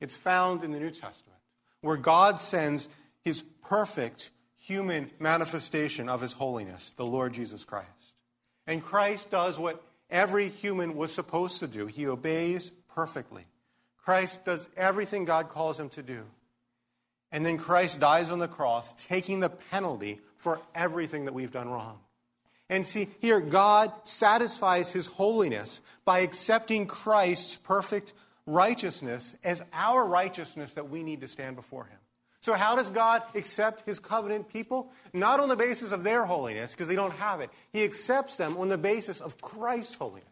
It's 0.01 0.17
found 0.17 0.65
in 0.65 0.73
the 0.73 0.81
New 0.81 0.91
Testament, 0.91 1.39
where 1.81 1.97
God 1.97 2.41
sends 2.41 2.89
his 3.25 3.43
perfect 3.43 4.31
human 4.63 5.11
manifestation 5.19 6.09
of 6.09 6.21
his 6.21 6.33
holiness, 6.33 6.93
the 6.97 7.05
Lord 7.05 7.33
Jesus 7.33 7.65
Christ. 7.65 7.89
And 8.67 8.83
Christ 8.83 9.31
does 9.31 9.59
what 9.59 9.83
every 10.11 10.49
human 10.49 10.97
was 10.97 11.13
supposed 11.13 11.61
to 11.61 11.67
do 11.67 11.87
he 11.87 12.07
obeys 12.07 12.71
perfectly. 12.95 13.45
Christ 14.05 14.45
does 14.45 14.69
everything 14.77 15.25
God 15.25 15.49
calls 15.49 15.79
him 15.79 15.89
to 15.91 16.03
do. 16.03 16.25
And 17.31 17.47
then 17.47 17.57
Christ 17.57 18.01
dies 18.01 18.31
on 18.31 18.39
the 18.39 18.49
cross, 18.49 18.93
taking 19.07 19.41
the 19.41 19.49
penalty 19.49 20.21
for 20.37 20.61
everything 20.75 21.25
that 21.25 21.35
we've 21.35 21.53
done 21.53 21.69
wrong. 21.69 21.99
And 22.69 22.87
see, 22.87 23.09
here, 23.21 23.41
God 23.41 23.93
satisfies 24.03 24.93
his 24.93 25.07
holiness 25.07 25.81
by 26.05 26.21
accepting 26.21 26.87
Christ's 26.87 27.57
perfect 27.57 28.13
righteousness 28.47 29.37
as 29.45 29.63
our 29.73 30.05
righteousness 30.05 30.75
that 30.75 30.91
we 30.91 31.03
need 31.03 31.21
to 31.21 31.29
stand 31.29 31.57
before 31.57 31.85
Him. 31.85 31.99
So, 32.43 32.55
how 32.55 32.75
does 32.75 32.91
God 32.91 33.23
accept 33.37 33.87
His 33.87 34.01
covenant 34.01 34.49
people? 34.49 34.91
Not 35.13 35.39
on 35.39 35.49
the 35.49 35.55
basis 35.55 35.93
of 35.93 36.03
their 36.03 36.25
holiness, 36.25 36.73
because 36.73 36.89
they 36.89 36.97
don't 36.97 37.15
have 37.15 37.41
it. 37.41 37.51
He 37.73 37.85
accepts 37.85 38.37
them 38.37 38.57
on 38.57 38.69
the 38.69 38.77
basis 38.77 39.21
of 39.21 39.41
Christ's 39.41 39.95
holiness. 39.95 40.27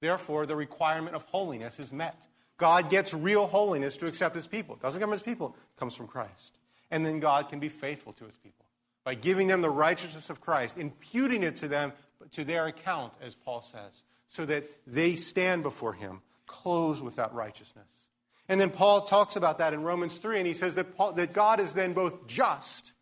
Therefore, 0.00 0.46
the 0.46 0.56
requirement 0.56 1.14
of 1.14 1.22
holiness 1.26 1.78
is 1.78 1.92
met. 1.92 2.20
God 2.56 2.90
gets 2.90 3.14
real 3.14 3.46
holiness 3.46 3.96
to 3.98 4.06
accept 4.06 4.34
His 4.34 4.48
people. 4.48 4.74
It 4.74 4.82
doesn't 4.82 5.00
come 5.00 5.10
from 5.10 5.12
His 5.12 5.22
people, 5.22 5.54
it 5.76 5.78
comes 5.78 5.94
from 5.94 6.08
Christ. 6.08 6.58
And 6.90 7.06
then 7.06 7.20
God 7.20 7.48
can 7.48 7.60
be 7.60 7.68
faithful 7.68 8.12
to 8.14 8.24
His 8.24 8.36
people 8.36 8.66
by 9.04 9.14
giving 9.14 9.46
them 9.46 9.62
the 9.62 9.70
righteousness 9.70 10.30
of 10.30 10.40
Christ, 10.40 10.76
imputing 10.76 11.44
it 11.44 11.54
to 11.56 11.68
them, 11.68 11.92
to 12.32 12.44
their 12.44 12.66
account, 12.66 13.12
as 13.22 13.36
Paul 13.36 13.62
says, 13.62 14.02
so 14.26 14.44
that 14.44 14.68
they 14.88 15.14
stand 15.14 15.62
before 15.62 15.92
Him 15.92 16.20
clothed 16.48 17.00
with 17.00 17.14
that 17.14 17.32
righteousness. 17.32 18.07
And 18.48 18.60
then 18.60 18.70
Paul 18.70 19.02
talks 19.02 19.36
about 19.36 19.58
that 19.58 19.74
in 19.74 19.82
Romans 19.82 20.16
3, 20.16 20.38
and 20.38 20.46
he 20.46 20.54
says 20.54 20.74
that, 20.76 20.96
Paul, 20.96 21.12
that 21.14 21.32
God 21.32 21.60
is 21.60 21.74
then 21.74 21.92
both 21.92 22.26
just 22.26 22.94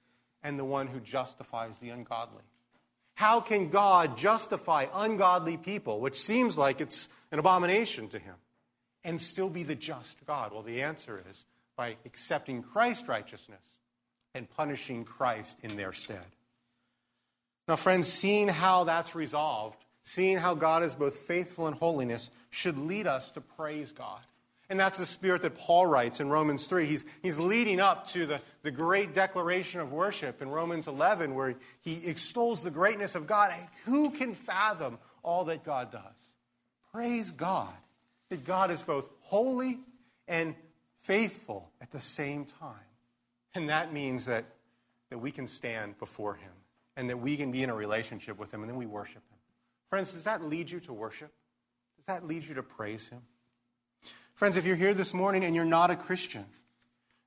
and 0.42 0.59
the 0.59 0.64
one 0.64 0.88
who 0.88 1.00
justifies 1.00 1.78
the 1.78 1.90
ungodly. 1.90 2.42
How 3.14 3.40
can 3.40 3.70
God 3.70 4.16
justify 4.16 4.87
ungodly 4.92 5.56
people, 5.56 6.00
which 6.00 6.16
seems 6.20 6.59
like 6.59 6.80
it's 6.80 7.09
an 7.32 7.38
abomination 7.38 8.09
to 8.09 8.18
him, 8.18 8.35
and 9.04 9.20
still 9.20 9.48
be 9.48 9.62
the 9.62 9.74
just 9.74 10.24
God? 10.26 10.52
Well, 10.52 10.62
the 10.62 10.82
answer 10.82 11.22
is 11.30 11.44
by 11.76 11.96
accepting 12.04 12.62
Christ's 12.62 13.09
righteousness 13.09 13.62
and 14.35 14.50
punishing 14.50 15.04
Christ 15.04 15.59
in 15.62 15.76
their 15.76 15.92
stead. 15.92 16.26
Now, 17.68 17.76
friends, 17.76 18.06
seeing 18.06 18.48
how 18.48 18.85
that's 18.85 19.14
resolved, 19.14 19.85
seeing 20.02 20.38
how 20.38 20.54
God 20.54 20.82
is 20.82 20.94
both 20.94 21.16
faithful 21.16 21.66
and 21.66 21.76
holiness, 21.76 22.30
should 22.50 22.78
lead 22.78 23.06
us 23.06 23.30
to 23.32 23.40
praise 23.40 23.92
God. 23.92 24.20
And 24.68 24.81
that's 24.81 24.98
the 24.98 25.07
spirit 25.07 25.42
that 25.42 25.57
Paul 25.57 25.87
writes 25.87 26.18
in 26.18 26.29
Romans 26.29 26.66
3. 26.66 26.87
He's, 26.87 27.05
he's 27.22 27.38
leading 27.38 27.79
up 27.79 28.09
to 28.09 28.26
the, 28.26 28.40
the 28.62 28.72
great 28.72 29.14
declaration 29.14 29.81
of 29.81 29.92
worship 29.92 30.42
in 30.42 30.48
Romans 30.48 30.88
11, 30.88 31.35
where 31.35 31.55
he 31.83 32.05
extols 32.05 32.62
the 32.62 32.70
greatness 32.70 33.14
of 33.14 33.26
God. 33.26 33.52
Who 33.85 34.11
can 34.11 34.35
fathom 34.35 34.98
all 35.22 35.44
that 35.44 35.62
God 35.62 35.92
does? 35.92 36.33
Praise 36.92 37.31
God 37.31 37.74
that 38.29 38.44
God 38.44 38.70
is 38.70 38.83
both 38.83 39.09
holy 39.20 39.79
and 40.26 40.55
faithful 40.98 41.70
at 41.81 41.90
the 41.92 42.00
same 42.00 42.44
time. 42.44 42.74
And 43.55 43.68
that 43.68 43.92
means 43.92 44.26
that, 44.26 44.44
that 45.11 45.18
we 45.18 45.31
can 45.31 45.46
stand 45.46 45.98
before 45.98 46.35
Him 46.35 46.52
and 46.96 47.09
that 47.11 47.18
we 47.18 47.37
can 47.37 47.52
be 47.52 47.62
in 47.62 47.70
a 47.70 47.74
relationship 47.74 48.38
with 48.38 48.52
Him 48.52 48.62
and 48.62 48.70
then 48.70 48.76
we 48.76 48.87
worship 48.87 49.22
Him. 49.31 49.38
Friends, 49.88 50.12
does 50.12 50.24
that 50.24 50.42
lead 50.42 50.70
you 50.70 50.81
to 50.81 50.92
worship? 50.92 51.33
Does 51.96 52.07
that 52.07 52.26
lead 52.26 52.44
you 52.44 52.55
to 52.57 52.62
praise 52.62 53.09
Him? 53.09 53.22
Friends, 54.37 54.59
if 54.59 54.66
you're 54.66 54.77
here 54.77 54.92
this 54.92 55.14
morning 55.14 55.44
and 55.44 55.55
you're 55.55 55.64
not 55.64 55.90
a 55.90 55.96
Christian, 55.96 56.44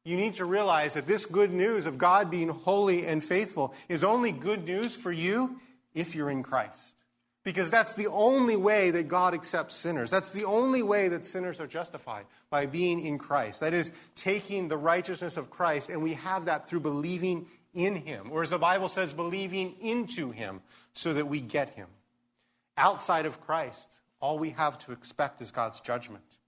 you 0.06 0.16
need 0.16 0.36
to 0.36 0.46
realize 0.46 0.94
that 0.94 1.08
this 1.08 1.26
good 1.26 1.52
news 1.52 1.88
of 1.88 1.98
God 1.98 2.30
being 2.30 2.50
holy 2.50 3.08
and 3.08 3.24
faithful 3.24 3.74
is 3.90 4.04
only 4.04 4.32
good 4.32 4.66
news 4.66 4.96
for 4.96 5.12
you 5.12 5.60
if 5.96 6.16
you're 6.16 6.30
in 6.30 6.44
Christ. 6.44 6.96
Because 7.44 7.72
that's 7.72 7.96
the 7.96 8.06
only 8.08 8.56
way 8.56 8.92
that 8.92 9.08
God 9.08 9.34
accepts 9.34 9.76
sinners. 9.76 10.12
That's 10.12 10.30
the 10.30 10.46
only 10.46 10.84
way 10.84 11.08
that 11.08 11.26
sinners 11.26 11.60
are 11.60 11.66
justified, 11.66 12.26
by 12.52 12.68
being 12.68 13.04
in 13.04 13.18
Christ. 13.18 13.62
That 13.62 13.74
is, 13.74 13.92
taking 14.16 14.68
the 14.68 14.78
righteousness 14.78 15.36
of 15.36 15.50
Christ, 15.50 15.90
and 15.90 16.04
we 16.04 16.14
have 16.14 16.46
that 16.46 16.68
through 16.68 16.82
believing 16.82 17.48
in 17.74 17.96
Him. 17.96 18.30
Or 18.32 18.44
as 18.44 18.52
the 18.52 18.60
Bible 18.60 18.88
says, 18.88 19.14
believing 19.14 19.74
into 19.82 20.30
Him, 20.30 20.62
so 20.94 21.14
that 21.14 21.28
we 21.28 21.42
get 21.42 21.70
Him. 21.70 21.88
Outside 22.78 23.26
of 23.26 23.42
Christ, 23.42 23.90
all 24.20 24.38
we 24.38 24.52
have 24.52 24.78
to 24.86 24.92
expect 24.92 25.42
is 25.42 25.50
God's 25.50 25.82
judgment. 25.82 26.39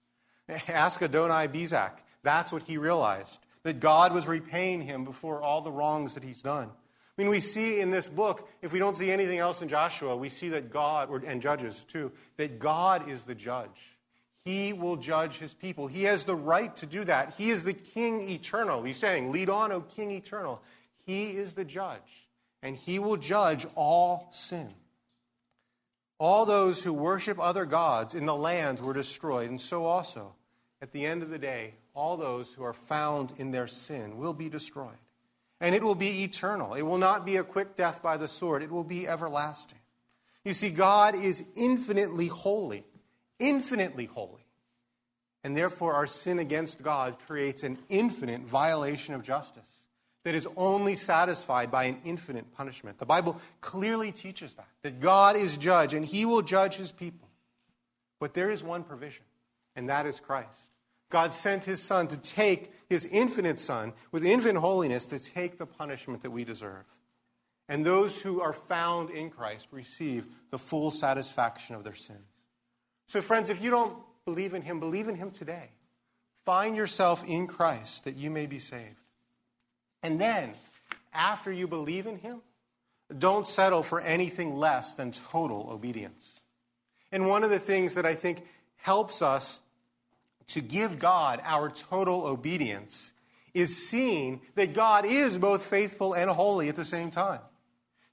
Ask 0.68 1.00
Adoni-bezek. 1.00 1.98
That's 2.22 2.52
what 2.52 2.62
he 2.62 2.78
realized, 2.78 3.40
that 3.62 3.80
God 3.80 4.12
was 4.12 4.28
repaying 4.28 4.82
him 4.82 5.04
before 5.04 5.42
all 5.42 5.60
the 5.60 5.72
wrongs 5.72 6.14
that 6.14 6.24
he's 6.24 6.42
done. 6.42 6.68
I 6.68 7.22
mean, 7.22 7.28
we 7.28 7.40
see 7.40 7.80
in 7.80 7.90
this 7.90 8.08
book, 8.08 8.48
if 8.62 8.72
we 8.72 8.78
don't 8.78 8.96
see 8.96 9.10
anything 9.10 9.38
else 9.38 9.60
in 9.60 9.68
Joshua, 9.68 10.16
we 10.16 10.28
see 10.28 10.48
that 10.50 10.70
God, 10.70 11.24
and 11.24 11.42
Judges 11.42 11.84
too, 11.84 12.10
that 12.36 12.58
God 12.58 13.08
is 13.08 13.24
the 13.24 13.34
judge. 13.34 13.98
He 14.44 14.72
will 14.72 14.96
judge 14.96 15.38
his 15.38 15.54
people. 15.54 15.86
He 15.86 16.04
has 16.04 16.24
the 16.24 16.34
right 16.34 16.74
to 16.76 16.86
do 16.86 17.04
that. 17.04 17.34
He 17.34 17.50
is 17.50 17.64
the 17.64 17.74
king 17.74 18.28
eternal. 18.28 18.82
He's 18.82 18.96
saying, 18.98 19.30
Lead 19.30 19.50
on, 19.50 19.70
O 19.72 19.82
king 19.82 20.10
eternal. 20.10 20.60
He 21.04 21.30
is 21.30 21.54
the 21.54 21.64
judge, 21.64 22.28
and 22.62 22.76
he 22.76 22.98
will 22.98 23.16
judge 23.16 23.66
all 23.74 24.28
sin. 24.32 24.72
All 26.22 26.46
those 26.46 26.84
who 26.84 26.92
worship 26.92 27.36
other 27.40 27.64
gods 27.64 28.14
in 28.14 28.26
the 28.26 28.36
lands 28.36 28.80
were 28.80 28.92
destroyed, 28.92 29.50
and 29.50 29.60
so 29.60 29.86
also 29.86 30.36
at 30.80 30.92
the 30.92 31.04
end 31.04 31.24
of 31.24 31.30
the 31.30 31.38
day, 31.38 31.74
all 31.94 32.16
those 32.16 32.52
who 32.52 32.62
are 32.62 32.72
found 32.72 33.32
in 33.38 33.50
their 33.50 33.66
sin 33.66 34.16
will 34.16 34.32
be 34.32 34.48
destroyed. 34.48 35.00
And 35.60 35.74
it 35.74 35.82
will 35.82 35.96
be 35.96 36.22
eternal. 36.22 36.74
It 36.74 36.82
will 36.82 36.96
not 36.96 37.26
be 37.26 37.38
a 37.38 37.42
quick 37.42 37.74
death 37.74 38.04
by 38.04 38.18
the 38.18 38.28
sword, 38.28 38.62
it 38.62 38.70
will 38.70 38.84
be 38.84 39.08
everlasting. 39.08 39.80
You 40.44 40.54
see, 40.54 40.70
God 40.70 41.16
is 41.16 41.42
infinitely 41.56 42.28
holy, 42.28 42.84
infinitely 43.40 44.04
holy. 44.04 44.46
And 45.42 45.56
therefore, 45.56 45.94
our 45.94 46.06
sin 46.06 46.38
against 46.38 46.84
God 46.84 47.18
creates 47.26 47.64
an 47.64 47.78
infinite 47.88 48.42
violation 48.42 49.14
of 49.14 49.24
justice 49.24 49.81
that 50.24 50.34
is 50.34 50.46
only 50.56 50.94
satisfied 50.94 51.70
by 51.70 51.84
an 51.84 51.98
infinite 52.04 52.52
punishment. 52.54 52.98
The 52.98 53.06
Bible 53.06 53.40
clearly 53.60 54.12
teaches 54.12 54.54
that, 54.54 54.68
that 54.82 55.00
God 55.00 55.36
is 55.36 55.56
judge 55.56 55.94
and 55.94 56.04
he 56.06 56.24
will 56.24 56.42
judge 56.42 56.76
his 56.76 56.92
people. 56.92 57.28
But 58.20 58.34
there 58.34 58.50
is 58.50 58.62
one 58.62 58.84
provision, 58.84 59.24
and 59.74 59.88
that 59.88 60.06
is 60.06 60.20
Christ. 60.20 60.60
God 61.10 61.34
sent 61.34 61.64
his 61.64 61.82
Son 61.82 62.06
to 62.08 62.16
take 62.16 62.72
his 62.88 63.04
infinite 63.06 63.58
Son 63.58 63.92
with 64.12 64.24
infinite 64.24 64.60
holiness 64.60 65.06
to 65.06 65.18
take 65.18 65.58
the 65.58 65.66
punishment 65.66 66.22
that 66.22 66.30
we 66.30 66.44
deserve. 66.44 66.84
And 67.68 67.84
those 67.84 68.22
who 68.22 68.40
are 68.40 68.52
found 68.52 69.10
in 69.10 69.28
Christ 69.28 69.66
receive 69.70 70.26
the 70.50 70.58
full 70.58 70.90
satisfaction 70.90 71.74
of 71.74 71.84
their 71.84 71.94
sins. 71.94 72.40
So, 73.08 73.20
friends, 73.20 73.50
if 73.50 73.62
you 73.62 73.70
don't 73.70 73.96
believe 74.24 74.54
in 74.54 74.62
him, 74.62 74.80
believe 74.80 75.08
in 75.08 75.16
him 75.16 75.30
today. 75.30 75.70
Find 76.44 76.76
yourself 76.76 77.22
in 77.26 77.46
Christ 77.46 78.04
that 78.04 78.16
you 78.16 78.30
may 78.30 78.46
be 78.46 78.58
saved. 78.58 79.01
And 80.02 80.20
then, 80.20 80.54
after 81.12 81.52
you 81.52 81.66
believe 81.66 82.06
in 82.06 82.18
him, 82.18 82.40
don't 83.18 83.46
settle 83.46 83.82
for 83.82 84.00
anything 84.00 84.56
less 84.56 84.94
than 84.94 85.12
total 85.12 85.68
obedience. 85.70 86.40
And 87.10 87.28
one 87.28 87.44
of 87.44 87.50
the 87.50 87.58
things 87.58 87.94
that 87.94 88.06
I 88.06 88.14
think 88.14 88.44
helps 88.76 89.22
us 89.22 89.60
to 90.48 90.60
give 90.60 90.98
God 90.98 91.40
our 91.44 91.70
total 91.70 92.26
obedience 92.26 93.12
is 93.54 93.88
seeing 93.88 94.40
that 94.54 94.72
God 94.72 95.04
is 95.04 95.38
both 95.38 95.66
faithful 95.66 96.14
and 96.14 96.30
holy 96.30 96.68
at 96.68 96.76
the 96.76 96.84
same 96.84 97.10
time. 97.10 97.40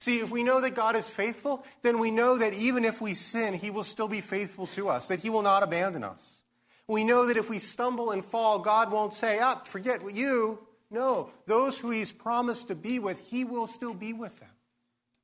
See, 0.02 0.20
if 0.20 0.30
we 0.30 0.44
know 0.44 0.62
that 0.62 0.76
God 0.76 0.96
is 0.96 1.08
faithful, 1.08 1.66
then 1.82 2.00
we 2.00 2.12
know 2.12 2.38
that 2.38 2.54
even 2.54 2.86
if 2.86 3.02
we 3.02 3.14
sin, 3.14 3.54
He 3.54 3.70
will 3.70 3.84
still 3.84 4.08
be 4.08 4.22
faithful 4.22 4.68
to 4.68 4.90
us, 4.90 5.08
that 5.10 5.20
He 5.20 5.30
will 5.30 5.42
not 5.42 5.64
abandon 5.64 6.04
us. 6.04 6.44
We 6.88 7.04
know 7.04 7.28
that 7.28 7.38
if 7.38 7.50
we 7.50 7.60
stumble 7.60 8.12
and 8.12 8.24
fall, 8.24 8.60
God 8.60 8.92
won't 8.92 9.14
say, 9.14 9.40
Up, 9.40 9.64
oh, 9.66 9.70
forget 9.70 10.02
you. 10.14 10.60
No, 10.92 11.30
those 11.46 11.80
who 11.80 11.92
He's 11.92 12.12
promised 12.12 12.70
to 12.70 12.76
be 12.76 13.00
with, 13.00 13.30
He 13.30 13.44
will 13.44 13.68
still 13.68 13.94
be 13.94 14.14
with 14.14 14.40
them. 14.40 14.50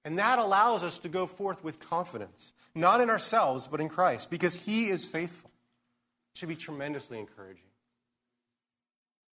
And 0.04 0.20
that 0.20 0.38
allows 0.38 0.84
us 0.84 1.00
to 1.00 1.10
go 1.10 1.26
forth 1.26 1.64
with 1.64 1.80
confidence, 1.80 2.54
not 2.76 3.02
in 3.02 3.10
ourselves, 3.10 3.68
but 3.68 3.82
in 3.82 3.90
Christ, 3.90 4.30
because 4.30 4.66
He 4.66 4.88
is 4.88 5.04
faithful 5.04 5.50
It 6.34 6.40
should 6.40 6.50
be 6.50 6.56
tremendously 6.56 7.20
encouraging. 7.20 7.64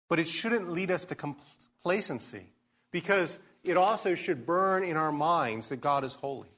But 0.09 0.19
it 0.19 0.29
shouldn't 0.29 0.71
lead 0.71 0.91
us 0.91 1.05
to 1.07 1.15
complacency 1.15 2.47
because 2.91 3.39
it 3.63 3.77
also 3.77 4.15
should 4.15 4.47
burn 4.47 4.85
in 4.85 4.97
our 4.97 5.13
minds 5.13 5.69
that 5.69 5.81
God 5.81 6.05
is 6.05 6.15
holy. 6.15 6.49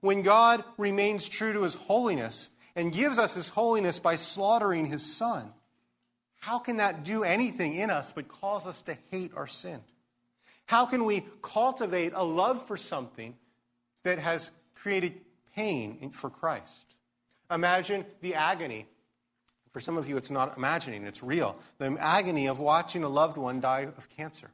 When 0.00 0.22
God 0.22 0.64
remains 0.78 1.28
true 1.28 1.52
to 1.52 1.62
his 1.62 1.74
holiness 1.74 2.50
and 2.74 2.92
gives 2.92 3.18
us 3.18 3.34
his 3.34 3.50
holiness 3.50 4.00
by 4.00 4.16
slaughtering 4.16 4.86
his 4.86 5.04
son, 5.04 5.52
how 6.42 6.58
can 6.58 6.78
that 6.78 7.04
do 7.04 7.22
anything 7.22 7.76
in 7.76 7.88
us 7.88 8.12
but 8.12 8.26
cause 8.26 8.66
us 8.66 8.82
to 8.82 8.98
hate 9.12 9.30
our 9.36 9.46
sin? 9.46 9.80
How 10.66 10.86
can 10.86 11.04
we 11.04 11.22
cultivate 11.40 12.12
a 12.16 12.24
love 12.24 12.66
for 12.66 12.76
something 12.76 13.36
that 14.02 14.18
has 14.18 14.50
created 14.74 15.20
pain 15.54 16.10
for 16.10 16.30
Christ? 16.30 16.96
Imagine 17.48 18.04
the 18.22 18.34
agony 18.34 18.88
for 19.72 19.80
some 19.80 19.96
of 19.96 20.08
you, 20.08 20.16
it's 20.16 20.32
not 20.32 20.56
imagining, 20.56 21.04
it's 21.04 21.22
real. 21.22 21.56
The 21.78 21.96
agony 22.00 22.48
of 22.48 22.58
watching 22.58 23.04
a 23.04 23.08
loved 23.08 23.38
one 23.38 23.60
die 23.60 23.88
of 23.96 24.08
cancer. 24.10 24.50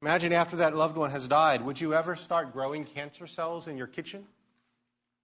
Imagine 0.00 0.32
after 0.32 0.56
that 0.56 0.74
loved 0.74 0.96
one 0.96 1.10
has 1.10 1.28
died, 1.28 1.60
would 1.66 1.80
you 1.80 1.92
ever 1.92 2.16
start 2.16 2.54
growing 2.54 2.86
cancer 2.86 3.26
cells 3.26 3.68
in 3.68 3.76
your 3.76 3.86
kitchen 3.86 4.24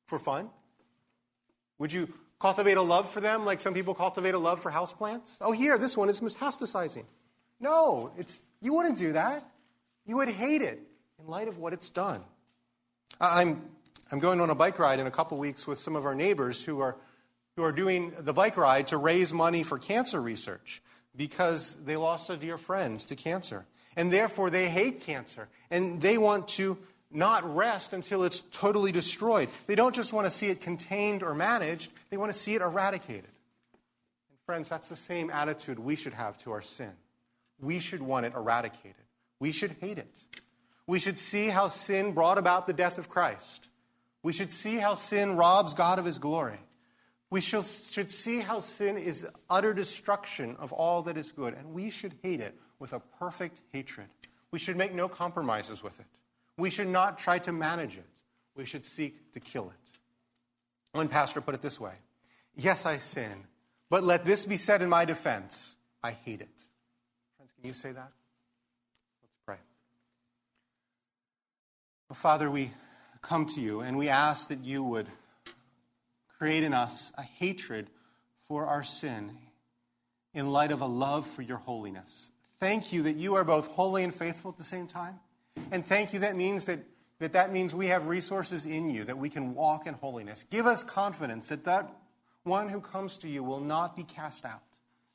for 0.06 0.18
fun? 0.18 0.50
Would 1.78 1.92
you 1.92 2.12
cultivate 2.42 2.76
a 2.76 2.82
love 2.82 3.08
for 3.08 3.20
them 3.20 3.44
like 3.44 3.60
some 3.60 3.72
people 3.72 3.94
cultivate 3.94 4.34
a 4.34 4.38
love 4.38 4.60
for 4.60 4.72
houseplants? 4.72 5.36
Oh, 5.40 5.52
here, 5.52 5.78
this 5.78 5.96
one 5.96 6.08
is 6.08 6.20
metastasizing. 6.20 7.04
No, 7.60 8.10
it's, 8.18 8.42
you 8.60 8.74
wouldn't 8.74 8.98
do 8.98 9.12
that. 9.12 9.48
You 10.04 10.16
would 10.16 10.28
hate 10.28 10.60
it 10.60 10.82
in 11.20 11.28
light 11.28 11.46
of 11.46 11.58
what 11.58 11.72
it's 11.72 11.88
done. 11.88 12.20
I'm, 13.20 13.62
I'm 14.10 14.18
going 14.18 14.40
on 14.40 14.50
a 14.50 14.56
bike 14.56 14.80
ride 14.80 14.98
in 14.98 15.06
a 15.06 15.10
couple 15.10 15.38
weeks 15.38 15.68
with 15.68 15.78
some 15.78 15.94
of 15.94 16.04
our 16.04 16.16
neighbors 16.16 16.64
who 16.64 16.80
are 16.80 16.96
who 17.56 17.62
are 17.62 17.72
doing 17.72 18.12
the 18.18 18.32
bike 18.32 18.56
ride 18.56 18.88
to 18.88 18.96
raise 18.96 19.32
money 19.34 19.62
for 19.62 19.78
cancer 19.78 20.20
research 20.20 20.82
because 21.14 21.76
they 21.84 21.96
lost 21.96 22.30
a 22.30 22.36
dear 22.36 22.56
friend 22.56 22.98
to 23.00 23.14
cancer. 23.14 23.66
And 23.94 24.10
therefore, 24.10 24.48
they 24.48 24.70
hate 24.70 25.02
cancer. 25.02 25.48
And 25.70 26.00
they 26.00 26.16
want 26.16 26.48
to 26.48 26.78
not 27.14 27.54
rest 27.54 27.92
until 27.92 28.24
it's 28.24 28.42
totally 28.52 28.92
destroyed. 28.92 29.48
They 29.66 29.74
don't 29.74 29.94
just 29.94 30.12
want 30.12 30.26
to 30.26 30.30
see 30.30 30.48
it 30.48 30.60
contained 30.60 31.22
or 31.22 31.34
managed, 31.34 31.92
they 32.10 32.16
want 32.16 32.32
to 32.32 32.38
see 32.38 32.54
it 32.54 32.62
eradicated. 32.62 33.24
And 33.24 34.38
friends, 34.46 34.68
that's 34.68 34.88
the 34.88 34.96
same 34.96 35.30
attitude 35.30 35.78
we 35.78 35.96
should 35.96 36.14
have 36.14 36.38
to 36.38 36.52
our 36.52 36.62
sin. 36.62 36.92
We 37.60 37.78
should 37.78 38.02
want 38.02 38.26
it 38.26 38.34
eradicated, 38.34 39.04
we 39.38 39.52
should 39.52 39.76
hate 39.80 39.98
it. 39.98 40.24
We 40.86 40.98
should 40.98 41.18
see 41.18 41.46
how 41.46 41.68
sin 41.68 42.12
brought 42.12 42.38
about 42.38 42.66
the 42.66 42.72
death 42.72 42.98
of 42.98 43.08
Christ. 43.08 43.68
We 44.22 44.32
should 44.32 44.52
see 44.52 44.76
how 44.76 44.94
sin 44.94 45.36
robs 45.36 45.74
God 45.74 45.98
of 45.98 46.04
his 46.04 46.18
glory. 46.18 46.58
We 47.30 47.40
should, 47.40 47.64
should 47.64 48.10
see 48.10 48.40
how 48.40 48.60
sin 48.60 48.98
is 48.98 49.26
utter 49.48 49.72
destruction 49.72 50.56
of 50.58 50.72
all 50.72 51.02
that 51.02 51.16
is 51.16 51.32
good, 51.32 51.54
and 51.54 51.72
we 51.72 51.88
should 51.88 52.14
hate 52.22 52.40
it 52.40 52.54
with 52.78 52.92
a 52.92 53.00
perfect 53.00 53.62
hatred. 53.72 54.08
We 54.50 54.58
should 54.58 54.76
make 54.76 54.92
no 54.92 55.08
compromises 55.08 55.82
with 55.82 55.98
it. 55.98 56.06
We 56.56 56.70
should 56.70 56.88
not 56.88 57.18
try 57.18 57.38
to 57.40 57.52
manage 57.52 57.96
it. 57.96 58.06
We 58.54 58.64
should 58.64 58.84
seek 58.84 59.32
to 59.32 59.40
kill 59.40 59.70
it. 59.70 59.98
One 60.92 61.08
pastor 61.08 61.40
put 61.40 61.54
it 61.54 61.62
this 61.62 61.80
way 61.80 61.94
Yes, 62.54 62.86
I 62.86 62.98
sin, 62.98 63.46
but 63.88 64.04
let 64.04 64.24
this 64.24 64.44
be 64.44 64.56
said 64.56 64.82
in 64.82 64.88
my 64.88 65.04
defense 65.04 65.76
I 66.02 66.12
hate 66.12 66.40
it. 66.40 66.48
Friends, 67.36 67.52
can 67.54 67.66
you 67.66 67.72
say 67.72 67.92
that? 67.92 68.12
Let's 69.22 69.34
pray. 69.46 69.56
Well, 72.08 72.14
Father, 72.14 72.50
we 72.50 72.72
come 73.22 73.46
to 73.46 73.60
you 73.60 73.80
and 73.80 73.96
we 73.96 74.08
ask 74.08 74.48
that 74.48 74.64
you 74.64 74.82
would 74.82 75.06
create 76.38 76.64
in 76.64 76.74
us 76.74 77.12
a 77.16 77.22
hatred 77.22 77.88
for 78.48 78.66
our 78.66 78.82
sin 78.82 79.30
in 80.34 80.50
light 80.50 80.72
of 80.72 80.80
a 80.80 80.86
love 80.86 81.26
for 81.26 81.42
your 81.42 81.58
holiness. 81.58 82.30
Thank 82.58 82.92
you 82.92 83.02
that 83.04 83.16
you 83.16 83.34
are 83.36 83.44
both 83.44 83.68
holy 83.68 84.02
and 84.02 84.14
faithful 84.14 84.50
at 84.50 84.58
the 84.58 84.64
same 84.64 84.86
time. 84.86 85.20
And 85.70 85.84
thank 85.84 86.12
you 86.12 86.20
that 86.20 86.36
means 86.36 86.64
that 86.66 86.80
that, 87.22 87.34
that 87.34 87.52
means 87.52 87.72
we 87.72 87.86
have 87.86 88.08
resources 88.08 88.66
in 88.66 88.90
you 88.90 89.04
that 89.04 89.16
we 89.16 89.30
can 89.30 89.54
walk 89.54 89.86
in 89.86 89.94
holiness. 89.94 90.44
Give 90.50 90.66
us 90.66 90.82
confidence 90.82 91.48
that 91.48 91.62
that 91.64 91.88
one 92.42 92.68
who 92.68 92.80
comes 92.80 93.16
to 93.18 93.28
you 93.28 93.44
will 93.44 93.60
not 93.60 93.94
be 93.94 94.02
cast 94.02 94.44
out, 94.44 94.62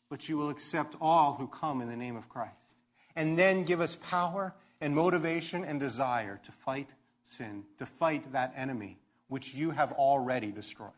but 0.10 0.30
you 0.30 0.38
will 0.38 0.50
accept 0.50 0.96
all 1.02 1.34
who 1.34 1.48
come 1.48 1.82
in 1.82 1.90
the 1.90 1.98
name 1.98 2.16
of 2.16 2.30
Christ. 2.30 2.78
And 3.18 3.38
then 3.38 3.66
give 3.66 3.82
us 3.82 3.98
power 3.98 4.56
and 4.80 4.96
motivation 4.96 5.66
and 5.66 5.82
desire 5.82 6.40
to 6.44 6.52
fight 6.54 6.92
sin, 7.24 7.66
to 7.78 7.86
fight 7.86 8.32
that 8.32 8.54
enemy 8.56 9.00
which 9.28 9.54
you 9.54 9.72
have 9.72 9.92
already 9.92 10.50
destroyed. 10.50 10.92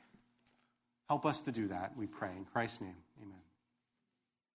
Help 1.08 1.26
us 1.26 1.42
to 1.42 1.52
do 1.52 1.70
that, 1.70 1.98
we 1.98 2.06
pray. 2.06 2.30
In 2.38 2.46
Christ's 2.46 2.82
name. 2.82 2.96